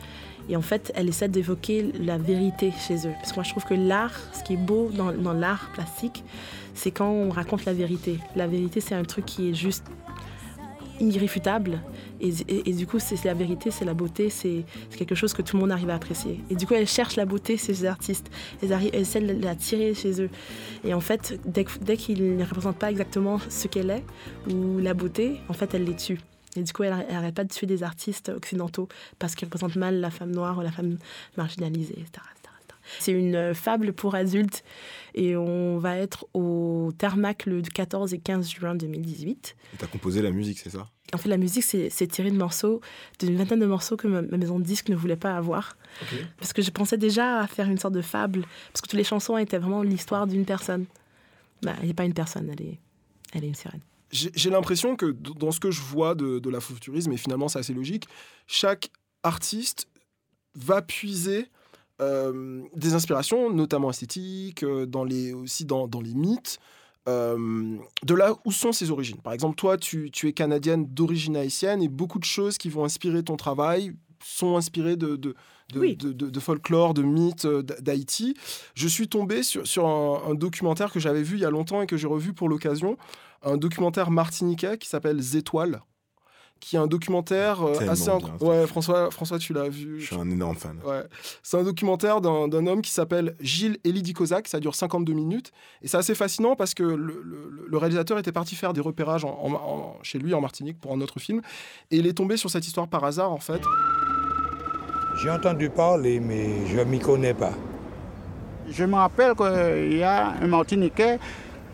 Et 0.48 0.56
en 0.56 0.62
fait, 0.62 0.90
elle 0.96 1.09
essaie 1.09 1.28
d'évoquer 1.28 1.92
la 2.00 2.18
vérité 2.18 2.72
chez 2.72 3.06
eux. 3.06 3.12
Parce 3.20 3.30
que 3.30 3.37
moi, 3.37 3.44
je 3.44 3.50
trouve 3.50 3.64
que 3.64 3.74
l'art, 3.74 4.18
ce 4.33 4.42
qui 4.42 4.54
est 4.54 4.56
beau 4.56 4.90
dans, 4.92 5.12
dans 5.12 5.33
l'art 5.33 5.70
plastique, 5.72 6.24
c'est 6.74 6.90
quand 6.90 7.11
on 7.11 7.30
raconte 7.30 7.64
la 7.64 7.72
vérité. 7.72 8.18
La 8.35 8.46
vérité, 8.46 8.80
c'est 8.80 8.94
un 8.94 9.04
truc 9.04 9.26
qui 9.26 9.50
est 9.50 9.54
juste 9.54 9.85
irréfutable. 11.00 11.80
Et, 12.20 12.72
du 12.72 12.86
coup, 12.86 12.98
c'est 12.98 13.24
la 13.24 13.34
vérité, 13.34 13.70
c'est 13.70 13.84
la 13.84 13.94
beauté, 13.94 14.28
c'est 14.30 14.64
quelque 14.96 15.14
chose 15.14 15.32
que 15.32 15.42
tout 15.42 15.56
le 15.56 15.60
monde 15.60 15.72
arrive 15.72 15.90
à 15.90 15.94
apprécier. 15.94 16.40
Et 16.50 16.54
du 16.54 16.66
coup, 16.66 16.74
elle 16.74 16.86
cherche 16.86 17.16
la 17.16 17.24
beauté 17.24 17.56
chez 17.56 17.72
les 17.72 17.84
artistes. 17.86 18.30
Elles, 18.62 18.72
arrivent, 18.72 18.90
elles 18.92 19.02
essaient 19.02 19.20
de 19.20 19.42
la 19.42 19.54
tirer 19.54 19.94
chez 19.94 20.22
eux. 20.22 20.30
Et 20.84 20.92
en 20.92 21.00
fait, 21.00 21.40
dès, 21.46 21.64
qu'ils 21.96 22.36
ne 22.36 22.44
représentent 22.44 22.78
pas 22.78 22.90
exactement 22.90 23.38
ce 23.48 23.68
qu'elle 23.68 23.90
est, 23.90 24.04
ou 24.52 24.78
la 24.78 24.94
beauté, 24.94 25.40
en 25.48 25.54
fait, 25.54 25.74
elle 25.74 25.84
les 25.84 25.96
tue. 25.96 26.20
Et 26.56 26.62
du 26.62 26.72
coup, 26.72 26.82
elle 26.82 26.90
n'arrête 26.90 27.34
pas 27.34 27.44
de 27.44 27.52
tuer 27.52 27.66
des 27.66 27.82
artistes 27.82 28.28
occidentaux 28.28 28.88
parce 29.18 29.34
qu'ils 29.34 29.46
représentent 29.46 29.76
mal 29.76 30.00
la 30.00 30.10
femme 30.10 30.32
noire 30.32 30.58
ou 30.58 30.62
la 30.62 30.72
femme 30.72 30.98
marginalisée, 31.36 31.94
etc. 31.98 32.26
C'est 32.98 33.12
une 33.12 33.34
euh, 33.34 33.54
fable 33.54 33.92
pour 33.92 34.14
adultes 34.14 34.64
et 35.14 35.36
on 35.36 35.78
va 35.78 35.96
être 35.96 36.26
au 36.34 36.90
Tarmac 36.96 37.46
le 37.46 37.62
14 37.62 38.14
et 38.14 38.18
15 38.18 38.50
juin 38.50 38.74
2018. 38.74 39.56
Tu 39.78 39.84
as 39.84 39.88
composé 39.88 40.22
la 40.22 40.30
musique, 40.30 40.58
c'est 40.58 40.70
ça? 40.70 40.88
En 41.12 41.18
fait, 41.18 41.28
la 41.28 41.38
musique, 41.38 41.64
c'est 41.64 42.06
tiré 42.06 42.30
de 42.30 42.36
morceaux, 42.36 42.80
d'une 43.18 43.36
vingtaine 43.36 43.58
de 43.58 43.66
morceaux 43.66 43.96
que 43.96 44.06
ma, 44.06 44.22
ma 44.22 44.36
maison 44.36 44.60
de 44.60 44.64
disques 44.64 44.88
ne 44.88 44.94
voulait 44.94 45.16
pas 45.16 45.36
avoir. 45.36 45.76
Parce 46.38 46.52
que 46.52 46.62
je 46.62 46.70
pensais 46.70 46.98
déjà 46.98 47.40
à 47.40 47.46
faire 47.48 47.68
une 47.68 47.78
sorte 47.78 47.94
de 47.94 48.02
fable, 48.02 48.42
parce 48.72 48.80
que 48.80 48.88
toutes 48.88 48.98
les 48.98 49.04
chansons 49.04 49.36
étaient 49.36 49.58
vraiment 49.58 49.82
l'histoire 49.82 50.28
d'une 50.28 50.44
personne. 50.44 50.86
Bah, 51.62 51.74
elle 51.80 51.88
n'est 51.88 51.94
pas 51.94 52.04
une 52.04 52.14
personne, 52.14 52.48
elle 52.50 52.62
est, 52.62 52.78
elle 53.32 53.44
est 53.44 53.48
une 53.48 53.54
sirène. 53.54 53.80
J'ai 54.12 54.50
l'impression 54.50 54.96
que 54.96 55.06
dans 55.06 55.52
ce 55.52 55.60
que 55.60 55.70
je 55.70 55.80
vois 55.80 56.14
de, 56.14 56.38
de 56.40 56.50
l'afrofuturisme, 56.50 57.12
et 57.12 57.16
finalement 57.16 57.48
c'est 57.48 57.60
assez 57.60 57.74
logique, 57.74 58.06
chaque 58.46 58.90
artiste 59.22 59.86
va 60.54 60.82
puiser 60.82 61.46
euh, 62.00 62.62
des 62.74 62.94
inspirations, 62.94 63.50
notamment 63.50 63.90
esthétiques, 63.90 64.62
euh, 64.62 64.86
dans 64.86 65.04
les, 65.04 65.32
aussi 65.32 65.64
dans, 65.64 65.86
dans 65.88 66.00
les 66.00 66.14
mythes, 66.14 66.58
euh, 67.08 67.76
de 68.04 68.14
là 68.14 68.34
où 68.44 68.52
sont 68.52 68.72
ses 68.72 68.90
origines. 68.90 69.18
Par 69.18 69.32
exemple, 69.32 69.56
toi, 69.56 69.76
tu, 69.78 70.10
tu 70.10 70.28
es 70.28 70.32
canadienne 70.32 70.86
d'origine 70.86 71.36
haïtienne 71.36 71.82
et 71.82 71.88
beaucoup 71.88 72.18
de 72.18 72.24
choses 72.24 72.58
qui 72.58 72.68
vont 72.68 72.84
inspirer 72.84 73.22
ton 73.22 73.36
travail 73.36 73.92
sont 74.22 74.56
inspirées 74.58 74.96
de, 74.96 75.16
de, 75.16 75.34
de, 75.72 75.80
de- 75.94 76.12
de- 76.12 76.28
de 76.28 76.40
folklore, 76.40 76.92
de 76.92 77.02
mythes 77.02 77.46
d'Ha- 77.46 77.80
d'Haïti. 77.80 78.34
Je 78.74 78.86
suis 78.86 79.08
tombé 79.08 79.42
sur, 79.42 79.66
sur 79.66 79.86
un, 79.86 80.20
un 80.30 80.34
documentaire 80.34 80.92
que 80.92 81.00
j'avais 81.00 81.22
vu 81.22 81.36
il 81.36 81.40
y 81.40 81.44
a 81.46 81.50
longtemps 81.50 81.80
et 81.80 81.86
que 81.86 81.96
j'ai 81.96 82.06
revu 82.06 82.34
pour 82.34 82.48
l'occasion, 82.50 82.98
un 83.42 83.56
documentaire 83.56 84.10
martiniquais 84.10 84.76
qui 84.76 84.88
s'appelle 84.88 85.20
Zétoiles, 85.22 85.80
qui 86.61 86.77
est 86.77 86.79
un 86.79 86.87
documentaire 86.87 87.62
euh, 87.62 87.73
assez... 87.88 88.05
bien, 88.05 88.18
incro- 88.18 88.38
ça. 88.38 88.44
Ouais, 88.44 88.66
François, 88.66 89.11
François, 89.11 89.38
tu 89.38 89.53
l'as 89.55 89.68
vu. 89.68 89.99
Je 90.01 90.07
suis 90.07 90.16
un 90.16 90.31
énorme 90.31 90.57
fan. 90.57 90.77
Ouais. 90.85 91.03
C'est 91.42 91.57
un 91.59 91.62
documentaire 91.62 92.20
d'un 92.20 92.49
d'un 92.49 92.66
homme 92.66 92.83
qui 92.83 92.90
s'appelle 92.90 93.35
Gilles 93.40 93.79
Elidi 93.85 94.12
Kozak, 94.12 94.46
ça 94.46 94.61
dure 94.61 94.75
52 94.75 95.12
minutes. 95.14 95.53
Et 95.83 95.88
c'est 95.88 95.96
assez 95.96 96.14
fascinant 96.14 96.57
parce 96.57 96.75
que 96.75 96.83
le, 96.83 96.96
le- 97.25 97.66
le 97.68 97.77
réalisateur 97.79 98.18
était 98.18 98.31
parti 98.33 98.55
faire 98.57 98.73
des 98.75 98.81
repérages 98.83 99.25
en- 99.25 99.38
en- 99.42 99.53
en- 99.55 99.96
chez 100.03 100.18
lui 100.18 100.35
en 100.35 100.40
Martinique 100.40 100.79
pour 100.79 100.92
un 100.92 101.01
autre 101.01 101.18
film. 101.18 101.40
Et 101.90 101.96
il 101.96 102.07
est 102.07 102.12
tombé 102.12 102.37
sur 102.37 102.51
cette 102.51 102.66
histoire 102.66 102.88
par 102.88 103.05
hasard, 103.05 103.33
en 103.33 103.38
fait. 103.40 103.62
J'ai 105.23 105.31
entendu 105.31 105.70
parler, 105.70 106.20
mais 106.20 106.66
je 106.66 106.77
ne 106.79 106.85
m'y 106.85 106.99
connais 106.99 107.35
pas. 107.35 107.53
Je 108.68 108.85
me 108.85 108.94
rappelle 108.94 109.35
qu'il 109.35 109.96
y 109.99 110.03
a 110.03 110.35
un 110.40 110.46
Martiniquais 110.46 111.18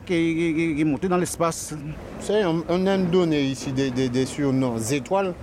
qui, 0.07 0.75
qui- 0.75 0.81
est 0.81 0.85
monté 0.85 1.09
dans 1.09 1.17
l'espace. 1.19 1.73
Vous 1.75 2.25
savez, 2.27 2.45
on, 2.47 2.65
on 2.69 2.87
aime 2.87 3.11
donner 3.11 3.43
ici 3.43 3.73
des, 3.73 3.91
des- 3.91 4.09
des 4.09 4.25
surnoms. 4.27 4.79
Étoiles, 4.79 5.35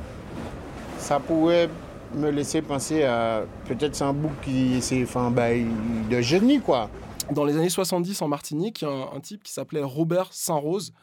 ça 0.97 1.19
pourrait 1.19 1.69
me 2.15 2.29
laisser 2.29 2.61
penser 2.61 3.03
à 3.03 3.43
peut-être 3.67 3.95
c'est 3.95 4.03
un 4.03 4.13
bouc 4.13 4.31
qui 4.43 4.81
s'est 4.81 5.05
fait 5.05 5.19
un 5.19 5.31
bail 5.31 5.65
de 6.09 6.21
génie, 6.21 6.59
quoi. 6.61 6.89
Dans 7.31 7.45
les 7.45 7.55
années 7.57 7.69
70 7.69 8.21
en 8.21 8.27
Martinique, 8.27 8.81
il 8.81 8.85
y 8.85 8.87
a 8.87 8.91
un, 8.91 9.15
un 9.15 9.19
type 9.19 9.43
qui 9.43 9.51
s'appelait 9.53 9.81
Robert 9.83 10.29
Saint-Rose 10.31 10.93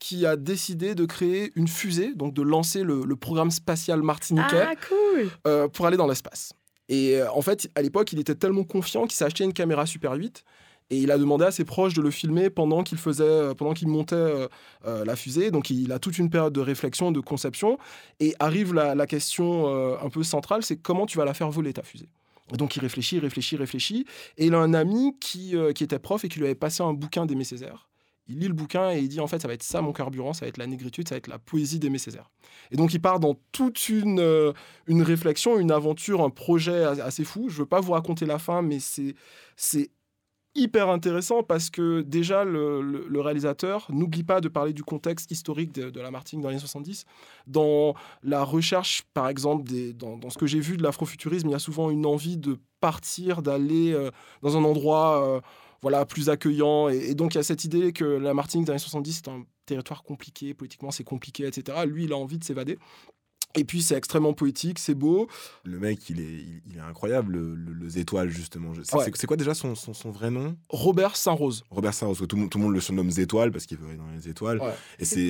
qui 0.00 0.26
a 0.26 0.36
décidé 0.36 0.94
de 0.94 1.04
créer 1.06 1.50
une 1.56 1.66
fusée, 1.68 2.12
donc 2.14 2.32
de 2.34 2.42
lancer 2.42 2.82
le, 2.84 3.02
le 3.04 3.16
programme 3.16 3.50
spatial 3.50 4.00
martiniquais 4.02 4.64
Ah, 4.70 4.74
cool 4.88 5.28
euh, 5.46 5.66
pour 5.68 5.86
aller 5.86 5.96
dans 5.96 6.06
l'espace. 6.06 6.52
Et 6.88 7.16
euh, 7.16 7.30
en 7.32 7.42
fait, 7.42 7.68
à 7.74 7.82
l'époque, 7.82 8.12
il 8.12 8.20
était 8.20 8.34
tellement 8.36 8.62
confiant 8.64 9.02
qu'il 9.06 9.12
s'est 9.12 9.24
acheté 9.24 9.42
une 9.44 9.52
caméra 9.52 9.86
Super 9.86 10.12
8 10.14 10.44
et 10.90 10.98
il 10.98 11.10
a 11.10 11.18
demandé 11.18 11.44
à 11.44 11.50
ses 11.50 11.64
proches 11.64 11.94
de 11.94 12.00
le 12.00 12.10
filmer 12.10 12.48
pendant 12.48 12.82
qu'il 12.82 12.98
faisait, 12.98 13.24
euh, 13.24 13.54
pendant 13.54 13.74
qu'il 13.74 13.88
montait 13.88 14.14
euh, 14.14 14.48
euh, 14.86 15.04
la 15.04 15.16
fusée. 15.16 15.50
Donc, 15.50 15.68
il 15.70 15.92
a 15.92 15.98
toute 15.98 16.18
une 16.18 16.30
période 16.30 16.52
de 16.52 16.60
réflexion, 16.60 17.12
de 17.12 17.20
conception. 17.20 17.78
Et 18.20 18.34
arrive 18.38 18.72
la, 18.72 19.06
question 19.06 19.66
un 20.02 20.10
peu 20.10 20.22
centrale, 20.22 20.62
c'est 20.62 20.76
comment 20.76 21.06
tu 21.06 21.16
vas 21.18 21.24
la 21.24 21.32
faire 21.34 21.50
voler 21.50 21.72
ta 21.72 21.82
fusée? 21.82 22.08
Donc, 22.52 22.76
il 22.76 22.80
réfléchit, 22.80 23.18
réfléchit, 23.18 23.56
réfléchit. 23.56 24.06
Et 24.36 24.46
il 24.46 24.54
a 24.54 24.58
un 24.58 24.74
ami 24.74 25.16
qui, 25.20 25.54
qui 25.74 25.84
était 25.84 25.98
prof 25.98 26.24
et 26.24 26.28
qui 26.28 26.38
lui 26.38 26.46
avait 26.46 26.54
passé 26.54 26.82
un 26.82 26.92
bouquin 26.92 27.26
d'Aimé 27.26 27.44
Césaire. 27.44 27.88
Il 28.30 28.40
lit 28.40 28.48
le 28.48 28.54
bouquin 28.54 28.90
et 28.92 28.98
il 28.98 29.08
dit 29.08 29.20
en 29.20 29.26
fait 29.26 29.40
ça 29.40 29.48
va 29.48 29.54
être 29.54 29.62
ça 29.62 29.80
mon 29.80 29.94
carburant, 29.94 30.34
ça 30.34 30.44
va 30.44 30.48
être 30.48 30.58
la 30.58 30.66
négritude, 30.66 31.08
ça 31.08 31.14
va 31.14 31.16
être 31.16 31.28
la 31.28 31.38
poésie 31.38 31.78
d'Aimé 31.78 31.96
Césaire. 31.96 32.30
Et 32.70 32.76
donc 32.76 32.92
il 32.92 33.00
part 33.00 33.20
dans 33.20 33.40
toute 33.52 33.88
une, 33.88 34.52
une 34.86 35.02
réflexion, 35.02 35.58
une 35.58 35.70
aventure, 35.70 36.22
un 36.22 36.28
projet 36.28 36.84
assez 36.84 37.24
fou. 37.24 37.48
Je 37.48 37.58
veux 37.58 37.66
pas 37.66 37.80
vous 37.80 37.92
raconter 37.92 38.26
la 38.26 38.38
fin, 38.38 38.60
mais 38.60 38.78
c'est 38.80 39.14
hyper 40.58 40.88
intéressant 40.88 41.42
parce 41.42 41.70
que 41.70 42.02
déjà, 42.02 42.44
le, 42.44 43.20
réalisateur 43.20 43.86
n'oublie 43.90 44.22
pas 44.22 44.40
de 44.40 44.48
parler 44.48 44.72
du 44.72 44.82
contexte 44.82 45.30
historique 45.30 45.72
de, 45.72 46.00
la 46.00 46.10
Martinique 46.10 46.42
dans 46.42 46.48
les 46.48 46.54
années 46.54 46.60
70. 46.60 47.04
Dans 47.46 47.94
la 48.22 48.44
recherche, 48.44 49.02
par 49.14 49.28
exemple, 49.28 49.64
des, 49.68 49.92
dans, 49.92 50.18
ce 50.28 50.38
que 50.38 50.46
j'ai 50.46 50.60
vu 50.60 50.76
de 50.76 50.82
l'afrofuturisme, 50.82 51.48
il 51.48 51.52
y 51.52 51.54
a 51.54 51.58
souvent 51.58 51.90
une 51.90 52.06
envie 52.06 52.36
de 52.36 52.58
partir, 52.80 53.42
d'aller 53.42 53.92
euh, 53.92 54.10
dans 54.42 54.56
un 54.56 54.64
endroit 54.64 55.24
euh, 55.24 55.40
voilà, 55.82 56.06
plus 56.06 56.30
accueillant. 56.30 56.88
Et, 56.88 57.10
et 57.10 57.14
donc, 57.14 57.34
il 57.34 57.38
y 57.38 57.40
a 57.40 57.44
cette 57.44 57.64
idée 57.64 57.92
que 57.92 58.04
la 58.04 58.34
Martinique 58.34 58.66
dans 58.66 58.72
les 58.72 58.76
années 58.76 58.90
70, 58.90 59.12
c'est 59.24 59.30
un 59.30 59.44
territoire 59.66 60.02
compliqué, 60.02 60.54
politiquement, 60.54 60.90
c'est 60.90 61.04
compliqué, 61.04 61.46
etc. 61.46 61.78
Lui, 61.86 62.04
il 62.04 62.12
a 62.12 62.16
envie 62.16 62.38
de 62.38 62.44
s'évader. 62.44 62.78
Et 63.54 63.64
puis, 63.64 63.82
c'est 63.82 63.96
extrêmement 63.96 64.34
poétique, 64.34 64.78
c'est 64.78 64.94
beau. 64.94 65.26
Le 65.64 65.78
mec, 65.80 66.10
il 66.10 66.20
est, 66.20 66.24
il, 66.24 66.60
il 66.70 66.76
est 66.76 66.80
incroyable, 66.80 67.32
le, 67.32 67.54
le- 67.54 67.72
le 67.72 67.88
Zétoile, 67.88 68.28
justement. 68.28 68.72
C'est 68.84 68.94
Ouais. 68.94 69.04
c'est- 69.06 69.16
c'est 69.16 69.26
quoi 69.26 69.36
déjà 69.38 69.54
son, 69.54 69.74
son, 69.74 69.94
son 69.94 70.10
vrai 70.10 70.30
nom? 70.30 70.54
Robert 70.68 71.16
Saint-Rose. 71.16 71.64
Robert 71.70 71.94
Saint-Rose, 71.94 72.18
tout, 72.28 72.36
le 72.36 72.42
monde- 72.42 72.50
tout 72.50 72.58
le 72.58 72.64
monde 72.64 72.74
le 72.74 72.80
surnomme 72.80 73.10
Zétoile 73.10 73.50
parce 73.50 73.64
qu'il 73.66 73.78
veut 73.78 73.88
aller 73.88 73.96
dans 73.96 74.10
les 74.14 74.28
étoiles. 74.28 74.60
Ouais. 74.60 74.74
Et 74.98 75.04
C'est 75.06 75.22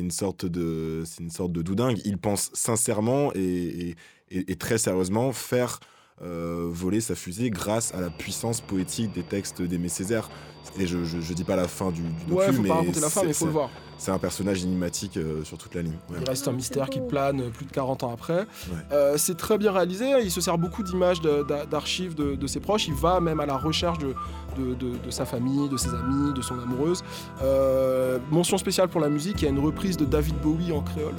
une, 0.00 0.10
sorte 0.10 0.46
de 0.46 1.02
c'est 1.06 1.22
une 1.22 1.30
sorte 1.30 1.52
de 1.52 1.60
doudingue. 1.62 2.00
Il 2.06 2.16
pense 2.18 2.50
sincèrement 2.54 3.30
et, 3.34 3.40
et- 3.40 3.96
et- 4.30 4.52
et 4.52 4.56
très 4.56 4.78
sérieusement 4.78 5.30
faire 5.32 5.80
euh, 5.82 5.84
voler 6.20 7.00
sa 7.00 7.14
fusée 7.14 7.50
grâce 7.50 7.94
à 7.94 8.00
la 8.00 8.10
puissance 8.10 8.60
poétique 8.60 9.12
des 9.12 9.22
textes 9.22 9.62
d'Aimé 9.62 9.88
Césaire. 9.88 10.28
Et 10.78 10.86
je, 10.86 11.02
je, 11.04 11.20
je 11.20 11.32
dis 11.32 11.44
pas 11.44 11.56
la 11.56 11.66
fin 11.66 11.90
du, 11.90 12.02
du 12.02 12.32
Ouais, 12.32 12.46
docu, 12.46 12.56
faut 12.56 12.62
mais 12.62 12.68
c'est- 12.92 13.00
mais 13.00 13.08
faut 13.10 13.24
le 13.24 13.32
c'est- 13.32 13.44
voir. 13.46 13.70
C'est 14.00 14.12
un 14.12 14.18
personnage 14.18 14.62
énigmatique 14.62 15.16
euh, 15.16 15.42
sur 15.42 15.58
toute 15.58 15.74
la 15.74 15.82
ligne. 15.82 15.96
Ouais. 16.08 16.18
Il 16.20 16.28
reste 16.28 16.46
un 16.46 16.52
mystère 16.52 16.88
qui 16.88 17.00
plane 17.00 17.50
plus 17.50 17.64
de 17.66 17.72
40 17.72 18.04
ans 18.04 18.12
après. 18.12 18.46
Euh, 18.92 19.14
c'est 19.16 19.36
très 19.36 19.58
bien 19.58 19.72
réalisé. 19.72 20.04
Il 20.22 20.30
se 20.30 20.40
sert 20.40 20.56
beaucoup 20.56 20.84
d'images 20.84 21.20
d'archives 21.20 22.14
de, 22.14 22.36
de 22.36 22.46
ses 22.46 22.60
proches. 22.60 22.86
Il 22.86 22.94
va 22.94 23.18
même 23.18 23.40
à 23.40 23.46
la 23.46 23.56
recherche 23.56 23.98
de, 23.98 24.14
de, 24.56 24.74
de- 24.74 24.98
de 25.04 25.10
sa 25.10 25.24
famille, 25.24 25.68
de 25.68 25.76
ses 25.76 25.88
amis, 25.88 26.32
de 26.32 26.42
son 26.42 26.60
amoureuse. 26.60 27.02
Euh, 27.42 28.20
mention 28.30 28.56
spéciale 28.56 28.88
pour 28.88 29.00
la 29.00 29.08
musique. 29.08 29.42
Il 29.42 29.46
y 29.46 29.48
a 29.48 29.50
une 29.50 29.58
reprise 29.58 29.96
de 29.96 30.04
David 30.04 30.36
Bowie 30.42 30.70
en 30.72 30.82
créole. 30.82 31.14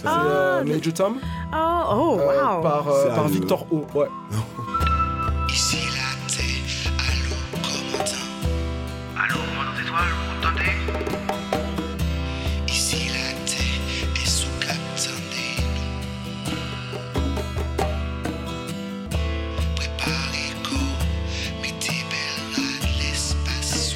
C'est 0.00 0.06
Ah, 0.06 0.24
euh, 0.24 0.64
le- 0.64 0.72
Major 0.74 0.94
Tom 0.94 1.14
Oh, 1.52 1.56
oh, 1.92 2.18
euh, 2.20 2.56
wow. 2.56 2.62
par, 2.62 2.88
euh, 2.88 3.14
par 3.14 3.28
Victor 3.28 3.66
O. 3.70 3.84
Ouais. 3.94 4.06
Ici 5.52 5.76
la 5.88 6.32
terre, 6.32 6.92
allô, 6.98 7.36
commandant. 7.62 8.26
Allô, 9.18 9.34
commandant 9.34 9.80
étoile, 9.84 10.12
vous 10.16 10.24
m'entendez? 10.48 10.72
Ici 12.72 13.08
la 13.08 13.32
terre 13.44 13.82
est 14.22 14.28
sous 14.28 14.48
capitaine 14.60 15.28
Préparez 19.76 20.54
corps, 20.62 21.04
mettez 21.62 22.04
belle 22.10 22.46
rade 22.56 22.88
l'espace. 22.98 23.94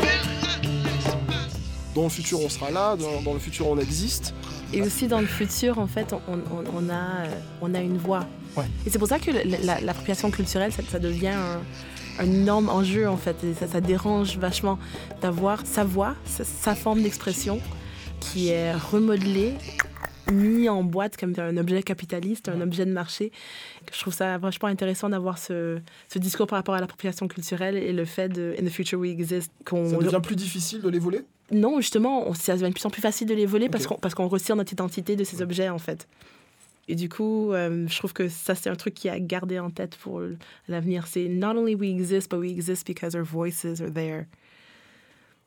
Belle 0.00 0.28
rade 0.42 0.64
l'espace. 0.84 1.54
Dans 1.94 2.04
le 2.04 2.08
futur, 2.10 2.40
on 2.44 2.48
sera 2.48 2.70
là. 2.70 2.96
Dans, 2.96 3.22
dans 3.22 3.32
le 3.32 3.40
futur, 3.40 3.68
on 3.68 3.78
existe. 3.78 4.34
Et 4.72 4.82
aussi 4.82 5.06
dans 5.08 5.20
le 5.20 5.26
futur, 5.26 5.78
en 5.78 5.86
fait, 5.86 6.12
on, 6.12 6.34
on- 6.34 6.64
on 6.76 6.88
a, 6.90 6.92
euh, 7.24 7.26
on 7.62 7.74
a 7.74 7.80
une 7.80 7.96
voix. 7.98 8.26
Ouais. 8.56 8.64
Et 8.86 8.90
c'est 8.90 8.98
pour 8.98 9.08
ça 9.08 9.18
que 9.18 9.30
la- 9.30 9.44
la- 9.44 9.80
l'appropriation 9.80 10.30
culturelle, 10.30 10.72
ça, 10.72 10.82
ça 10.90 10.98
devient 10.98 11.28
un, 11.28 11.60
un 12.22 12.24
énorme 12.26 12.68
enjeu, 12.68 13.08
en 13.08 13.16
fait. 13.16 13.36
Et 13.44 13.54
ça, 13.54 13.66
ça 13.66 13.80
dérange 13.80 14.36
vachement 14.36 14.78
d'avoir 15.22 15.64
sa 15.66 15.84
voix, 15.84 16.14
sa, 16.26 16.44
sa 16.44 16.74
forme 16.74 17.02
d'expression 17.02 17.60
qui 18.20 18.48
est 18.48 18.72
remodelée, 18.74 19.54
mis 20.32 20.68
en 20.68 20.82
boîte 20.84 21.16
comme 21.16 21.32
un 21.38 21.56
objet 21.56 21.82
capitaliste, 21.82 22.48
un 22.48 22.60
objet 22.60 22.84
de 22.86 22.92
marché. 22.92 23.32
Je 23.92 23.98
trouve 24.00 24.12
ça 24.14 24.38
vachement 24.38 24.68
intéressant 24.68 25.08
d'avoir 25.08 25.38
ce, 25.38 25.78
ce 26.08 26.18
discours 26.18 26.46
par 26.46 26.58
rapport 26.58 26.74
à 26.74 26.80
l'appropriation 26.80 27.28
culturelle 27.28 27.76
et 27.76 27.92
le 27.92 28.04
fait 28.04 28.28
de 28.28 28.54
In 28.60 28.64
the 28.66 28.70
future 28.70 28.98
we 28.98 29.10
exist 29.10 29.50
qu'on 29.64 29.88
Ça 29.90 29.96
devient 29.96 30.20
plus 30.22 30.36
difficile 30.36 30.82
de 30.82 30.88
les 30.88 30.98
voler? 30.98 31.22
Non, 31.50 31.80
justement, 31.80 32.28
on- 32.28 32.34
ça 32.34 32.54
devient 32.54 32.68
de 32.68 32.74
plus 32.74 32.84
en 32.86 32.90
plus 32.90 33.00
facile 33.02 33.26
de 33.26 33.34
les 33.34 33.46
voler 33.46 33.68
parce 33.68 33.84
Ok. 33.84 33.90
qu'on 33.94 33.98
parce 33.98 34.14
qu'on 34.14 34.28
retire 34.28 34.54
notre 34.56 34.72
identité 34.72 35.16
de 35.16 35.24
ces 35.24 35.40
objets, 35.40 35.68
en 35.70 35.78
fait. 35.78 36.06
Et 36.90 36.94
du 36.94 37.08
coup, 37.08 37.52
euh, 37.52 37.86
je 37.86 37.98
trouve 37.98 38.12
que 38.14 38.28
ça, 38.28 38.54
c'est 38.54 38.70
un 38.70 38.74
truc 38.76 38.94
qui 38.94 39.08
a 39.10 39.18
gardé 39.20 39.58
en 39.58 39.70
tête 39.70 39.96
pour 39.96 40.22
l'avenir. 40.68 41.06
C'est 41.06 41.28
not 41.28 41.48
only 41.56 41.74
we 41.74 41.90
exist, 41.90 42.30
but 42.30 42.38
we 42.38 42.50
exist 42.50 42.86
because 42.86 43.14
our 43.14 43.22
voices 43.24 43.80
are 43.82 43.92
there. 43.92 44.24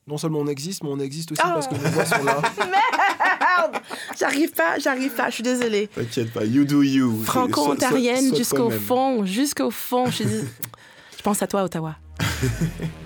Non 0.08 0.18
seulement 0.18 0.40
on 0.40 0.48
existe, 0.48 0.84
mais 0.84 0.90
on 0.90 1.00
existe 1.00 1.32
aussi 1.32 1.42
Ah. 1.44 1.52
parce 1.54 1.68
que 1.68 1.76
nos 1.76 1.90
voix 1.90 2.06
sont 2.06 2.24
là. 2.24 2.42
Merde 3.58 3.76
J'arrive 4.20 4.52
pas, 4.52 4.80
j'arrive 4.80 5.14
pas, 5.14 5.30
je 5.30 5.36
suis 5.36 5.44
désolée. 5.44 5.88
T'inquiète 5.88 6.32
pas, 6.32 6.46
you 6.46 6.66
do 6.66 6.84
you. 6.84 7.24
Franco-ontarienne 7.24 8.36
jusqu'au 8.36 8.70
fond, 8.70 9.26
jusqu'au 9.26 9.72
fond. 9.72 10.06
Je 10.10 11.22
pense 11.24 11.42
à 11.42 11.48
toi, 11.48 11.64
Ottawa. 11.64 11.96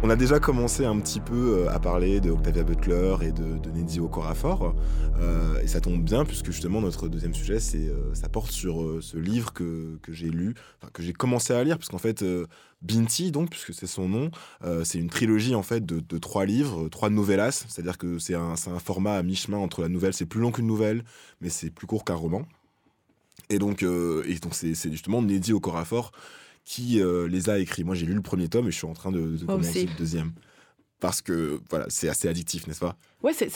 On 0.00 0.10
a 0.10 0.16
déjà 0.16 0.38
commencé 0.38 0.84
un 0.84 0.96
petit 1.00 1.18
peu 1.18 1.64
euh, 1.66 1.70
à 1.70 1.80
parler 1.80 2.20
de 2.20 2.30
Octavia 2.30 2.62
Butler 2.62 3.16
et 3.22 3.32
de, 3.32 3.58
de 3.58 3.70
Nnedi 3.70 3.98
Okorafor, 3.98 4.76
euh, 5.20 5.60
et 5.60 5.66
ça 5.66 5.80
tombe 5.80 6.00
bien 6.04 6.24
puisque 6.24 6.46
justement 6.46 6.80
notre 6.80 7.08
deuxième 7.08 7.34
sujet, 7.34 7.58
c'est, 7.58 7.88
euh, 7.88 8.14
ça 8.14 8.28
porte 8.28 8.52
sur 8.52 8.80
euh, 8.80 9.00
ce 9.02 9.16
livre 9.16 9.52
que, 9.52 9.98
que 10.00 10.12
j'ai 10.12 10.30
lu, 10.30 10.54
enfin, 10.80 10.88
que 10.92 11.02
j'ai 11.02 11.12
commencé 11.12 11.52
à 11.52 11.64
lire, 11.64 11.78
puisqu'en 11.78 11.98
fait, 11.98 12.24
Binti, 12.80 13.32
donc, 13.32 13.50
puisque 13.50 13.74
c'est 13.74 13.88
son 13.88 14.08
nom, 14.08 14.30
c'est 14.84 14.98
une 14.98 15.10
trilogie 15.10 15.56
en 15.56 15.64
fait 15.64 15.84
de, 15.84 16.18
trois 16.18 16.46
livres, 16.46 16.88
trois 16.88 17.10
novellas, 17.10 17.64
c'est-à-dire 17.68 17.98
que 17.98 18.20
c'est 18.20 18.34
un, 18.34 18.54
format 18.56 19.16
à 19.16 19.22
mi-chemin 19.24 19.58
entre 19.58 19.82
la 19.82 19.88
nouvelle, 19.88 20.14
c'est 20.14 20.26
plus 20.26 20.40
long 20.40 20.52
qu'une 20.52 20.68
nouvelle, 20.68 21.02
mais 21.40 21.48
c'est 21.48 21.70
plus 21.70 21.88
court 21.88 22.04
qu'un 22.04 22.14
roman. 22.14 22.42
Et 23.50 23.58
donc, 23.58 23.82
et 23.82 24.38
donc 24.40 24.54
c'est, 24.54 24.74
justement 24.74 25.22
Nnedi 25.22 25.52
Okorafor 25.52 26.12
qui 26.68 27.00
euh, 27.00 27.26
les 27.28 27.48
a 27.48 27.58
écrits. 27.58 27.82
Moi, 27.82 27.94
j'ai 27.94 28.04
lu 28.04 28.12
le 28.12 28.20
premier 28.20 28.46
tome 28.48 28.68
et 28.68 28.70
je 28.70 28.76
suis 28.76 28.86
en 28.86 28.92
train 28.92 29.10
de, 29.10 29.38
de 29.38 29.46
commencer 29.46 29.86
le 29.86 29.96
deuxième. 29.98 30.32
Parce 31.00 31.22
que 31.22 31.60
voilà, 31.70 31.86
c'est 31.88 32.08
assez 32.10 32.28
addictif, 32.28 32.66
n'est-ce 32.66 32.80
pas? 32.80 32.96
Ouais, 33.22 33.32
c'est- 33.32 33.48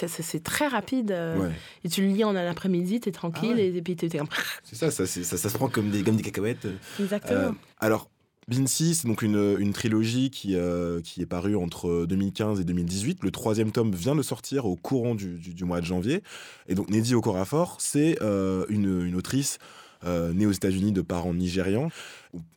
très 0.43 0.67
rapide. 0.67 1.11
euh, 1.11 1.39
Ouais. 1.39 1.51
Et 1.85 1.89
tu 1.91 2.01
le 2.01 2.09
lis 2.09 2.25
en 2.25 2.35
un 2.35 2.47
après-midi, 2.51 3.01
t'es 3.01 3.13
tranquille, 3.13 3.59
et, 3.59 3.77
et 3.77 3.83
puis 3.83 3.97
t'es 3.97 4.09
comme... 4.09 4.29
C'est 4.65 4.77
ça, 4.77 4.91
ça, 4.91 5.07
c'est- 5.07 5.25
ça, 5.25 5.37
ça 5.37 5.51
se 5.51 5.57
prend 5.59 5.69
comme 5.69 5.91
des, 5.91 6.03
comme 6.03 6.17
des 6.17 6.23
cacahuètes. 6.23 6.67
Exactement. 7.01 7.39
Euh, 7.39 7.51
alors, 7.81 8.09
Bincy, 8.49 8.95
c'est 8.95 9.07
donc 9.09 9.23
une, 9.23 9.57
une 9.59 9.73
trilogie 9.73 10.31
qui, 10.31 10.55
euh, 10.57 11.01
qui 11.03 11.21
est 11.21 11.27
parue 11.27 11.55
entre 11.57 12.07
2015 12.07 12.61
et 12.61 12.65
2018. 12.65 13.23
Le 13.23 13.31
troisième 13.31 13.73
tome 13.73 13.93
vient 13.95 14.15
de 14.17 14.23
sortir 14.23 14.65
au 14.67 14.77
courant 14.77 15.15
du, 15.15 15.39
du- 15.39 15.53
du 15.53 15.65
mois 15.65 15.81
de 15.81 15.87
janvier. 15.87 16.23
Et 16.67 16.75
donc, 16.75 16.89
Nnedi 16.91 17.15
Okorafor, 17.15 17.77
c'est 17.81 18.17
euh, 18.23 18.65
une, 18.69 19.05
une 19.05 19.17
autrice 19.17 19.59
euh, 20.05 20.33
née 20.33 20.47
aux 20.47 20.53
États-Unis 20.53 20.93
de 20.93 21.03
parents 21.03 21.35
nigérians. 21.35 21.91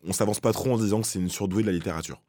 On 0.06 0.14
s'avance 0.14 0.40
pas 0.40 0.54
trop 0.54 0.74
en 0.74 0.78
disant 0.78 1.02
que 1.02 1.08
c'est 1.08 1.20
une 1.20 1.30
surdouée 1.30 1.64
de 1.64 1.68
la 1.68 1.74
littérature. 1.74 2.22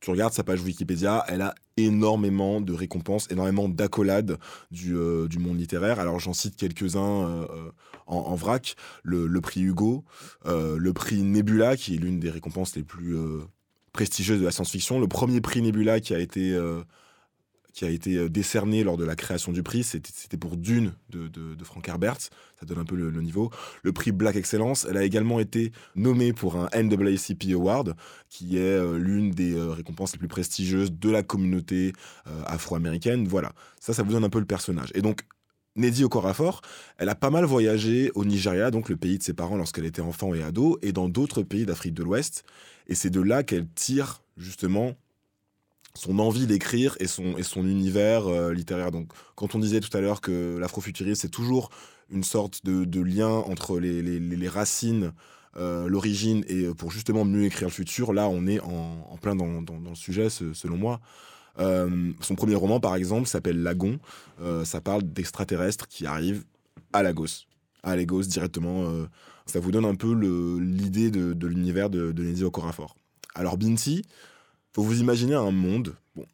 Tu 0.00 0.10
regardes 0.10 0.32
sa 0.32 0.42
page 0.42 0.62
Wikipédia, 0.62 1.24
elle 1.28 1.42
a 1.42 1.54
énormément 1.76 2.62
de 2.62 2.72
récompenses, 2.72 3.30
énormément 3.30 3.68
d'accolades 3.68 4.38
du, 4.70 4.96
euh, 4.96 5.28
du 5.28 5.38
monde 5.38 5.58
littéraire. 5.58 6.00
Alors 6.00 6.18
j'en 6.18 6.32
cite 6.32 6.56
quelques-uns 6.56 7.28
euh, 7.28 7.70
en, 8.06 8.34
vrac. 8.34 8.76
Le, 9.02 9.26
le 9.26 9.40
prix 9.42 9.60
Hugo, 9.60 10.04
euh, 10.46 10.78
le 10.78 10.92
prix 10.94 11.22
Nebula, 11.22 11.76
qui 11.76 11.94
est 11.94 11.98
l'une 11.98 12.18
des 12.18 12.30
récompenses 12.30 12.74
les 12.76 12.82
plus 12.82 13.14
prestigieuses 13.92 14.40
de 14.40 14.44
la 14.46 14.50
science-fiction. 14.50 15.00
Le 15.00 15.06
premier 15.06 15.42
prix 15.42 15.60
Nebula 15.60 16.00
qui 16.00 16.14
a 16.14 16.18
été, 16.18 16.58
qui 17.72 17.84
a 17.84 17.90
été 17.90 18.16
euh, 18.16 18.28
décerné 18.28 18.84
lors 18.84 18.96
de 18.96 19.04
la 19.04 19.16
création 19.16 19.52
du 19.52 19.62
prix, 19.62 19.84
c'était 19.84 20.36
pour 20.36 20.56
Dune 20.56 20.92
de, 21.10 21.30
Frank 21.64 21.86
Herbert. 21.88 22.18
Ça 22.18 22.66
donne 22.66 22.78
un 22.78 22.84
peu 22.84 22.96
le, 22.96 23.10
niveau. 23.22 23.50
Le 23.82 23.92
prix 23.92 24.12
Black 24.12 24.36
Excellence, 24.36 24.86
elle 24.88 24.96
a 24.96 25.04
également 25.04 25.40
été 25.40 25.72
nommée 25.94 26.32
pour 26.32 26.56
un 26.56 26.68
NAACP 26.74 27.52
Award, 27.52 27.94
qui 28.28 28.56
est 28.58 28.60
euh, 28.60 28.98
l'une 28.98 29.30
des 29.30 29.54
euh, 29.54 29.70
récompenses 29.70 30.12
les 30.12 30.18
plus 30.18 30.28
prestigieuses 30.28 30.92
de 30.92 31.10
la 31.10 31.22
communauté 31.22 31.92
afro-américaine. 32.46 33.26
Voilà, 33.26 33.52
ça, 33.80 33.92
ça 33.94 34.02
vous 34.02 34.12
donne 34.12 34.24
un 34.24 34.30
peu 34.30 34.40
le 34.40 34.46
personnage. 34.46 34.90
Et 34.94 35.02
donc, 35.02 35.22
Nnedi 35.76 36.04
Okorafor, 36.04 36.62
elle 36.98 37.08
a 37.08 37.14
pas 37.14 37.30
mal 37.30 37.44
voyagé 37.44 38.10
au 38.14 38.24
Nigeria, 38.24 38.70
donc 38.70 38.88
le 38.88 38.96
pays 38.96 39.18
de 39.18 39.22
ses 39.22 39.34
parents 39.34 39.56
lorsqu'elle 39.56 39.84
était 39.84 40.02
enfant 40.02 40.34
et 40.34 40.42
ado, 40.42 40.78
et 40.82 40.92
dans 40.92 41.08
d'autres 41.08 41.42
pays 41.42 41.64
d'Afrique 41.64 41.94
de 41.94 42.02
l'Ouest. 42.02 42.44
Et 42.88 42.94
c'est 42.94 43.10
de 43.10 43.20
là 43.20 43.42
qu'elle 43.42 43.68
tire 43.68 44.22
justement 44.36 44.96
son 45.94 46.18
envie 46.18 46.46
d'écrire 46.46 46.96
et 47.00 47.06
son, 47.06 47.36
et 47.36 47.42
son 47.42 47.66
univers 47.66 48.26
euh, 48.28 48.52
littéraire. 48.54 48.90
Donc, 48.90 49.08
quand 49.34 49.54
on 49.54 49.58
disait 49.58 49.80
tout 49.80 49.94
à 49.96 50.00
l'heure 50.00 50.20
que 50.20 50.56
l'afrofuturisme, 50.58 51.20
c'est 51.20 51.28
toujours 51.30 51.70
une 52.10 52.24
sorte 52.24 52.64
de, 52.64 52.84
de 52.84 53.00
lien 53.00 53.28
entre 53.28 53.78
les, 53.78 54.02
les- 54.02 54.20
les 54.20 54.48
racines, 54.48 55.12
euh, 55.56 55.88
l'origine, 55.88 56.44
et 56.48 56.64
euh, 56.66 56.74
pour 56.74 56.90
justement 56.92 57.24
mieux 57.24 57.44
écrire 57.44 57.68
le 57.68 57.72
futur, 57.74 58.12
là, 58.12 58.28
on 58.28 58.46
est 58.46 58.60
en, 58.60 59.16
plein 59.20 59.34
dans, 59.34 59.62
dans- 59.62 59.78
le 59.90 59.94
sujet, 59.96 60.28
selon 60.30 60.76
moi. 60.76 61.00
Son 61.58 62.34
premier 62.36 62.54
roman, 62.54 62.80
par 62.80 62.94
exemple, 62.94 63.28
s'appelle 63.28 63.62
Lagon. 63.62 63.98
Ça 64.64 64.80
parle 64.80 65.02
d'extraterrestres 65.02 65.88
qui 65.88 66.06
arrivent 66.06 66.44
à 66.94 67.02
Lagos. 67.02 67.44
À 67.82 67.96
Lagos, 67.96 68.22
directement. 68.22 68.90
ça 69.44 69.60
vous 69.60 69.70
donne 69.70 69.84
un 69.84 69.94
peu 69.94 70.14
l'idée 70.58 71.10
de, 71.10 71.34
de 71.34 71.46
l'univers 71.46 71.90
de, 71.90 72.12
de 72.12 72.22
Nnedi 72.22 72.44
Okorafor. 72.44 72.96
Alors, 73.34 73.58
Binti, 73.58 74.02
faut 74.74 74.82
vous 74.82 75.00
imaginer 75.00 75.34
un 75.34 75.50
monde 75.50 75.94
bon, 76.14 76.24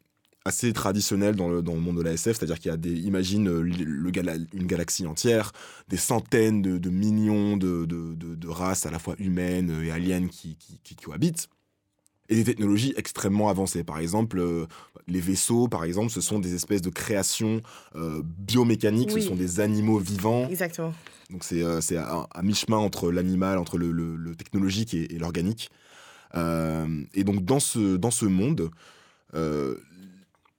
assez 0.45 0.71
traditionnel 0.73 1.35
dans 1.35 1.49
le, 1.49 1.61
dans 1.61 1.73
le 1.73 1.79
monde 1.81 1.97
de 1.97 2.03
la 2.03 2.13
SF, 2.13 2.37
c'est-à-dire 2.37 2.59
qu'il 2.59 2.69
y 2.69 2.73
a 2.73 2.77
des, 2.77 2.93
imagine 2.93 3.47
euh, 3.49 3.61
le- 3.61 3.83
le 3.83 4.11
gala- 4.11 4.37
une 4.53 4.67
galaxie 4.67 5.05
entière, 5.07 5.51
des 5.89 5.97
centaines 5.97 6.61
de, 6.61 6.77
de 6.77 6.89
millions 6.89 7.57
de, 7.57 7.85
de- 7.85 8.13
de- 8.15 8.47
races 8.47 8.85
à 8.85 8.91
la 8.91 8.99
fois 8.99 9.15
humaines 9.19 9.75
et 9.83 9.91
aliens 9.91 10.27
qui, 10.27 10.55
qui- 10.57 10.79
qui 10.83 10.95
cohabitent. 10.95 11.49
et 12.29 12.35
des 12.35 12.43
technologies 12.43 12.93
extrêmement 12.97 13.47
avancées. 13.49 13.83
Par 13.85 13.99
exemple, 13.99 14.37
euh, 14.39 14.65
les 15.07 15.21
vaisseaux, 15.21 15.67
par 15.69 15.83
exemple, 15.85 16.11
ce 16.11 16.19
sont 16.21 16.39
des 16.39 16.53
espèces 16.55 16.81
de 16.81 16.89
créations 16.89 17.61
euh, 17.95 18.21
biomécaniques, 18.23 19.11
Oui. 19.13 19.21
ce 19.21 19.29
sont 19.29 19.35
des 19.35 19.59
animaux 19.61 19.97
vivants. 19.99 20.47
Exactement. 20.49 20.93
Donc 21.29 21.43
c'est 21.45 21.61
euh, 21.63 21.79
à, 21.97 22.27
à 22.31 22.41
mi-chemin 22.43 22.77
entre 22.77 23.11
l'animal, 23.11 23.57
entre 23.57 23.77
le, 23.77 23.91
le- 23.91 24.15
le 24.17 24.35
technologique 24.35 24.93
et, 24.93 25.13
et 25.15 25.17
l'organique. 25.19 25.69
Euh, 26.35 27.03
et 27.13 27.23
donc 27.23 27.43
dans 27.45 27.59
ce, 27.59 27.95
dans 27.97 28.11
ce 28.11 28.25
monde, 28.25 28.69
euh, 29.33 29.75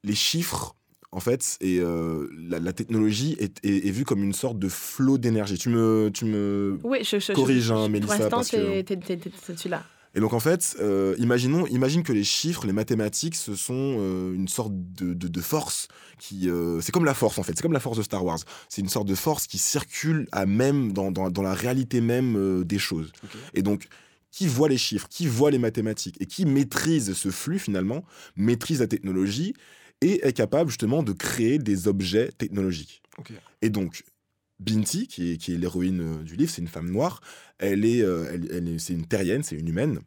les 0.04 0.14
chiffres, 0.14 0.74
en 1.10 1.20
fait, 1.20 1.56
et 1.60 1.78
euh, 1.80 2.28
la, 2.48 2.58
la 2.58 2.72
technologie 2.72 3.36
est, 3.38 3.64
est- 3.64 3.86
est 3.86 3.90
vue 3.90 4.04
comme 4.04 4.22
une 4.22 4.32
sorte 4.34 4.58
de 4.58 4.68
flot 4.68 5.18
d'énergie. 5.18 5.58
Tu 5.58 5.68
me, 5.70 6.10
tu 6.12 6.24
me 6.26 6.78
Oui, 6.84 6.98
je, 7.02 7.18
je, 7.18 7.32
corriges, 7.32 7.64
je- 7.64 7.72
hein, 7.72 7.86
je- 7.86 7.90
Mélissa, 7.90 8.14
Pour 8.28 8.38
l'instant, 8.38 8.42
tu 8.42 9.68
là. 9.68 9.82
Et 10.14 10.20
donc 10.20 10.32
en 10.32 10.40
fait, 10.40 10.74
euh, 10.80 11.14
imaginons, 11.18 11.66
imagine 11.66 12.02
que 12.02 12.12
les 12.14 12.24
chiffres, 12.24 12.66
les 12.66 12.72
mathématiques, 12.72 13.34
ce 13.36 13.54
sont 13.54 13.96
euh, 13.98 14.34
une 14.34 14.48
sorte 14.48 14.72
de, 14.74 15.12
de- 15.12 15.28
de 15.28 15.40
force 15.40 15.86
qui, 16.18 16.48
euh, 16.48 16.80
c'est 16.80 16.92
comme 16.92 17.04
la 17.04 17.12
force 17.14 17.38
en 17.38 17.42
fait, 17.42 17.52
c'est 17.54 17.62
comme 17.62 17.74
la 17.74 17.78
force 17.80 17.98
de 17.98 18.02
Star 18.02 18.24
Wars. 18.24 18.38
C'est 18.70 18.80
une 18.80 18.88
sorte 18.88 19.06
de 19.06 19.14
force 19.14 19.46
qui 19.46 19.58
circule 19.58 20.26
à 20.32 20.46
même 20.46 20.92
dans, 20.94 21.10
dans- 21.12 21.30
dans 21.30 21.42
la 21.42 21.52
réalité 21.54 22.00
même 22.00 22.36
euh, 22.36 22.64
des 22.64 22.78
choses. 22.78 23.12
Et 23.54 23.60
donc 23.62 23.86
qui 24.30 24.46
voit 24.46 24.68
les 24.68 24.78
chiffres, 24.78 25.08
qui 25.08 25.26
voit 25.26 25.50
les 25.50 25.58
mathématiques 25.58 26.16
et 26.20 26.26
qui 26.26 26.44
maîtrise 26.46 27.12
ce 27.14 27.30
flux 27.30 27.58
finalement, 27.58 28.04
maîtrise 28.36 28.80
la 28.80 28.86
technologie 28.86 29.54
et 30.00 30.26
est 30.26 30.32
capable 30.32 30.70
justement 30.70 31.02
de 31.02 31.12
créer 31.12 31.58
des 31.58 31.88
objets 31.88 32.30
technologiques. 32.38 33.02
Et 33.62 33.70
donc, 33.70 34.04
Binti, 34.60 35.06
qui 35.06 35.32
est, 35.32 35.36
qui 35.36 35.54
est 35.54 35.56
l'héroïne 35.56 36.00
euh, 36.00 36.22
du 36.22 36.36
livre, 36.36 36.50
c'est 36.50 36.60
une 36.62 36.68
femme 36.68 36.90
noire. 36.90 37.20
Elle 37.58 37.84
est, 37.84 38.02
euh, 38.02 38.28
elle, 38.32 38.48
elle 38.50 38.68
est- 38.68 38.78
c'est 38.78 38.92
une 38.92 39.06
terrienne, 39.06 39.42
c'est 39.42 39.56
une 39.56 39.68
humaine. 39.68 40.00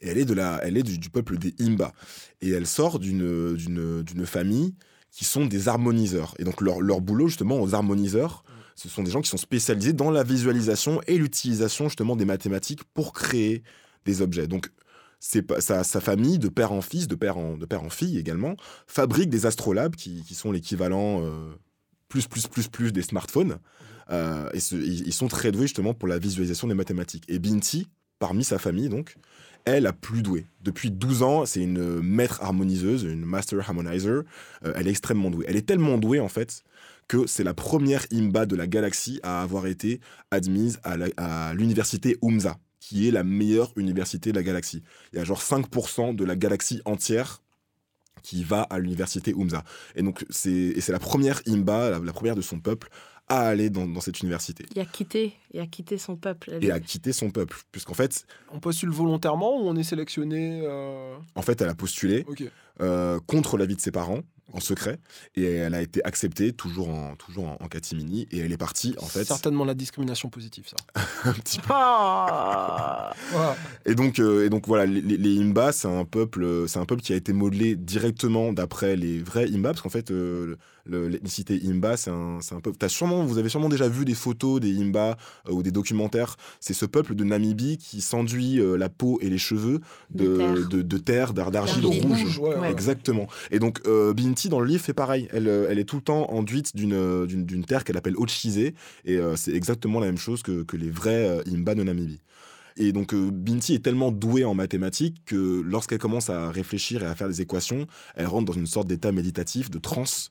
Et 0.00 0.08
elle 0.08 0.18
est, 0.18 0.24
de 0.24 0.34
la, 0.34 0.60
elle 0.62 0.76
est 0.76 0.82
du, 0.82 0.98
du 0.98 1.10
peuple 1.10 1.38
des 1.38 1.54
Imba. 1.60 1.92
Et 2.40 2.50
elle 2.50 2.66
sort 2.66 2.98
d'une, 2.98 3.54
d'une, 3.56 4.02
d'une 4.02 4.26
famille 4.26 4.74
qui 5.10 5.24
sont 5.24 5.46
des 5.46 5.68
harmoniseurs. 5.68 6.34
Et 6.38 6.44
donc, 6.44 6.60
leur, 6.60 6.80
leur 6.80 7.00
boulot, 7.00 7.28
justement, 7.28 7.60
aux 7.60 7.74
harmoniseurs, 7.74 8.44
ce 8.78 8.88
sont 8.88 9.02
des 9.02 9.10
gens 9.10 9.20
qui 9.20 9.28
sont 9.28 9.36
spécialisés 9.36 9.92
dans 9.92 10.10
la 10.10 10.22
visualisation 10.22 11.00
et 11.08 11.18
l'utilisation, 11.18 11.86
justement, 11.88 12.14
des 12.14 12.24
mathématiques 12.24 12.84
pour 12.94 13.12
créer 13.12 13.62
des 14.04 14.22
objets. 14.22 14.46
Donc, 14.46 14.70
sa, 15.18 15.82
sa 15.82 16.00
famille, 16.00 16.38
de 16.38 16.48
père 16.48 16.70
en 16.70 16.80
fils, 16.80 17.08
de 17.08 17.16
père 17.16 17.38
en, 17.38 17.56
de 17.56 17.66
père 17.66 17.82
en 17.82 17.90
fille 17.90 18.18
également, 18.18 18.54
fabrique 18.86 19.30
des 19.30 19.46
astrolabes 19.46 19.96
qui, 19.96 20.22
sont 20.32 20.52
l'équivalent 20.52 21.22
euh, 21.24 21.50
plus, 22.08 22.28
plus, 22.28 22.46
plus, 22.46 22.68
plus 22.68 22.92
des 22.92 23.02
smartphones. 23.02 23.58
Euh, 24.10 24.48
et 24.54 24.60
ce- 24.60 24.76
ils 24.76 25.12
sont 25.12 25.26
très 25.26 25.50
doués 25.50 25.62
justement 25.66 25.92
pour 25.92 26.06
la 26.08 26.18
visualisation 26.20 26.68
des 26.68 26.74
mathématiques. 26.74 27.24
Et 27.26 27.40
Binti, 27.40 27.88
parmi 28.20 28.44
sa 28.44 28.58
famille, 28.58 28.88
donc, 28.88 29.16
elle 29.64 29.86
a 29.86 29.92
plus 29.92 30.22
douée. 30.22 30.46
Depuis 30.62 30.92
12 30.92 31.22
ans, 31.22 31.44
c'est 31.46 31.62
une 31.62 32.00
maître 32.00 32.38
harmoniseuse, 32.42 33.02
une 33.02 33.24
master 33.24 33.58
harmonizer. 33.58 34.22
Euh, 34.64 34.72
elle 34.76 34.86
est 34.86 34.90
extrêmement 34.92 35.30
douée. 35.30 35.46
Elle 35.48 35.56
est 35.56 35.66
tellement 35.66 35.98
douée, 35.98 36.20
en 36.20 36.28
fait, 36.28 36.62
que 37.08 37.26
c'est 37.26 37.44
la 37.44 37.54
première 37.54 38.06
imba 38.12 38.46
de 38.46 38.54
la 38.54 38.66
galaxie 38.66 39.18
à 39.22 39.42
avoir 39.42 39.66
été 39.66 40.00
admise 40.30 40.78
à 40.84 40.96
à 41.16 41.54
l'université 41.54 42.18
Umza, 42.22 42.58
qui 42.80 43.08
est 43.08 43.10
la 43.10 43.24
meilleure 43.24 43.72
université 43.76 44.30
de 44.30 44.36
la 44.36 44.42
galaxie. 44.42 44.82
Il 45.12 45.18
y 45.18 45.20
a 45.20 45.24
genre 45.24 45.40
5% 45.40 46.14
de 46.14 46.24
la 46.24 46.36
galaxie 46.36 46.80
entière 46.84 47.42
qui 48.22 48.44
va 48.44 48.62
à 48.62 48.78
l'université 48.78 49.32
Umza. 49.36 49.64
Et 49.94 50.02
donc, 50.02 50.24
c'est 50.28 50.50
et 50.50 50.80
c'est 50.80 50.92
la 50.92 50.98
première 50.98 51.40
imba, 51.46 51.90
la, 51.90 51.98
la 51.98 52.12
première 52.12 52.36
de 52.36 52.42
son 52.42 52.60
peuple, 52.60 52.88
à 53.28 53.40
aller 53.40 53.70
dans, 53.70 53.86
dans 53.86 54.00
cette 54.00 54.20
université. 54.20 54.64
Il 54.74 54.80
a 54.80 54.84
quitté, 54.84 55.34
il 55.52 55.60
a 55.60 55.66
quitté 55.66 55.98
son 55.98 56.16
peuple. 56.16 56.58
Et 56.60 56.70
à 56.70 56.80
quitter 56.80 57.12
son 57.12 57.30
peuple. 57.30 57.58
Puisqu'en 57.70 57.94
fait, 57.94 58.26
On 58.52 58.58
postule 58.58 58.90
volontairement 58.90 59.60
ou 59.60 59.68
on 59.68 59.76
est 59.76 59.82
sélectionné 59.82 60.62
euh, 60.64 61.16
en 61.34 61.42
fait, 61.42 61.60
elle 61.60 61.68
a 61.68 61.74
postulé. 61.74 62.24
Euh, 62.80 63.18
contre 63.26 63.56
l'avis 63.58 63.76
de 63.76 63.80
ses 63.80 63.90
parents 63.92 64.20
en 64.54 64.60
secret 64.60 64.98
et 65.36 65.44
elle 65.44 65.74
a 65.74 65.82
été 65.82 66.02
acceptée 66.04 66.52
toujours 66.54 66.88
en 66.88 67.16
toujours 67.16 67.48
en, 67.48 67.58
en 67.60 67.68
catimini 67.68 68.26
et 68.30 68.38
elle 68.38 68.50
est 68.52 68.56
partie 68.56 68.94
en 68.98 69.04
fait 69.04 69.24
Certainement 69.24 69.66
la 69.66 69.74
discrimination 69.74 70.30
positive, 70.30 70.64
ça. 70.66 70.76
un 71.24 71.32
petit 71.34 71.58
peu. 71.58 71.66
Ah. 71.70 73.12
Voilà. 73.32 73.56
Et 73.86 73.94
donc, 73.94 74.18
euh, 74.18 74.46
et 74.46 74.48
donc 74.50 74.66
voilà, 74.66 74.86
les, 74.86 75.00
les- 75.00 75.38
Imba, 75.40 75.72
c'est 75.72 75.88
un 75.88 76.04
peuple, 76.04 76.64
c'est 76.66 76.78
un 76.78 76.84
peuple 76.86 77.02
qui 77.02 77.12
a 77.12 77.16
été 77.16 77.32
modelé 77.32 77.76
directement 77.76 78.52
d'après 78.52 78.96
les 78.96 79.18
vrais 79.22 79.46
Imba, 79.52 79.70
parce 79.70 79.82
qu'en 79.82 79.88
fait, 79.90 80.10
euh, 80.10 80.56
le- 80.86 81.08
l'ethnicité 81.08 81.60
Imba, 81.66 81.96
c'est 81.98 82.10
un, 82.10 82.38
c'est 82.40 82.54
un 82.54 82.60
peuple. 82.60 82.78
T'as 82.78 82.88
sûrement, 82.88 83.24
vous 83.24 83.36
avez 83.38 83.48
sûrement 83.50 83.68
déjà 83.68 83.88
vu 83.88 84.04
des 84.06 84.14
photos 84.14 84.60
des 84.60 84.80
Imba 84.80 85.16
euh, 85.48 85.52
ou 85.52 85.62
des 85.62 85.70
documentaires. 85.70 86.36
C'est 86.60 86.74
ce 86.74 86.86
peuple 86.86 87.14
de 87.14 87.24
Namibie 87.24 87.76
qui 87.76 88.00
s'enduit 88.00 88.58
euh, 88.60 88.76
la 88.76 88.88
peau 88.88 89.18
et 89.20 89.28
les 89.28 89.38
cheveux 89.38 89.80
de, 90.10 90.24
De 90.24 90.36
terre. 90.38 90.68
de, 90.68 90.82
de 90.82 90.98
terre, 90.98 91.32
d'ar- 91.34 91.50
d'argile 91.50 91.84
rouge. 91.86 92.38
ouais, 92.38 92.67
Exactement. 92.70 93.26
Et 93.50 93.58
donc, 93.58 93.80
euh, 93.86 94.12
Binti, 94.12 94.48
dans 94.48 94.60
le 94.60 94.66
livre, 94.66 94.82
fait 94.82 94.94
pareil. 94.94 95.28
Elle, 95.32 95.48
euh, 95.48 95.70
est 95.70 95.84
tout 95.84 95.96
le 95.96 96.02
temps 96.02 96.30
enduite 96.30 96.74
d'une 96.76 96.92
euh, 96.92 97.62
terre 97.66 97.84
qu'elle 97.84 97.96
appelle 97.96 98.16
Ochise, 98.16 98.58
et 98.58 98.74
c'est 99.36 99.54
exactement 99.54 100.00
la 100.00 100.06
même 100.06 100.18
chose 100.18 100.42
que, 100.42 100.64
les 100.76 100.90
vrais 100.90 101.42
Imba 101.46 101.74
de 101.74 101.82
Namibie. 101.82 102.20
Et 102.76 102.92
donc, 102.92 103.14
Binti 103.14 103.74
est 103.74 103.84
tellement 103.84 104.12
douée 104.12 104.44
en 104.44 104.54
mathématiques 104.54 105.22
que 105.26 105.62
lorsqu'elle 105.62 105.98
commence 105.98 106.30
à 106.30 106.50
réfléchir 106.50 107.02
et 107.02 107.06
à 107.06 107.14
faire 107.14 107.28
des 107.28 107.40
équations, 107.40 107.86
elle 108.14 108.26
rentre 108.26 108.44
dans 108.44 108.58
une 108.58 108.66
sorte 108.66 108.86
d'état 108.86 109.10
méditatif, 109.10 109.70
de 109.70 109.78
transe, 109.78 110.30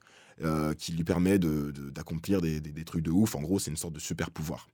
qui 0.78 0.94
lui 0.94 1.04
permet 1.04 1.40
d'accomplir 1.40 2.42
des, 2.42 2.62
trucs 2.86 3.04
de 3.04 3.12
ouf. 3.12 3.36
En 3.36 3.42
gros, 3.42 3.60
c'est 3.60 3.72
une 3.72 3.78
sorte 3.78 3.94
de 3.94 4.00
super 4.00 4.32
pouvoir. 4.32 4.70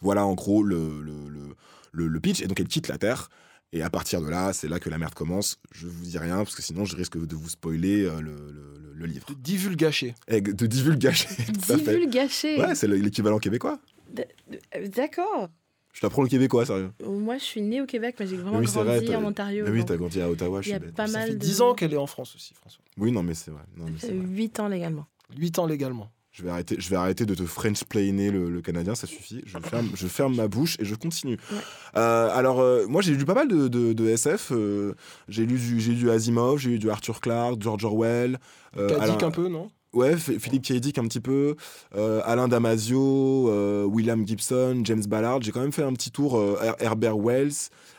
Voilà 0.00 0.24
en 0.24 0.34
gros 0.34 0.62
le 0.62 2.20
pitch. 2.20 2.42
Et 2.42 2.46
donc, 2.46 2.60
elle 2.60 2.68
quitte 2.68 2.88
la 2.88 2.98
Terre. 2.98 3.28
Et 3.72 3.82
à 3.82 3.88
partir 3.90 4.20
de 4.20 4.28
là, 4.28 4.52
c'est 4.52 4.68
là 4.68 4.78
que 4.78 4.90
la 4.90 4.98
merde 4.98 5.14
commence. 5.14 5.58
Je 5.72 5.86
vous 5.86 6.04
dis 6.04 6.18
rien, 6.18 6.36
parce 6.36 6.54
que 6.54 6.60
sinon, 6.62 6.84
je 6.84 6.94
risque 6.96 7.16
de 7.18 7.34
vous 7.34 7.48
spoiler 7.48 8.04
euh, 8.04 8.20
le, 8.20 8.32
le- 8.94 9.06
livre. 9.06 9.26
De 9.28 9.34
divulgacher. 9.34 10.14
Et 10.28 10.40
de 10.40 10.66
divulgacher, 10.66 11.26
fait. 11.60 11.76
Divulgacher. 11.76 12.60
Ouais, 12.60 12.74
c'est 12.76 12.86
l'équivalent 12.86 13.38
québécois. 13.38 13.80
Euh, 14.18 14.88
D'accord. 14.94 15.48
Je 15.92 16.00
t'apprends 16.00 16.22
le 16.22 16.28
québécois, 16.28 16.64
sérieux. 16.64 16.90
Moi, 17.04 17.36
je 17.38 17.42
suis 17.44 17.60
née 17.62 17.80
au 17.80 17.86
Québec, 17.86 18.16
mais 18.20 18.26
j'ai 18.26 18.36
vraiment 18.36 18.58
oui, 18.58 18.68
c'est 18.68 18.78
vrai, 18.82 18.98
grandi 19.04 19.16
en 19.16 19.24
Ontario. 19.24 19.64
Mais 19.66 19.70
oui, 19.72 19.84
t'as 19.84 19.96
grandi 19.96 20.20
à 20.22 20.30
Ottawa, 20.30 20.62
je 20.62 20.68
Il 20.68 20.70
y 20.70 20.74
suis 20.74 20.76
a 20.76 20.78
bête. 20.86 20.94
pas 20.94 21.06
Ça 21.06 21.18
mal 21.18 21.28
fait 21.28 21.34
de... 21.34 21.38
10 21.40 21.60
ans 21.62 21.74
qu'elle 21.74 21.92
est 21.92 21.96
en 21.98 22.06
France 22.06 22.34
aussi, 22.36 22.54
François. 22.54 22.82
Oui, 22.96 23.10
non, 23.12 23.22
mais 23.22 23.34
c'est 23.34 23.50
vrai. 23.50 23.62
Non, 23.76 23.86
mais 23.86 23.98
c'est 23.98 24.10
Euh, 24.12 24.18
vrai. 24.18 24.26
8 24.28 24.60
ans 24.60 24.68
légalement. 24.68 25.06
8 25.36 25.58
ans 25.58 25.66
légalement. 25.66 26.10
Je 26.32 26.42
vais 26.42 26.48
arrêter, 26.50 26.76
je 26.78 26.88
vais 26.88 26.96
arrêter 26.96 27.26
de 27.26 27.34
te 27.34 27.44
French-plainer 27.44 28.30
le, 28.30 28.48
le 28.48 28.60
canadien, 28.62 28.94
ça 28.94 29.06
suffit. 29.06 29.42
Je 29.44 29.58
ferme, 29.58 29.90
je 29.94 30.06
ferme 30.06 30.34
ma 30.36 30.48
bouche 30.48 30.76
et 30.80 30.84
je 30.86 30.94
continue. 30.94 31.36
Euh, 31.96 32.30
alors, 32.32 32.60
euh, 32.60 32.86
moi, 32.88 33.02
j'ai 33.02 33.14
lu 33.14 33.26
pas 33.26 33.34
mal 33.34 33.48
de, 33.48 33.68
de- 33.68 33.92
de 33.92 34.08
SF. 34.08 34.50
euh, 34.52 34.94
j'ai 35.28 35.44
lu, 35.44 35.58
du- 35.58 35.78
j'ai 35.78 35.90
lu 35.92 35.98
du 35.98 36.10
Asimov, 36.10 36.58
j'ai 36.58 36.70
lu 36.70 36.78
du 36.78 36.88
Arthur 36.90 37.20
Clarke, 37.20 37.60
George 37.60 37.84
Orwell. 37.84 38.38
euh, 38.78 38.88
Alain- 38.98 39.18
un 39.26 39.30
peu, 39.30 39.48
non? 39.48 39.70
Ouais, 39.92 40.16
Philippe 40.16 40.62
K. 40.64 40.72
Dick 40.80 40.96
un 40.96 41.04
petit 41.06 41.20
peu, 41.20 41.54
euh, 41.94 42.22
Alain 42.24 42.48
Damasio, 42.48 43.50
euh, 43.50 43.84
William 43.84 44.26
Gibson, 44.26 44.80
James 44.84 45.02
Ballard. 45.06 45.42
J'ai 45.42 45.52
quand 45.52 45.60
même 45.60 45.70
fait 45.72 45.82
un 45.82 45.92
petit 45.92 46.10
tour, 46.10 46.38
euh, 46.38 46.56
Her- 46.62 46.76
Herbert 46.80 47.18
Wells, 47.18 47.52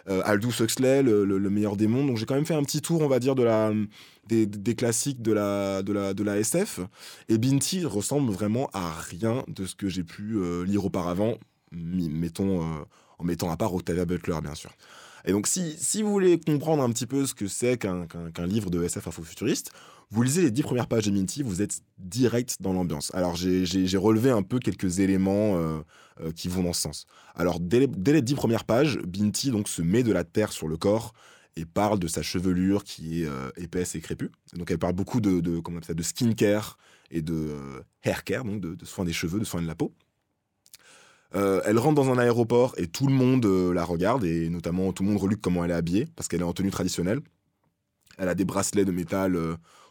euh, 0.09 0.23
Aldous 0.25 0.53
Huxley, 0.63 1.03
le, 1.03 1.23
le- 1.23 1.37
le 1.37 1.49
meilleur 1.51 1.75
des 1.77 1.85
mondes. 1.85 2.07
Donc 2.07 2.17
j'ai 2.17 2.25
quand 2.25 2.33
même 2.33 2.47
fait 2.47 2.55
un 2.55 2.63
petit 2.63 2.81
tour, 2.81 3.03
on 3.03 3.07
va 3.07 3.19
dire, 3.19 3.35
de 3.35 3.43
la, 3.43 3.71
des, 4.27 4.75
classiques 4.75 5.21
de 5.21 5.31
la, 5.31 6.37
SF. 6.37 6.79
Et 7.29 7.37
Binti 7.37 7.85
ressemble 7.85 8.31
vraiment 8.31 8.69
à 8.73 8.91
rien 8.93 9.43
de 9.47 9.65
ce 9.65 9.75
que 9.75 9.89
j'ai 9.89 10.03
pu 10.03 10.35
euh, 10.35 10.63
lire 10.65 10.85
auparavant, 10.85 11.35
mettons, 11.71 12.61
euh, 12.61 12.83
en 13.19 13.23
mettant 13.23 13.51
à 13.51 13.57
part 13.57 13.73
Octavia 13.73 14.05
Butler, 14.05 14.39
bien 14.41 14.55
sûr. 14.55 14.71
Et 15.25 15.31
donc, 15.31 15.47
si, 15.47 15.75
si 15.77 16.01
vous 16.03 16.11
voulez 16.11 16.39
comprendre 16.39 16.83
un 16.83 16.89
petit 16.89 17.05
peu 17.05 17.25
ce 17.25 17.33
que 17.33 17.47
c'est 17.47 17.77
qu'un 17.77 18.07
livre 18.45 18.69
de 18.69 18.83
SF 18.83 19.07
afrofuturiste, 19.07 19.71
vous 20.11 20.21
lisez 20.21 20.41
les 20.41 20.51
dix 20.51 20.63
premières 20.63 20.87
pages 20.87 21.05
de 21.05 21.11
Minty, 21.11 21.43
vous 21.43 21.61
êtes 21.61 21.79
direct 21.97 22.57
dans 22.59 22.73
l'ambiance. 22.73 23.09
Alors, 23.15 23.35
j'ai- 23.35 23.97
relevé 23.97 24.29
un 24.31 24.43
peu 24.43 24.59
quelques 24.59 24.99
éléments 24.99 25.57
euh, 25.57 25.81
qui 26.35 26.49
vont 26.49 26.61
dans 26.61 26.73
ce 26.73 26.81
sens. 26.81 27.05
Alors, 27.35 27.59
dès 27.59 27.79
les, 27.79 27.87
dès 27.87 28.13
les 28.13 28.21
dix 28.21 28.35
premières 28.35 28.65
pages, 28.65 28.99
Binti 29.07 29.49
donc, 29.49 29.69
se 29.69 29.81
met 29.81 30.03
de 30.03 30.11
la 30.11 30.23
terre 30.23 30.51
sur 30.51 30.67
le 30.67 30.77
corps 30.77 31.13
et 31.55 31.65
parle 31.65 31.99
de 31.99 32.07
sa 32.07 32.21
chevelure 32.21 32.83
qui 32.83 33.23
est 33.23 33.27
euh, 33.27 33.49
épaisse 33.57 33.95
et 33.95 34.01
crépue. 34.01 34.31
Donc, 34.53 34.71
elle 34.71 34.79
parle 34.79 34.93
beaucoup 34.93 35.21
de, 35.21 35.59
comment 35.59 35.75
on 35.75 35.77
appelle 35.77 35.87
ça, 35.87 35.93
de 35.93 36.03
skincare 36.03 36.77
et 37.11 37.21
de 37.21 37.33
euh, 37.33 37.81
hair 38.03 38.23
care, 38.23 38.43
donc 38.43 38.61
de, 38.61 38.75
de 38.75 38.85
soins 38.85 39.05
des 39.05 39.13
cheveux, 39.13 39.39
de 39.39 39.45
soins 39.45 39.61
de 39.61 39.67
la 39.67 39.75
peau. 39.75 39.93
Euh, 41.35 41.61
elle 41.65 41.79
rentre 41.79 41.95
dans 41.95 42.11
un 42.11 42.17
aéroport 42.17 42.75
et 42.77 42.87
tout 42.87 43.07
le 43.07 43.13
monde 43.13 43.45
la 43.45 43.83
regarde, 43.83 44.23
et 44.23 44.49
notamment 44.49 44.93
tout 44.93 45.03
le 45.03 45.09
monde 45.09 45.19
reluque 45.19 45.41
comment 45.41 45.63
elle 45.65 45.71
est 45.71 45.75
habillée, 45.75 46.07
parce 46.15 46.27
qu'elle 46.27 46.41
est 46.41 46.45
en 46.45 46.53
tenue 46.53 46.71
traditionnelle. 46.71 47.21
Elle 48.17 48.29
a 48.29 48.35
des 48.35 48.45
bracelets 48.45 48.85
de 48.85 48.91
métal 48.91 49.37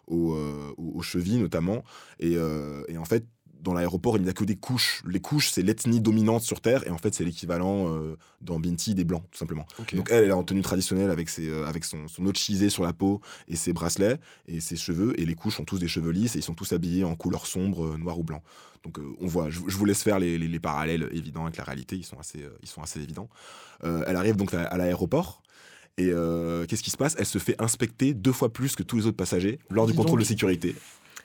aux, 0.07 1.03
chevilles, 1.03 1.39
notamment. 1.39 1.83
Et 2.21 2.39
en 2.39 3.05
fait, 3.05 3.27
dans 3.63 3.73
l'aéroport, 3.75 4.17
il 4.17 4.25
n'y 4.25 4.29
a 4.29 4.33
que 4.33 4.45
des 4.45 4.57
couches. 4.57 5.03
Les 5.07 5.21
couches, 5.21 5.51
c'est 5.51 5.63
l'ethnie 5.63 6.01
dominante 6.01 6.43
sur 6.43 6.61
Terre, 6.61 6.87
et 6.87 6.91
en 6.91 6.99
fait, 6.99 7.15
c'est 7.15 7.25
l'équivalent 7.25 7.95
euh, 7.95 8.17
dans 8.41 8.59
Binti 8.61 8.95
des 8.95 9.05
Blancs, 9.05 9.23
tout 9.31 9.39
simplement. 9.39 9.67
Donc 9.97 10.09
elle, 10.11 10.25
elle 10.25 10.31
est 10.31 10.33
en 10.33 10.43
tenue 10.45 10.63
traditionnelle 10.63 11.11
avec, 11.11 11.29
ses, 11.29 11.49
euh, 11.49 11.65
avec 11.67 11.85
son, 11.85 12.09
son 12.09 12.27
ochisé 12.27 12.69
sur 12.71 12.83
la 12.83 12.93
peau 12.93 13.21
et 13.49 13.57
ses 13.57 13.73
bracelets 13.73 14.19
et 14.49 14.61
ses 14.61 14.77
cheveux. 14.77 15.19
Et 15.21 15.25
les 15.25 15.35
couches 15.35 15.61
ont 15.61 15.65
tous 15.65 15.79
des 15.79 15.89
cheveux 15.89 16.11
lisses 16.11 16.35
et 16.37 16.41
ils 16.41 16.43
sont 16.43 16.55
tous 16.55 16.73
habillés 16.73 17.05
en 17.05 17.15
couleur 17.15 17.47
sombre, 17.47 17.85
euh, 17.87 17.97
noir 17.97 18.19
ou 18.19 18.25
blanc. 18.25 18.43
Donc 18.85 18.99
euh, 18.99 19.03
on 19.21 19.29
voit, 19.29 19.49
je, 19.49 19.61
je 19.69 19.77
vous 19.77 19.85
laisse 19.85 20.03
faire 20.03 20.19
les, 20.19 20.39
les- 20.39 20.49
les 20.49 20.59
parallèles 20.61 21.09
évidents 21.13 21.45
avec 21.45 21.57
la 21.57 21.65
réalité, 21.65 21.95
ils 21.97 22.05
sont 22.05 22.19
assez, 22.19 22.43
euh, 22.43 22.51
ils 22.63 22.69
sont 22.69 22.83
assez 22.83 23.01
évidents. 23.01 23.29
Elle 23.85 24.17
arrive 24.17 24.37
donc 24.37 24.55
à, 24.55 24.63
à 24.65 24.77
l'aéroport 24.77 25.43
Et 25.99 26.09
euh, 26.11 26.67
qu'est-ce 26.67 26.83
qui 26.83 26.91
se 26.91 26.97
passe? 26.97 27.15
Elle 27.19 27.27
se 27.27 27.39
fait 27.39 27.61
inspecter 27.61 28.15
deux 28.15 28.33
fois 28.33 28.53
plus 28.53 28.75
que 28.77 28.83
tous 28.83 28.97
les 28.97 29.07
autres 29.07 29.17
passagers 29.17 29.59
lors 29.71 29.87
du 29.87 29.93
contrôle 29.93 30.19
donc. 30.19 30.25
de 30.27 30.29
sécurité, 30.29 30.75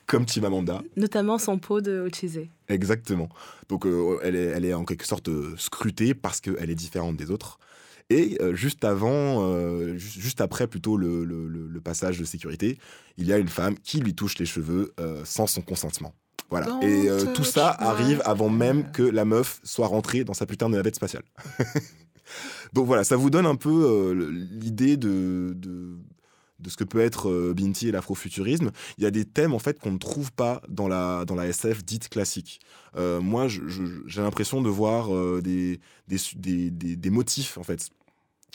comme 0.08 0.28
Chimamanda. 0.28 0.82
Notamment 0.96 1.38
son 1.38 1.60
pot 1.60 1.82
de 1.82 2.00
Ochise. 2.00 2.42
Exactement. 2.70 3.30
Donc 3.70 3.86
euh, 3.86 4.18
elle, 4.24 4.36
est, 4.36 4.46
elle 4.46 4.66
est 4.66 4.74
en 4.74 4.84
quelque 4.86 5.06
sorte 5.06 5.28
euh, 5.30 5.54
scrutée 5.58 6.14
parce 6.16 6.42
qu'elle 6.42 6.70
est 6.70 6.76
différente 6.76 7.18
des 7.18 7.30
autres. 7.30 7.60
Et 8.10 8.38
euh, 8.42 8.56
juste 8.56 8.86
avant, 8.86 9.44
euh, 9.52 9.98
ju- 9.98 10.22
juste 10.22 10.40
après 10.42 10.66
plutôt 10.68 10.96
le, 10.98 11.26
le- 11.26 11.82
passage 11.82 12.20
de 12.20 12.26
sécurité, 12.26 12.78
il 13.18 13.28
y 13.28 13.32
a 13.34 13.38
une 13.38 13.48
femme 13.48 13.76
qui 13.78 14.00
lui 14.00 14.14
touche 14.16 14.38
les 14.40 14.46
cheveux 14.46 14.94
sans 15.24 15.48
son 15.48 15.62
consentement. 15.62 16.14
Voilà. 16.50 16.66
Don't 16.66 16.84
Et 16.84 17.08
tout 17.34 17.44
ça 17.46 17.70
arrive 17.70 18.22
avant 18.26 18.50
même 18.50 18.92
que 18.92 19.04
la 19.04 19.24
meuf 19.26 19.60
soit 19.64 19.88
rentrée 19.88 20.24
dans 20.26 20.34
sa 20.34 20.46
putain 20.46 20.70
de 20.70 20.76
navette 20.76 20.96
spatiale. 20.96 21.24
Donc 22.74 22.88
voilà, 22.88 23.04
ça 23.06 23.16
vous 23.16 23.30
donne 23.30 23.46
un 23.46 23.56
peu 23.56 24.12
l'idée 24.52 24.98
de, 24.98 25.54
de, 25.56 25.98
de 26.60 26.70
ce 26.70 26.78
que 26.78 26.84
peut 26.84 27.00
être 27.00 27.30
euh, 27.30 27.54
Binti 27.54 27.88
et 27.88 27.92
l'afrofuturisme. 27.92 28.72
Il 28.98 29.04
y 29.04 29.08
a 29.08 29.12
des 29.12 29.26
thèmes 29.26 29.54
en 29.54 29.60
fait 29.60 29.80
qu'on 29.80 29.92
ne 29.92 29.98
trouve 29.98 30.32
pas 30.32 30.62
dans 30.68 30.88
la, 30.88 31.26
dans 31.26 31.36
la 31.36 31.48
SF 31.48 31.84
dite 31.84 32.10
classique. 32.10 32.60
Euh, 32.96 33.22
moi, 33.22 33.48
j'ai 33.48 34.22
l'impression 34.22 34.62
de 34.62 34.70
voir 34.70 35.14
euh, 35.14 35.42
des, 35.42 35.80
des, 36.08 37.10
motifs 37.10 37.58
en 37.58 37.64
fait. 37.64 37.90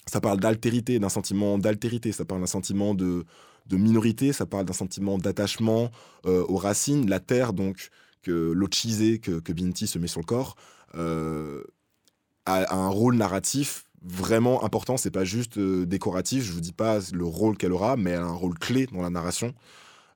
Ça 0.07 0.20
parle 0.20 0.40
d'altérité, 0.40 0.98
d'un 0.98 1.09
sentiment 1.09 1.59
d'altérité, 1.59 2.11
ça 2.11 2.24
parle 2.24 2.40
d'un 2.40 2.46
sentiment 2.46 2.94
de, 2.94 3.24
minorité, 3.70 4.32
ça 4.32 4.46
parle 4.46 4.64
d'un 4.64 4.72
sentiment 4.72 5.16
d'attachement 5.16 5.90
aux 6.24 6.57
racines, 6.57 7.09
la 7.09 7.20
terre 7.20 7.53
donc 7.53 7.90
que 8.22 8.53
l'Ochise, 8.53 9.20
que, 9.20 9.38
que 9.38 9.53
Binti 9.53 9.86
se 9.86 9.98
met 9.98 10.09
sur 10.09 10.20
le 10.20 10.26
corps, 10.26 10.57
a 10.94 12.74
un 12.76 12.88
rôle 12.88 13.14
narratif 13.14 13.84
vraiment 14.05 14.64
important. 14.64 14.96
C'est 14.96 15.11
pas 15.11 15.24
juste 15.24 15.59
euh, 15.59 15.86
décoratif. 15.86 16.44
Je 16.44 16.53
vous 16.53 16.61
dis 16.61 16.72
pas 16.72 16.98
le 17.12 17.24
rôle 17.24 17.57
qu'elle 17.57 17.72
aura, 17.72 17.96
mais 17.96 18.11
elle 18.11 18.20
a 18.20 18.26
un 18.26 18.32
rôle 18.32 18.59
clé 18.59 18.86
dans 18.86 19.03
la 19.03 19.11
narration. 19.11 19.55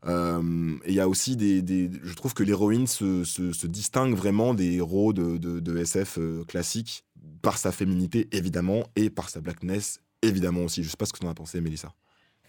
Euh, 0.07 0.74
et 0.84 0.91
il 0.91 0.95
y 0.95 1.01
a 1.01 1.09
aussi 1.09 1.37
des, 1.37 1.91
Je 2.03 2.14
trouve 2.14 2.34
que 2.34 2.43
l'héroïne 2.43 2.87
se, 2.87 3.24
se- 3.24 3.66
distingue 3.66 4.14
vraiment 4.14 4.55
des 4.55 4.74
héros 4.74 5.12
de, 5.12 5.37
de- 5.37 5.78
SF 5.78 6.18
euh, 6.18 6.45
classiques 6.45 7.05
par 7.43 7.59
sa 7.59 7.72
féminité, 7.72 8.28
évidemment, 8.32 8.84
et 8.97 9.11
par 9.11 9.30
sa 9.30 9.41
blackness, 9.41 10.01
évidemment 10.22 10.62
aussi. 10.64 10.82
Je 10.82 10.91
sais 10.91 10.97
pas 10.97 11.07
ce 11.07 11.12
que 11.12 11.18
tu 11.18 11.26
en 11.26 11.30
as 11.30 11.34
pensé, 11.34 11.61
Mélissa. 11.61 11.93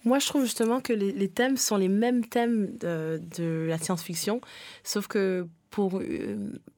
Moi, 0.06 0.20
je 0.20 0.28
trouve 0.28 0.44
justement 0.44 0.80
que 0.80 0.94
les, 0.94 1.28
thèmes 1.30 1.58
sont 1.58 1.78
les 1.78 1.90
mêmes 1.90 2.26
thèmes 2.26 2.78
de, 2.78 3.66
la 3.68 3.78
science-fiction, 3.78 4.40
sauf 4.84 5.08
que 5.08 5.48
pour 5.70 6.02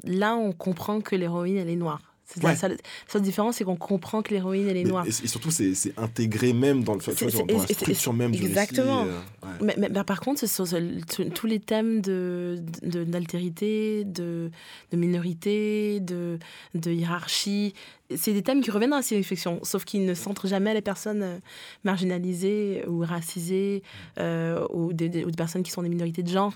là, 0.04 0.36
on 0.36 0.52
comprend 0.52 1.02
que 1.02 1.16
l'héroïne, 1.16 1.58
elle 1.58 1.70
est 1.70 1.76
noire. 1.76 2.09
Ouais. 2.38 2.52
la 2.52 2.56
seule, 2.56 2.78
différence, 3.22 3.56
c'est 3.58 3.64
qu'on 3.64 3.76
comprend 3.76 4.22
que 4.22 4.34
l'héroïne, 4.34 4.68
elle 4.70 4.78
est 4.78 4.84
noire. 4.84 5.06
et, 5.06 5.10
et 5.10 5.28
surtout, 5.28 5.50
c'est 5.52 5.74
intégré 5.98 6.54
même 6.54 6.84
dans, 6.84 6.94
le, 6.94 7.00
tu 7.00 7.10
vois, 7.12 7.44
dans- 7.46 7.58
la 7.58 7.68
structure 7.68 8.14
même 8.14 8.32
du 8.32 8.46
Exactement. 8.46 9.04
récit. 9.04 9.16
euh, 9.44 9.48
ouais. 9.48 9.74
mais, 9.78 9.90
mais- 9.90 10.04
par 10.04 10.20
contre, 10.20 10.40
ce 10.40 10.48
sont 10.48 10.66
ce- 10.66 11.24
tous- 11.30 11.48
les 11.48 11.60
thèmes 11.60 12.02
de 12.02 12.62
de- 12.84 13.04
d'altérité, 13.04 14.04
de, 14.06 14.52
de 14.92 14.98
minorité, 14.98 16.00
de, 16.02 16.38
de 16.76 16.92
hiérarchie, 16.92 17.74
c'est 18.16 18.34
des 18.34 18.42
thèmes 18.42 18.62
qui 18.62 18.72
reviennent 18.72 18.90
dans 18.92 18.96
la 18.98 19.02
science-fiction, 19.04 19.60
sauf 19.64 19.86
qu'ils 19.86 20.06
ne 20.06 20.14
centrent 20.14 20.48
jamais 20.48 20.74
les 20.74 20.82
personnes 20.82 21.22
euh, 21.24 21.38
marginalisées 21.84 22.84
ou 22.88 23.00
racisées 23.00 23.84
euh, 24.20 24.66
ou, 24.72 24.94
des, 24.94 25.10
des- 25.10 25.26
ou 25.26 25.32
des 25.32 25.36
personnes 25.38 25.64
qui 25.64 25.72
sont 25.72 25.84
des 25.84 25.90
minorités 25.90 26.24
de 26.24 26.30
genre 26.30 26.54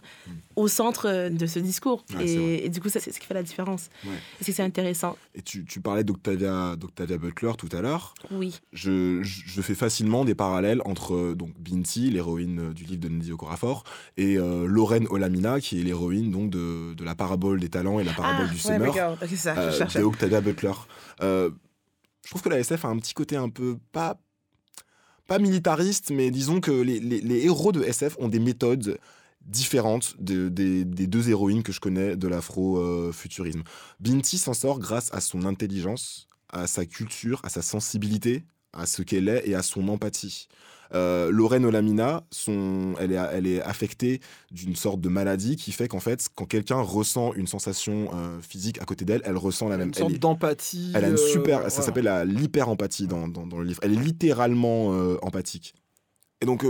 au 0.55 0.67
centre 0.67 1.07
euh, 1.07 1.29
de 1.29 1.45
ce 1.45 1.59
discours. 1.59 2.05
Ouais, 2.15 2.25
et, 2.27 2.65
et 2.65 2.69
du 2.69 2.79
coup, 2.81 2.89
ça, 2.89 2.99
c'est 2.99 3.11
ce 3.11 3.19
qui 3.19 3.25
fait 3.25 3.33
la 3.33 3.43
différence. 3.43 3.89
Ouais. 4.05 4.11
Et 4.13 4.43
c'est 4.43 4.51
que 4.51 4.55
c'est 4.57 4.63
intéressant? 4.63 5.17
Et 5.35 5.41
tu, 5.41 5.65
tu 5.65 5.79
parlais 5.81 6.03
d'Octavia 6.03 6.75
Butler 7.17 7.51
tout 7.57 7.69
à 7.71 7.81
l'heure. 7.81 8.13
Oui. 8.31 8.59
Je, 8.71 9.21
fais 9.61 9.75
facilement 9.75 10.25
des 10.25 10.35
parallèles 10.35 10.81
entre 10.85 11.33
donc 11.33 11.51
Binti, 11.59 12.09
l'héroïne 12.09 12.73
du 12.73 12.83
livre 12.83 12.99
de 13.01 13.09
Nnedi 13.09 13.31
Okorafor, 13.31 13.83
et 14.17 14.37
euh, 14.37 14.65
Lorraine 14.67 15.07
Olamina, 15.09 15.59
qui 15.59 15.79
est 15.79 15.83
l'héroïne 15.83 16.31
donc 16.31 16.49
de, 16.49 16.93
de 16.93 17.03
la 17.03 17.15
parabole 17.15 17.59
des 17.59 17.69
talents 17.69 17.99
et 17.99 18.03
la 18.03 18.13
parabole 18.13 18.45
Ah, 18.47 18.51
du 18.51 18.55
ouais, 18.55 18.59
semeur 18.59 18.93
d'accord. 18.93 19.17
Ok, 19.21 19.27
c'est 19.29 19.35
ça, 19.37 19.55
je 19.71 19.97
euh, 19.99 20.01
de 20.01 20.05
Octavia 20.05 20.41
Butler. 20.41 20.71
Euh, 21.21 21.42
je 22.25 22.29
trouve 22.29 22.41
que 22.41 22.49
la 22.49 22.59
SF 22.59 22.85
a 22.85 22.87
un 22.89 22.97
petit 22.97 23.13
côté 23.13 23.35
un 23.35 23.49
peu 23.49 23.77
pas 23.91 24.19
pas 25.27 25.39
militariste, 25.39 26.11
mais 26.11 26.31
disons 26.31 26.59
que 26.59 26.71
les, 26.71 26.99
les- 26.99 27.45
héros 27.45 27.71
de 27.71 27.81
SF 27.81 28.17
ont 28.19 28.27
des 28.27 28.39
méthodes 28.39 28.97
différentes 29.41 30.15
de- 30.19 30.49
des, 30.49 30.83
des 30.85 31.07
deux 31.07 31.29
héroïnes 31.29 31.63
que 31.63 31.71
je 31.71 31.79
connais 31.79 32.15
de 32.17 32.27
l'afro-futurisme. 32.27 33.63
Binti 33.99 34.37
s'en 34.37 34.53
sort 34.53 34.79
grâce 34.79 35.13
à 35.13 35.21
son 35.21 35.45
intelligence, 35.45 36.27
à 36.49 36.67
sa 36.67 36.85
culture, 36.85 37.39
à 37.43 37.49
sa 37.49 37.61
sensibilité, 37.61 38.43
à 38.73 38.85
ce 38.85 39.01
qu'elle 39.01 39.29
est 39.29 39.47
et 39.47 39.55
à 39.55 39.63
son 39.63 39.87
empathie. 39.87 40.47
Euh, 40.95 41.31
Lorraine 41.31 41.65
Olamina, 41.65 42.23
son, 42.29 42.93
elle, 42.99 43.13
est, 43.13 43.19
elle 43.33 43.47
est 43.47 43.61
affectée 43.63 44.19
d'une 44.51 44.75
sorte 44.75 45.01
de 45.01 45.09
maladie 45.09 45.55
qui 45.55 45.71
fait 45.71 45.87
qu'en 45.87 45.99
fait, 45.99 46.27
quand 46.35 46.45
quelqu'un 46.45 46.81
ressent 46.81 47.33
une 47.33 47.47
sensation 47.47 48.11
euh, 48.13 48.39
physique 48.41 48.79
à 48.79 48.85
côté 48.85 49.03
d'elle, 49.03 49.21
elle 49.25 49.37
ressent 49.37 49.69
la 49.69 49.77
même. 49.77 49.87
Une 49.87 49.93
sorte 49.95 50.13
d'empathie. 50.19 50.91
elle 50.93 51.05
a 51.05 51.07
une 51.07 51.13
euh, 51.15 51.31
super. 51.31 51.57
voilà. 51.57 51.69
Ça 51.71 51.81
s'appelle 51.81 52.03
la- 52.03 52.25
l'hyper-empathie 52.25 53.07
dans, 53.07 53.27
dans, 53.27 53.47
dans 53.47 53.57
le 53.57 53.63
livre. 53.65 53.79
Elle 53.81 53.93
est 53.93 54.01
littéralement 54.03 54.93
euh, 54.93 55.17
empathique. 55.23 55.73
Et 56.41 56.45
donc, 56.45 56.63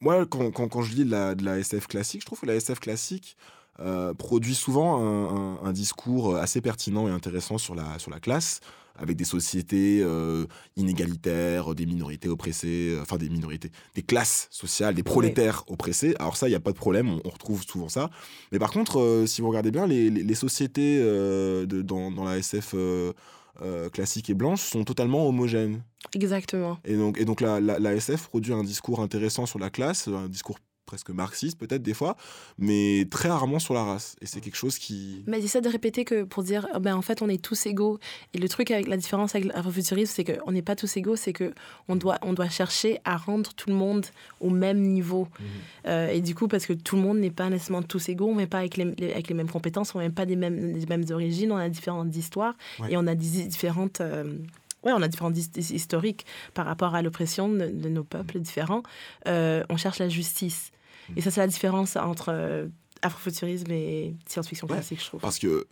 moi, 0.00 0.26
quand, 0.26 0.50
quand, 0.50 0.68
quand 0.68 0.82
je 0.82 0.94
lis 0.94 1.04
de 1.06 1.10
la, 1.10 1.34
de 1.34 1.42
la 1.44 1.58
SF 1.58 1.86
classique, 1.86 2.20
je 2.20 2.26
trouve 2.26 2.40
que 2.40 2.46
la 2.46 2.56
SF 2.56 2.80
classique 2.80 3.36
produit 4.18 4.54
souvent 4.54 5.00
un, 5.00 5.54
un- 5.56 5.58
un 5.64 5.72
discours 5.72 6.36
assez 6.36 6.60
pertinent 6.60 7.08
et 7.08 7.10
intéressant 7.10 7.56
sur 7.58 7.74
la, 7.74 7.98
sur 7.98 8.10
la 8.10 8.20
classe, 8.20 8.60
avec 8.96 9.16
des 9.16 9.24
sociétés 9.24 10.00
euh, 10.02 10.46
inégalitaires, 10.76 11.74
des 11.74 11.86
minorités 11.86 12.28
oppressées, 12.28 12.90
euh, 12.96 13.02
enfin 13.02 13.16
des 13.16 13.28
minorités, 13.28 13.70
des 13.94 14.02
classes 14.02 14.48
sociales, 14.50 14.94
des 14.94 15.02
prolétaires 15.02 15.64
oppressés. 15.68 16.14
Alors 16.18 16.36
ça, 16.36 16.46
il 16.48 16.50
n'y 16.50 16.56
a 16.56 16.60
pas 16.60 16.72
de 16.72 16.76
problème, 16.76 17.08
on, 17.08 17.20
on 17.24 17.30
retrouve 17.30 17.62
souvent 17.64 17.88
ça. 17.88 18.10
Mais 18.52 18.58
par 18.58 18.70
contre, 18.70 19.00
euh, 19.00 19.26
si 19.26 19.40
vous 19.40 19.48
regardez 19.48 19.70
bien, 19.70 19.86
les, 19.86 20.10
les- 20.10 20.22
les 20.22 20.34
sociétés 20.34 20.98
de- 21.00 21.82
dans, 21.82 22.10
dans 22.10 22.24
la 22.24 22.38
SF 22.38 22.72
euh, 22.74 23.12
euh, 23.62 23.88
classique 23.90 24.30
et 24.30 24.34
blanche 24.34 24.62
sont 24.62 24.84
totalement 24.84 25.28
homogènes. 25.28 25.82
Exactement. 26.14 26.78
Et 26.84 26.96
donc, 26.96 27.18
et 27.18 27.24
donc 27.24 27.40
la, 27.40 27.60
la, 27.60 27.78
la 27.78 27.94
SF 27.94 28.28
produit 28.28 28.52
un 28.52 28.64
discours 28.64 29.00
intéressant 29.00 29.46
sur 29.46 29.58
la 29.58 29.70
classe, 29.70 30.08
un 30.08 30.28
discours 30.28 30.58
presque 30.92 31.08
marxiste 31.08 31.58
peut-être 31.58 31.82
des 31.82 31.94
fois, 31.94 32.18
mais 32.58 33.06
très 33.10 33.30
rarement 33.30 33.58
sur 33.58 33.72
la 33.72 33.82
race. 33.82 34.14
Et 34.20 34.26
c'est 34.26 34.42
quelque 34.42 34.56
chose 34.56 34.76
qui... 34.78 35.24
Mais 35.26 35.40
j'essaie 35.40 35.62
de 35.62 35.68
répéter 35.70 36.04
que 36.04 36.24
pour 36.24 36.42
dire, 36.42 36.68
oh 36.74 36.80
ben 36.80 36.94
en 36.94 37.00
fait, 37.00 37.22
on 37.22 37.30
est 37.30 37.42
tous 37.42 37.64
égaux. 37.64 37.98
Et 38.34 38.38
le 38.38 38.46
truc 38.46 38.70
avec 38.70 38.86
la 38.88 38.98
différence 38.98 39.34
avec 39.34 39.48
l'afrofuturisme, 39.50 40.12
c'est 40.14 40.24
qu'on 40.24 40.52
n'est 40.52 40.60
pas 40.60 40.76
tous 40.76 40.94
égaux, 40.98 41.16
c'est 41.16 41.32
que 41.32 41.54
on 41.88 41.96
doit, 41.96 42.18
on 42.20 42.34
doit 42.34 42.50
chercher 42.50 42.98
à 43.06 43.16
rendre 43.16 43.54
tout 43.54 43.70
le 43.70 43.74
monde 43.76 44.04
au 44.40 44.50
même 44.50 44.82
niveau. 44.82 45.28
Euh, 45.86 46.08
et 46.08 46.20
du 46.20 46.34
coup, 46.34 46.46
parce 46.46 46.66
que 46.66 46.74
tout 46.74 46.96
le 46.96 47.02
monde 47.02 47.18
n'est 47.20 47.30
pas 47.30 47.48
nécessairement 47.48 47.82
tous 47.82 48.10
égaux, 48.10 48.28
on 48.28 48.36
n'est 48.36 48.46
pas 48.46 48.58
avec 48.58 48.76
les, 48.76 48.84
les- 48.98 49.12
avec 49.12 49.28
les 49.28 49.34
mêmes 49.34 49.48
compétences, 49.50 49.94
on 49.94 49.98
n'est 50.00 50.10
pas 50.10 50.26
des 50.26 50.36
mêmes, 50.36 50.74
des 50.78 50.86
mêmes 50.86 51.06
origines, 51.10 51.52
on 51.52 51.56
a 51.56 51.70
différentes 51.70 52.14
histoires 52.14 52.54
Ouais. 52.80 52.92
et 52.92 52.96
on 52.98 53.06
a 53.06 53.14
des 53.14 53.44
différentes. 53.46 54.02
euh, 54.02 54.24
Ouais, 54.84 54.90
on 54.92 55.00
a 55.00 55.06
his- 55.06 55.70
historiques 55.72 56.26
par 56.54 56.66
rapport 56.66 56.96
à 56.96 57.02
l'oppression 57.02 57.48
de, 57.48 57.66
de 57.68 57.88
nos 57.88 58.02
peuples 58.02 58.40
différents. 58.40 58.82
Euh, 59.28 59.62
on 59.70 59.76
cherche 59.76 60.00
la 60.00 60.08
justice. 60.08 60.72
Et 61.16 61.20
ça, 61.20 61.30
c'est 61.30 61.40
la 61.40 61.46
différence 61.46 61.96
entre 61.96 62.30
euh, 62.30 62.68
afrofuturisme 63.02 63.70
et 63.70 64.14
science-fiction 64.26 64.66
classique, 64.66 65.00
je 65.00 65.06
trouve. 65.06 65.20
Parce 65.20 65.38
que 65.38 65.66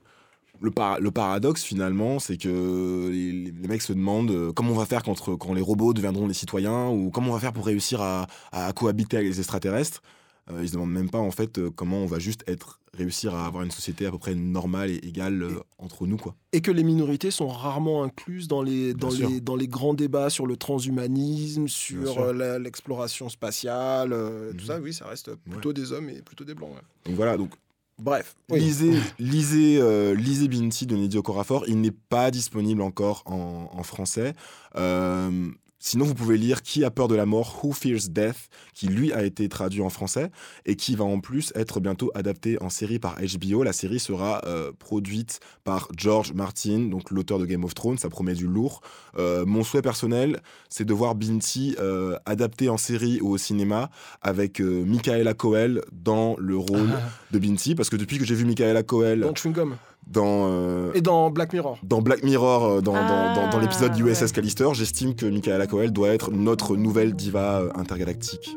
le, 0.61 0.71
par- 0.71 1.01
le 1.01 1.11
paradoxe 1.11 1.63
finalement, 1.63 2.19
c'est 2.19 2.37
que 2.37 3.09
les, 3.11 3.33
les 3.33 3.69
mecs 3.69 3.83
se 3.83 3.93
demandent 3.93 4.31
euh, 4.31 4.53
comment 4.53 4.73
on 4.73 4.77
va 4.77 4.87
faire 4.87 5.03
quand, 5.03 5.15
quand 5.39 5.55
les 5.55 5.63
robots 5.63 5.95
deviendront 5.95 6.29
des 6.29 6.35
citoyens, 6.35 6.89
ou 6.89 7.11
comment 7.11 7.31
on 7.31 7.35
va 7.35 7.41
faire 7.41 7.53
pour 7.53 7.67
réussir 7.67 8.01
à, 8.03 8.27
à 8.53 8.73
cohabiter 8.73 9.17
avec 9.17 9.29
les 9.29 9.39
extraterrestres. 9.39 10.03
Euh, 10.51 10.61
ils 10.63 10.69
se 10.69 10.73
demandent 10.75 10.93
même 10.93 11.11
pas 11.11 11.19
en 11.19 11.31
fait 11.31 11.59
euh, 11.59 11.71
comment 11.71 11.99
on 11.99 12.07
va 12.07 12.19
juste 12.19 12.43
être 12.47 12.81
réussir 12.95 13.35
à 13.35 13.47
avoir 13.47 13.63
une 13.63 13.71
société 13.71 14.07
à 14.07 14.11
peu 14.11 14.19
près 14.19 14.35
normale 14.35 14.91
et 14.91 14.97
égale 15.07 15.43
euh, 15.43 15.61
entre 15.79 16.07
nous 16.07 16.17
quoi. 16.17 16.35
Et 16.53 16.61
que 16.61 16.71
les 16.71 16.83
minorités 16.83 17.31
sont 17.31 17.49
rarement 17.49 18.03
incluses 18.03 18.49
dans 18.49 18.63
les, 18.63 18.95
dans, 18.95 19.11
les, 19.11 19.41
dans 19.41 19.55
les 19.55 19.69
grands 19.69 19.95
débats 19.95 20.29
sur 20.31 20.47
le 20.47 20.57
transhumanisme, 20.57 21.69
sur. 21.69 22.01
Mhm. 22.19 22.41
euh, 22.41 22.59
l'exploration 22.59 23.29
spatiale, 23.29 24.13
euh, 24.13 24.53
tout 24.53 24.65
ça, 24.67 24.81
oui, 24.81 24.93
ça 24.93 25.07
reste 25.07 25.35
plutôt 25.35 25.73
des 25.73 25.93
hommes 25.93 26.09
et 26.09 26.21
plutôt 26.23 26.45
des 26.45 26.55
blancs. 26.55 26.71
ouais. 26.71 26.83
Donc 27.07 27.15
voilà, 27.15 27.37
donc 27.37 27.51
Bref. 27.99 28.35
oui. 28.51 28.61
lisez, 28.61 28.93
lisez, 29.19 29.79
euh, 29.81 30.15
lisez 30.15 30.49
Binti 30.49 30.87
de 30.87 30.97
Nnedi 30.97 31.19
Okorafor. 31.19 31.65
Il 31.69 31.81
n'est 31.81 31.91
pas 31.91 32.31
disponible 32.31 32.83
encore 32.83 33.23
en, 33.27 33.71
en 33.73 33.83
français. 33.83 34.35
Euh, 34.77 35.49
sinon, 35.81 36.05
vous 36.05 36.15
pouvez 36.15 36.39
lire 36.39 36.63
Qui 36.63 36.85
a 36.85 36.91
peur 36.93 37.09
de 37.09 37.17
la 37.17 37.27
mort, 37.27 37.59
Who 37.65 37.73
Fears 37.73 38.09
Death, 38.11 38.49
qui 38.75 38.87
lui 38.87 39.13
a 39.13 39.25
été 39.25 39.49
traduit 39.49 39.81
en 39.83 39.91
français 39.91 40.31
et 40.67 40.77
qui 40.77 40.95
va 40.95 41.05
en 41.05 41.19
plus 41.19 41.53
être 41.57 41.81
bientôt 41.81 42.13
adapté 42.15 42.57
en 42.63 42.69
série 42.71 42.99
par 43.01 43.17
HBO. 43.21 43.65
La 43.65 43.73
série 43.73 43.99
sera 43.99 44.43
euh, 44.47 44.71
produite 44.79 45.41
par 45.65 45.89
George 45.97 46.33
Martin, 46.33 46.89
donc 46.89 47.11
l'auteur 47.11 47.39
de 47.41 47.47
Game 47.47 47.65
of 47.65 47.75
Thrones. 47.75 47.99
Ça 47.99 48.09
promet 48.09 48.35
du 48.35 48.47
lourd. 48.47 48.81
Euh, 49.19 49.45
mon 49.45 49.65
souhait 49.65 49.83
personnel, 49.83 50.41
c'est 50.69 50.85
de 50.85 50.95
voir 50.95 51.15
Binti 51.17 51.75
euh, 51.81 52.17
adapté 52.27 52.69
en 52.69 52.77
série 52.77 53.21
ou 53.21 53.31
au 53.33 53.39
cinéma 53.39 53.91
avec 54.23 54.61
Michaela 54.61 55.35
Coel 55.35 55.83
dans 55.93 56.37
le 56.39 56.57
rôle 56.57 56.91
Ah. 56.95 57.11
de 57.33 57.39
Binti, 57.39 57.75
parce 57.75 57.89
que 57.91 57.97
depuis 57.97 58.19
que 58.19 58.25
j'ai 58.25 58.35
vu 58.35 58.45
Michaela 58.45 58.83
Coel 58.83 59.21
Dans 59.21 59.35
Chewing 59.35 59.55
Gum. 59.55 59.77
Dans 60.07 60.47
euh, 60.49 60.93
Et 60.95 61.01
dans 61.01 61.31
Black 61.31 61.53
Mirror. 61.53 61.79
dans 61.83 62.03
Black 62.03 62.23
Mirror, 62.25 62.65
euh, 62.65 62.81
dans, 62.81 62.93
dans- 62.95 63.35
dans- 63.35 63.51
dans 63.51 63.59
l'épisode 63.61 63.93
Ah, 63.95 63.99
USS 64.01 64.23
ouais. 64.23 64.29
Callister, 64.31 64.69
j'estime 64.75 65.15
que 65.15 65.27
Michaela 65.27 65.67
Coel 65.67 65.93
doit 65.93 66.09
être 66.09 66.31
notre 66.33 66.77
nouvelle 66.77 67.15
diva 67.15 67.61
euh, 67.61 67.71
intergalactique. 67.77 68.57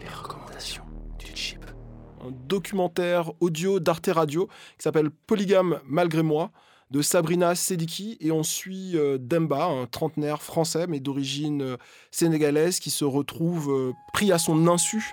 Les 0.00 0.08
recommandations 0.08 0.84
du 1.18 1.26
chip. 1.34 1.64
Un 2.24 2.30
documentaire 2.46 3.30
audio 3.40 3.80
d'Arte 3.80 4.10
Radio 4.12 4.46
qui 4.76 4.82
s'appelle 4.84 5.10
Polygame 5.10 5.80
malgré 5.86 6.22
moi 6.22 6.50
de 6.90 7.02
Sabrina 7.02 7.54
Sediki 7.54 8.16
et 8.20 8.32
on 8.32 8.42
suit 8.42 8.92
euh, 8.94 9.18
Demba, 9.20 9.66
un 9.66 9.86
trentenaire 9.86 10.42
français 10.42 10.86
mais 10.88 11.00
d'origine 11.00 11.62
euh, 11.62 11.76
sénégalaise 12.10 12.80
qui 12.80 12.90
se 12.90 13.04
retrouve 13.04 13.70
euh, 13.70 13.92
pris 14.12 14.32
à 14.32 14.38
son 14.38 14.68
insu 14.68 15.12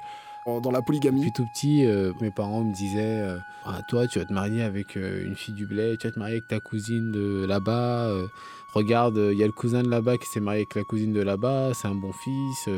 dans 0.61 0.69
la 0.69 0.83
polygamie. 0.83 1.21
Depuis 1.21 1.31
tout 1.31 1.47
petit, 1.55 1.87
mes 2.21 2.29
parents 2.29 2.63
me 2.63 2.71
disaient 2.71 3.35
Ah, 3.65 3.79
Toi, 3.89 4.05
tu 4.05 4.19
vas 4.19 4.25
te 4.25 4.31
marier 4.31 4.61
avec 4.61 4.95
une 4.95 5.35
fille 5.35 5.55
du 5.55 5.65
bled, 5.65 5.97
tu 5.97 6.05
vas 6.05 6.13
te 6.13 6.19
marier 6.19 6.35
avec 6.35 6.47
ta 6.47 6.59
cousine 6.59 7.11
de 7.11 7.47
là-bas. 7.47 8.11
regarde, 8.75 9.17
il 9.31 9.39
y 9.39 9.41
a 9.41 9.47
le 9.47 9.51
cousin 9.51 9.81
de 9.81 9.89
là-bas 9.89 10.19
qui 10.19 10.27
s'est 10.27 10.39
marié 10.39 10.59
avec 10.59 10.75
la 10.75 10.83
cousine 10.83 11.13
de 11.13 11.21
là-bas, 11.21 11.71
c'est 11.73 11.87
un 11.87 11.95
bon 11.95 12.11
fils. 12.11 12.69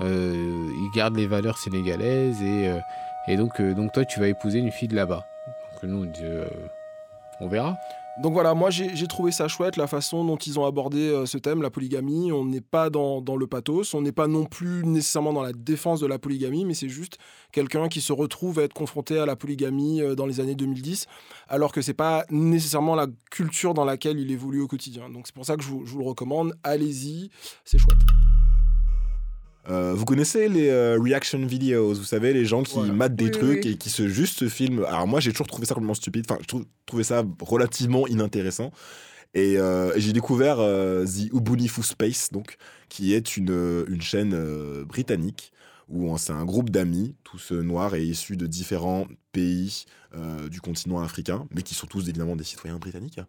il 0.00 0.90
garde 0.92 1.16
les 1.16 1.28
valeurs 1.28 1.56
sénégalaises 1.56 2.42
et, 2.42 3.36
donc, 3.36 3.62
donc, 3.62 3.92
toi, 3.92 4.04
tu 4.04 4.18
vas 4.18 4.26
épouser 4.26 4.58
une 4.58 4.72
fille 4.72 4.88
de 4.88 4.96
là-bas. 4.96 5.24
Donc, 5.46 5.88
nous, 5.88 6.02
on 6.02 6.06
dit 6.06 6.24
On 7.38 7.46
verra. 7.46 7.76
Donc 8.22 8.32
voilà, 8.32 8.54
moi 8.54 8.70
j'ai 8.70 9.06
trouvé 9.08 9.32
ça 9.32 9.48
chouette 9.48 9.76
la 9.76 9.88
façon 9.88 10.24
dont 10.24 10.36
ils 10.36 10.60
ont 10.60 10.66
abordé 10.66 10.98
euh, 11.00 11.26
ce 11.26 11.36
thème, 11.36 11.62
la 11.62 11.70
polygamie. 11.70 12.30
On 12.30 12.44
n'est 12.44 12.60
pas 12.60 12.88
dans, 12.88 13.20
dans 13.20 13.36
le 13.36 13.48
pathos, 13.48 13.92
on 13.92 14.02
n'est 14.02 14.12
pas 14.12 14.28
non 14.28 14.44
plus 14.44 14.84
nécessairement 14.84 15.32
dans 15.32 15.42
la 15.42 15.52
défense 15.52 15.98
de 15.98 16.06
la 16.06 16.20
polygamie, 16.20 16.64
mais 16.64 16.74
c'est 16.74 16.88
juste 16.88 17.18
quelqu'un 17.50 17.88
qui 17.88 18.00
se 18.00 18.12
retrouve 18.12 18.60
à 18.60 18.62
être 18.62 18.72
confronté 18.72 19.18
à 19.18 19.26
la 19.26 19.34
polygamie 19.34 20.00
euh, 20.00 20.14
dans 20.14 20.26
les 20.26 20.38
années 20.38 20.54
2010, 20.54 21.06
alors 21.48 21.72
que 21.72 21.82
c'est 21.82 21.92
pas 21.92 22.24
nécessairement 22.30 22.94
la 22.94 23.08
culture 23.32 23.74
dans 23.74 23.84
laquelle 23.84 24.20
il 24.20 24.30
évolue 24.30 24.60
au 24.60 24.68
quotidien. 24.68 25.10
Donc 25.10 25.26
c'est 25.26 25.34
pour 25.34 25.44
ça 25.44 25.56
que 25.56 25.62
je 25.62 25.70
je 25.84 25.90
vous 25.90 25.98
le 25.98 26.04
recommande. 26.04 26.54
Allez-y, 26.62 27.30
c'est 27.64 27.78
chouette. 27.78 27.98
Euh, 29.70 29.94
vous 29.94 30.04
connaissez 30.04 30.48
les 30.48 30.68
euh, 30.68 30.98
reaction 31.00 31.44
videos, 31.46 31.94
vous 31.94 32.04
savez, 32.04 32.32
les 32.34 32.44
gens 32.44 32.62
qui 32.62 32.78
matent 32.80 33.16
des 33.16 33.24
Oui, 33.26 33.30
trucs 33.30 33.64
oui. 33.64 33.70
et 33.72 33.76
qui 33.78 33.88
se 33.88 34.08
juste 34.08 34.38
se 34.40 34.48
filment. 34.48 34.84
Alors 34.84 35.06
moi, 35.06 35.20
j'ai 35.20 35.30
toujours 35.32 35.46
trouvé 35.46 35.66
ça 35.66 35.74
complètement 35.74 35.94
stupide. 35.94 36.26
Enfin, 36.28 36.38
je 36.42 36.46
trou- 36.46 36.64
trouvais 36.86 37.04
ça 37.04 37.24
relativement 37.40 38.06
inintéressant. 38.06 38.72
Et 39.32 39.58
euh, 39.58 39.92
j'ai 39.98 40.12
découvert 40.12 40.58
euh, 40.60 41.04
The 41.06 41.32
Ubuntu 41.32 41.82
Space, 41.82 42.28
donc, 42.30 42.56
qui 42.88 43.14
est 43.14 43.36
une, 43.36 43.84
une 43.88 44.00
chaîne 44.02 44.32
euh, 44.34 44.84
britannique 44.84 45.50
où 45.88 46.16
c'est 46.18 46.32
un 46.32 46.44
groupe 46.44 46.70
d'amis, 46.70 47.14
tous 47.24 47.52
euh, 47.52 47.62
noirs 47.62 47.94
et 47.94 48.02
issus 48.02 48.36
de 48.36 48.46
différents 48.46 49.06
pays 49.32 49.84
euh, 50.16 50.48
du 50.48 50.60
continent 50.60 51.00
africain, 51.00 51.46
mais 51.52 51.62
qui 51.62 51.74
sont 51.74 51.86
tous 51.86 52.08
évidemment 52.08 52.36
des 52.36 52.44
citoyens 52.44 52.78
britanniques, 52.78 53.20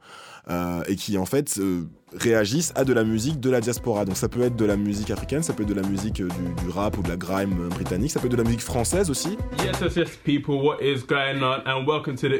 euh, 0.49 0.83
et 0.87 0.95
qui 0.95 1.17
en 1.17 1.25
fait 1.25 1.57
euh, 1.57 1.89
réagissent 2.13 2.71
à 2.75 2.85
de 2.85 2.93
la 2.93 3.03
musique 3.03 3.39
de 3.39 3.49
la 3.49 3.59
diaspora. 3.59 4.05
Donc 4.05 4.15
ça 4.15 4.29
peut 4.29 4.41
être 4.43 4.55
de 4.55 4.65
la 4.65 4.77
musique 4.77 5.09
africaine, 5.09 5.41
ça 5.41 5.53
peut 5.53 5.63
être 5.63 5.69
de 5.69 5.73
la 5.73 5.87
musique 5.87 6.13
du, 6.13 6.27
du 6.27 6.69
rap 6.69 6.97
ou 6.97 7.01
de 7.01 7.09
la 7.09 7.17
grime 7.17 7.69
britannique, 7.69 8.11
ça 8.11 8.19
peut 8.19 8.27
être 8.27 8.33
de 8.33 8.37
la 8.37 8.43
musique 8.43 8.61
française 8.61 9.09
aussi. 9.09 9.37
Yes, 9.63 9.81
yes, 9.81 9.95
yes, 9.95 10.09
people, 10.23 10.61
what 10.63 10.77
is 10.79 11.03
going 11.07 11.41
on? 11.41 11.61
And 11.65 11.87
welcome 11.87 12.15
to 12.17 12.29
the 12.29 12.35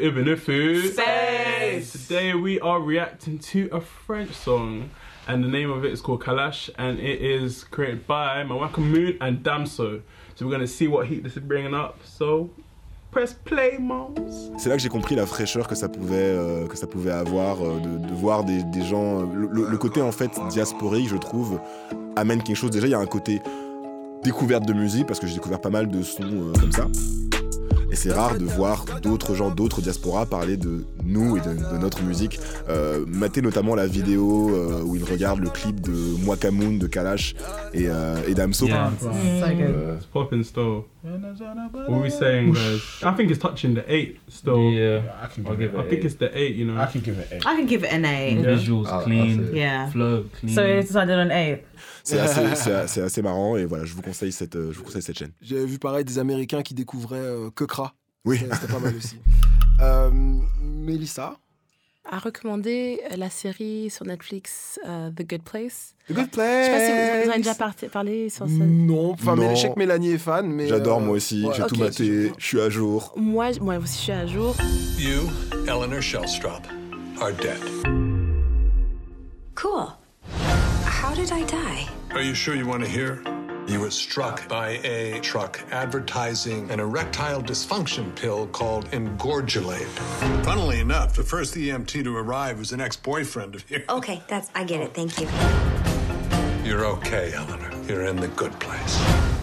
Space. 0.94 2.08
Today 2.08 2.36
we 2.36 2.60
are 2.62 2.80
reacting 2.80 3.40
to 3.52 3.68
a 3.76 3.82
French 3.82 4.32
song, 4.32 4.90
and 5.28 5.44
the 5.44 5.48
name 5.48 5.72
of 5.72 5.84
it 5.86 5.92
is 5.92 6.02
called 6.02 6.22
Kalash, 6.24 6.70
and 6.78 7.00
it 7.00 7.22
is 7.22 7.64
created 7.70 8.06
by 8.08 8.44
Mawaka 8.44 8.80
Moon 8.80 9.16
and 9.22 9.38
Damso. 9.44 10.02
So 10.36 10.46
we're 10.46 10.52
gonna 10.52 10.68
see 10.68 10.88
what 10.88 11.08
heat 11.08 11.24
this 11.24 11.36
is 11.38 11.44
bringing 11.44 11.74
up. 11.74 11.96
So 12.04 12.50
press 13.12 13.34
play, 13.34 13.78
moms. 13.80 14.52
C'est 14.58 14.68
là 14.70 14.76
que 14.76 14.82
j'ai 14.82 14.90
compris 14.90 15.16
la 15.16 15.26
fraîcheur 15.26 15.68
que 15.68 15.76
ça 15.76 15.88
pouvait, 15.88 16.16
euh, 16.36 16.68
que 16.68 16.76
ça 16.78 16.86
pouvait 16.88 17.12
avoir, 17.12 17.62
euh, 17.62 17.80
de, 17.80 18.08
de 18.10 18.14
voir 18.14 18.44
des, 18.44 18.62
des 18.64 18.82
gens. 18.84 19.22
euh, 19.22 19.26
le, 19.52 19.70
le- 19.70 19.78
côté 19.78 20.02
en 20.02 20.12
fait 20.12 20.32
diasporique, 20.50 21.08
je 21.10 21.16
trouve, 21.18 21.60
amène 22.18 22.44
quelque 22.44 22.58
chose. 22.58 22.72
Déjà, 22.72 22.88
il 22.88 22.92
y 22.92 22.94
a 22.96 23.00
un 23.00 23.06
côté 23.06 23.42
découverte 24.24 24.66
de 24.66 24.74
musique, 24.74 25.06
parce 25.08 25.20
que 25.20 25.28
j'ai 25.28 25.36
découvert 25.36 25.62
pas 25.62 25.70
mal 25.70 25.88
de 25.88 26.02
sons 26.04 26.24
euh, 26.24 26.52
comme 26.60 26.72
ça. 26.74 26.88
Et 27.96 27.98
c'est 27.98 28.12
rare 28.12 28.38
de 28.38 28.44
voir 28.44 28.84
d'autres 29.02 29.36
gens, 29.36 29.52
d'autres 29.52 29.80
diasporas 29.80 30.26
parler 30.26 30.58
de 30.58 30.84
nous 31.06 31.38
et 31.38 31.40
de, 31.40 31.54
de 31.54 31.78
notre 31.80 32.04
musique. 32.04 32.38
Euh, 32.68 33.06
mater 33.08 33.42
notamment 33.42 33.74
la 33.74 33.88
vidéo 33.88 34.50
euh, 34.54 34.82
où 34.84 34.98
ils 34.98 35.04
regardent 35.06 35.40
le 35.40 35.50
clip 35.50 35.80
de 35.80 35.94
Mwakamoon 36.26 36.74
de 36.78 36.88
Kalash 36.88 37.36
et, 37.74 37.88
euh, 37.88 38.18
et 38.28 38.34
Damso. 38.34 38.68
Yeah. 38.68 38.92
It's 39.96 40.06
popping 40.12 40.44
still. 40.44 40.84
What 41.06 41.94
are 41.94 42.02
we 42.02 42.10
saying, 42.12 42.52
guys? 42.54 42.82
I 43.04 43.14
think 43.16 43.30
it's 43.30 43.40
touching 43.40 43.76
the 43.76 43.84
eight 43.88 44.18
still. 44.28 44.72
Yeah, 44.72 45.02
I 45.24 45.28
can 45.34 45.44
give 45.44 45.62
it 45.62 45.72
I 45.74 45.78
an 45.80 45.84
think 45.88 46.00
eight. 46.00 46.06
it's 46.06 46.16
the 46.18 46.36
eight. 46.38 46.56
You 46.56 46.66
know? 46.66 46.82
I 46.82 46.88
can 46.88 47.00
give 47.02 47.18
it 47.20 47.28
eight. 47.32 47.46
I 47.46 47.56
can 47.56 47.68
give 47.68 47.84
it 47.86 47.94
an 47.94 48.04
A. 48.06 48.34
Yeah. 48.34 48.42
Visuals 48.42 48.88
I'll- 48.88 48.96
I'll 49.00 49.04
clean, 49.04 49.52
Yeah. 49.54 49.90
flow 49.92 50.26
clean. 50.40 50.54
So 50.54 50.64
it's 50.64 50.88
decided 50.88 51.18
on 51.18 51.32
eight? 51.32 51.62
C'est 52.88 53.02
assez, 53.02 53.22
marrant 53.22 53.58
et 53.58 53.66
voilà, 53.66 53.84
je 53.86 53.94
vous 53.94 54.02
conseille 54.02 54.32
cette, 54.32 54.56
euh, 54.56 54.72
je 54.72 54.78
vous 54.78 54.84
conseille 54.84 55.02
cette 55.02 55.18
chaîne. 55.18 55.32
J'avais 55.42 55.66
vu 55.66 55.80
pareil 55.80 56.06
des 56.06 56.20
Américains 56.20 56.62
qui 56.62 56.74
découvraient 56.74 57.18
euh, 57.18 57.50
Kekra. 57.50 57.94
Oui. 58.26 58.40
C'était 58.40 58.72
pas 58.72 58.80
mal 58.80 58.96
aussi. 58.96 59.18
Euh, 59.82 60.10
Mélissa 60.62 61.36
À 62.10 62.18
recommander 62.18 63.02
euh, 63.12 63.18
la 63.18 63.30
série 63.30 63.90
sur 63.90 64.06
Netflix 64.06 64.80
euh, 64.88 65.10
The 65.12 65.30
Good 65.30 65.42
Place. 65.44 65.96
The 66.08 66.14
Good 66.14 66.28
Je 66.32 66.36
sais 66.36 66.72
pas 66.72 66.80
si 66.86 66.92
vous- 66.92 66.98
vous, 66.98 67.04
en 67.04 67.14
avez 67.14 67.24
Place. 67.26 67.38
déjà 67.38 67.56
par- 67.56 67.76
parlé 67.92 68.30
sur 68.30 68.48
ça. 68.48 68.54
Non, 68.54 69.12
enfin, 69.12 69.36
mais 69.36 69.54
je 69.54 69.64
sais 69.64 69.74
que 69.74 69.78
Mélanie 69.78 70.12
est 70.12 70.18
fan, 70.18 70.48
mais. 70.48 70.68
J'adore 70.70 71.00
euh, 71.00 71.02
moi 71.02 71.16
aussi, 71.18 71.44
ouais. 71.46 71.54
j'ai 71.58 71.64
tout 71.66 71.76
maté, 71.76 72.32
je 72.38 72.46
suis 72.46 72.62
à 72.62 72.70
jour. 72.70 73.14
Moi, 73.18 73.52
moi 73.60 73.76
aussi, 73.80 73.98
je 73.98 74.02
suis 74.04 74.12
à 74.14 74.26
jour. 74.26 74.56
You, 74.98 75.30
Eleanor 75.68 76.02
Shellstrop, 76.02 76.62
are 77.20 77.34
dead. 77.34 77.60
Cool. 79.56 79.88
How 80.86 81.14
did 81.14 81.32
I 81.34 81.44
die? 81.44 81.90
Are 82.16 82.22
you 82.22 82.34
sure 82.34 82.56
you 82.56 82.66
want 82.66 82.82
to 82.82 82.90
hear? 82.90 83.22
You 83.68 83.82
were 83.82 83.92
struck 83.92 84.48
by 84.48 84.80
a 84.86 85.20
truck 85.20 85.60
advertising 85.70 86.72
an 86.72 86.80
erectile 86.80 87.44
dysfunction 87.44 88.16
pill 88.16 88.48
called 88.48 88.90
Engorgulate. 88.92 89.84
Funnily 90.46 90.80
enough, 90.80 91.14
the 91.14 91.24
first 91.24 91.56
EMT 91.56 92.06
to 92.06 92.16
arrive 92.16 92.58
was 92.58 92.72
an 92.72 92.80
ex-boyfriend 92.80 93.56
of 93.56 93.70
yours. 93.70 93.84
Okay, 93.90 94.24
that's 94.30 94.50
I 94.56 94.64
get 94.64 94.80
it. 94.80 94.94
Thank 94.94 95.20
you. 95.20 95.28
You're 96.64 96.86
okay, 96.86 97.34
Eleanor. 97.34 97.70
You're 97.86 98.06
in 98.06 98.16
the 98.16 98.30
good 98.30 98.58
place. 98.62 99.35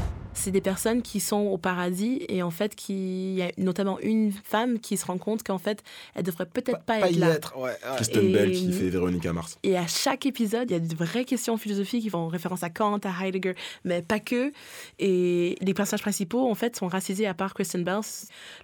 C'est 0.43 0.51
des 0.51 0.61
personnes 0.61 1.03
qui 1.03 1.21
sont 1.21 1.37
au 1.43 1.57
paradis 1.57 2.25
et 2.29 2.43
en 2.43 2.51
fait, 2.51 2.75
qui... 2.75 3.33
il 3.33 3.39
y 3.39 3.43
a 3.43 3.53
notamment 3.59 4.01
une 4.01 4.33
femme 4.33 4.81
qui 4.81 4.97
se 4.97 5.07
rend 5.07 5.17
compte 5.19 5.45
qu'en 5.45 5.59
fait, 5.59 5.85
elle 6.17 6.25
devrait 6.25 6.47
peut-être 6.47 6.83
pas, 6.83 6.99
Pas 6.99 7.09
être 7.11 7.17
y 7.17 7.21
là. 7.21 7.29
être, 7.31 7.57
ouais. 7.57 7.71
ouais. 7.71 7.77
Kristen 7.95 8.25
Et- 8.29 8.33
Bell 8.33 8.51
qui 8.51 8.73
fait 8.73 8.89
Véronica 8.89 9.33
Mars. 9.33 9.57
Et 9.63 9.77
à 9.79 9.87
chaque 9.87 10.27
épisode, 10.27 10.69
il 10.71 10.73
y 10.73 10.77
a 10.77 10.81
de 10.81 10.95
vraies 10.97 11.25
questions 11.25 11.57
philosophiques 11.57 12.03
qui 12.03 12.11
font 12.11 12.27
référence 12.27 12.65
à 12.65 12.71
Kant, 12.71 12.99
à 13.05 13.25
Heidegger, 13.27 13.55
mais 13.85 14.03
pas 14.03 14.19
que. 14.19 14.53
Et 14.99 15.57
les 15.61 15.75
personnages 15.75 16.03
principaux, 16.03 16.51
en 16.51 16.55
fait, 16.57 16.75
sont 16.77 16.89
racisés 16.89 17.27
à 17.29 17.35
part 17.35 17.55
Kristen 17.55 17.85
Bell. 17.85 18.01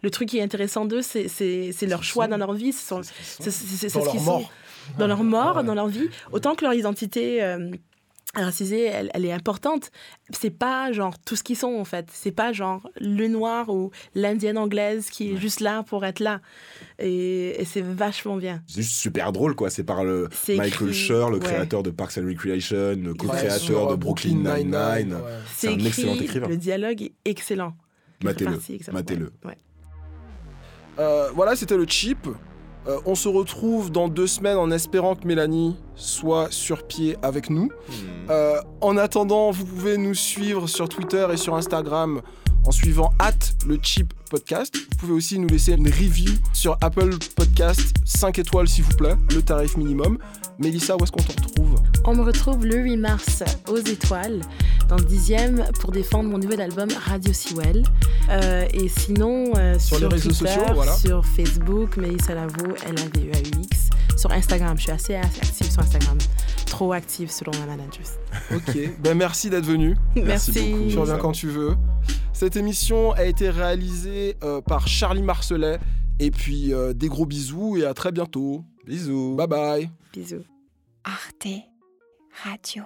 Le 0.03 0.11
truc 0.11 0.31
qui 0.31 0.39
est 0.39 0.43
intéressant 0.43 0.85
d'eux, 0.85 1.03
c'est, 1.03 1.29
c'est, 1.29 1.71
c'est 1.73 1.87
leur 1.87 2.03
choix 2.03 2.27
dans 2.27 2.39
leur 2.39 2.55
vie. 2.55 2.73
C'est, 2.73 2.95
Dans 2.97 3.03
ce 3.05 3.99
leur 3.99 4.09
qu'ils 4.11 4.21
mort. 4.23 4.41
sont. 4.43 4.49
Dans 4.99 5.07
leur 5.07 5.23
mort, 5.23 5.63
dans 5.65 5.75
leur 5.75 5.87
vie. 5.89 6.09
Autant 6.33 6.55
que 6.55 6.65
leur 6.65 6.75
identité. 6.75 7.43
euh, 7.43 7.71
racisée, 8.35 8.85
elle, 8.85 9.11
elle 9.15 9.25
est 9.25 9.33
importante. 9.33 9.91
C'est 10.31 10.51
pas 10.51 10.93
genre 10.93 11.19
tout 11.19 11.35
ce 11.37 11.43
qu'ils 11.43 11.57
sont 11.57 11.75
en 11.75 11.85
fait. 11.85 12.09
C'est 12.13 12.33
pas 12.33 12.53
genre 12.53 12.89
le 13.01 13.27
noir 13.29 13.69
ou 13.69 13.91
l'indienne 14.15 14.59
anglaise 14.59 15.11
qui 15.11 15.33
est 15.33 15.37
juste 15.37 15.61
là 15.61 15.83
pour 15.83 16.05
être 16.05 16.21
là. 16.21 16.41
Et, 16.99 17.61
et 17.61 17.65
c'est 17.65 17.81
vachement 17.83 18.37
bien. 18.37 18.63
C'est 18.67 18.83
juste 18.83 18.97
super 18.97 19.33
drôle, 19.33 19.55
quoi. 19.55 19.71
C'est 19.71 19.85
par 19.85 20.05
le 20.05 20.29
Michael 20.49 20.67
écrit, 20.67 20.95
Schur, 20.95 21.31
le 21.31 21.39
ouais. 21.39 21.45
créateur 21.45 21.83
de 21.83 21.91
Parks 21.91 22.19
and 22.19 22.27
Recreation, 22.27 22.97
le 23.03 23.15
co-créateur 23.15 23.89
euh, 23.89 23.91
de 23.93 23.97
Brooklyn 23.97 24.37
Brooklyn 24.37 24.57
Nine-Nine. 24.57 25.09
Nine-Nine, 25.09 25.15
ouais. 25.15 25.33
C'est 25.55 25.69
un 25.69 25.73
écrit, 25.73 25.87
excellent 25.87 26.15
écrivain. 26.15 26.49
Le 26.49 26.57
dialogue 26.57 27.03
est 27.03 27.13
excellent. 27.25 27.75
Matez-le. 28.23 29.33
Euh, 30.99 31.31
voilà, 31.35 31.55
c'était 31.55 31.77
le 31.77 31.87
chip. 31.87 32.27
Euh, 32.89 32.99
on 33.05 33.15
se 33.15 33.29
retrouve 33.29 33.93
dans 33.93 34.09
deux 34.09 34.27
semaines 34.27 34.57
en 34.57 34.71
espérant 34.71 35.15
que 35.15 35.27
Mélanie 35.27 35.77
soit 35.95 36.51
sur 36.51 36.87
pied 36.87 37.17
avec 37.23 37.51
nous. 37.51 37.69
Euh, 38.31 38.61
en 38.81 38.97
attendant, 38.97 39.51
vous 39.51 39.67
pouvez 39.67 39.99
nous 39.99 40.15
suivre 40.15 40.67
sur 40.69 40.89
Twitter 40.89 41.27
et 41.33 41.37
sur 41.37 41.55
Instagram 41.55 42.23
en 42.69 42.71
suivant 42.71 43.15
at 43.19 43.33
le 43.67 43.79
chip 43.83 44.13
podcast. 44.29 44.77
Vous 44.77 44.97
pouvez 44.99 45.13
aussi 45.15 45.39
nous 45.39 45.49
laisser 45.49 45.73
une 45.73 45.87
review 45.87 46.31
sur 46.53 46.77
Apple 46.83 47.17
Podcast 47.35 47.95
5 48.05 48.39
étoiles 48.41 48.69
s'il 48.69 48.85
vous 48.85 48.95
plaît, 48.95 49.15
le 49.35 49.41
tarif 49.41 49.79
minimum. 49.79 50.19
Mélissa, 50.59 50.95
où 50.97 51.03
est-ce 51.03 51.11
qu'on 51.11 51.23
te 51.23 51.33
retrouve? 51.33 51.77
On 52.05 52.15
me 52.15 52.23
retrouve 52.23 52.67
le 52.67 52.77
8 52.77 52.97
mars 52.99 53.43
aux 53.69 53.79
Étoiles, 53.79 54.41
dans 54.89 54.97
le 54.97 55.05
10e, 55.05 55.73
pour 55.81 55.93
défendre 55.93 56.29
mon 56.29 56.37
nouvel 56.37 56.61
album 56.61 56.89
Radio 57.07 57.33
Sewell. 57.33 57.85
Euh, 58.29 58.67
et 58.75 58.89
sinon, 58.89 59.53
euh, 59.57 59.79
Sur 59.79 59.97
sur, 59.97 60.09
les 60.09 60.15
réseaux 60.15 60.31
Twitter, 60.31 60.49
sociaux, 60.49 60.75
voilà. 60.75 60.93
sur 60.93 61.25
Facebook, 61.25 61.97
Mélissa 61.97 62.35
Lavo, 62.35 62.67
L-A-V-E-A-U-X. 62.87 63.89
Sur 64.19 64.31
Instagram, 64.33 64.77
je 64.77 64.83
suis 64.83 64.91
assez, 64.93 65.15
assez 65.15 65.39
active 65.41 65.71
sur 65.71 65.81
Instagram. 65.81 66.19
trop 66.67 66.93
active 66.93 67.31
selon 67.31 67.53
la 67.53 67.67
manager. 67.77 68.05
Ok, 68.55 68.79
ben 69.01 69.17
merci 69.17 69.49
d'être 69.49 69.65
venu. 69.65 69.97
Merci 70.17 70.53
Merci. 70.53 70.73
beaucoup. 70.73 70.91
Tu 70.91 70.99
reviens 70.99 71.19
quand 71.19 71.33
tu 71.33 71.49
veux. 71.49 71.77
Cette 72.39 72.55
émission 72.55 73.11
a 73.15 73.25
été 73.25 73.51
réalisée 73.51 74.37
euh, 74.45 74.61
par 74.61 74.87
Charlie 74.87 75.25
Marcelet. 75.25 75.81
Et 76.21 76.31
puis 76.31 76.73
euh, 76.73 76.93
des 76.93 77.09
gros 77.09 77.27
bisous 77.27 77.77
et 77.79 77.85
à 77.85 77.95
très 77.95 78.13
bientôt. 78.13 78.65
Bisous. 78.87 79.35
Bye 79.35 79.49
bye. 79.49 79.91
Bisous. 80.13 80.45
Arte 81.03 81.49
Radio. 82.45 82.85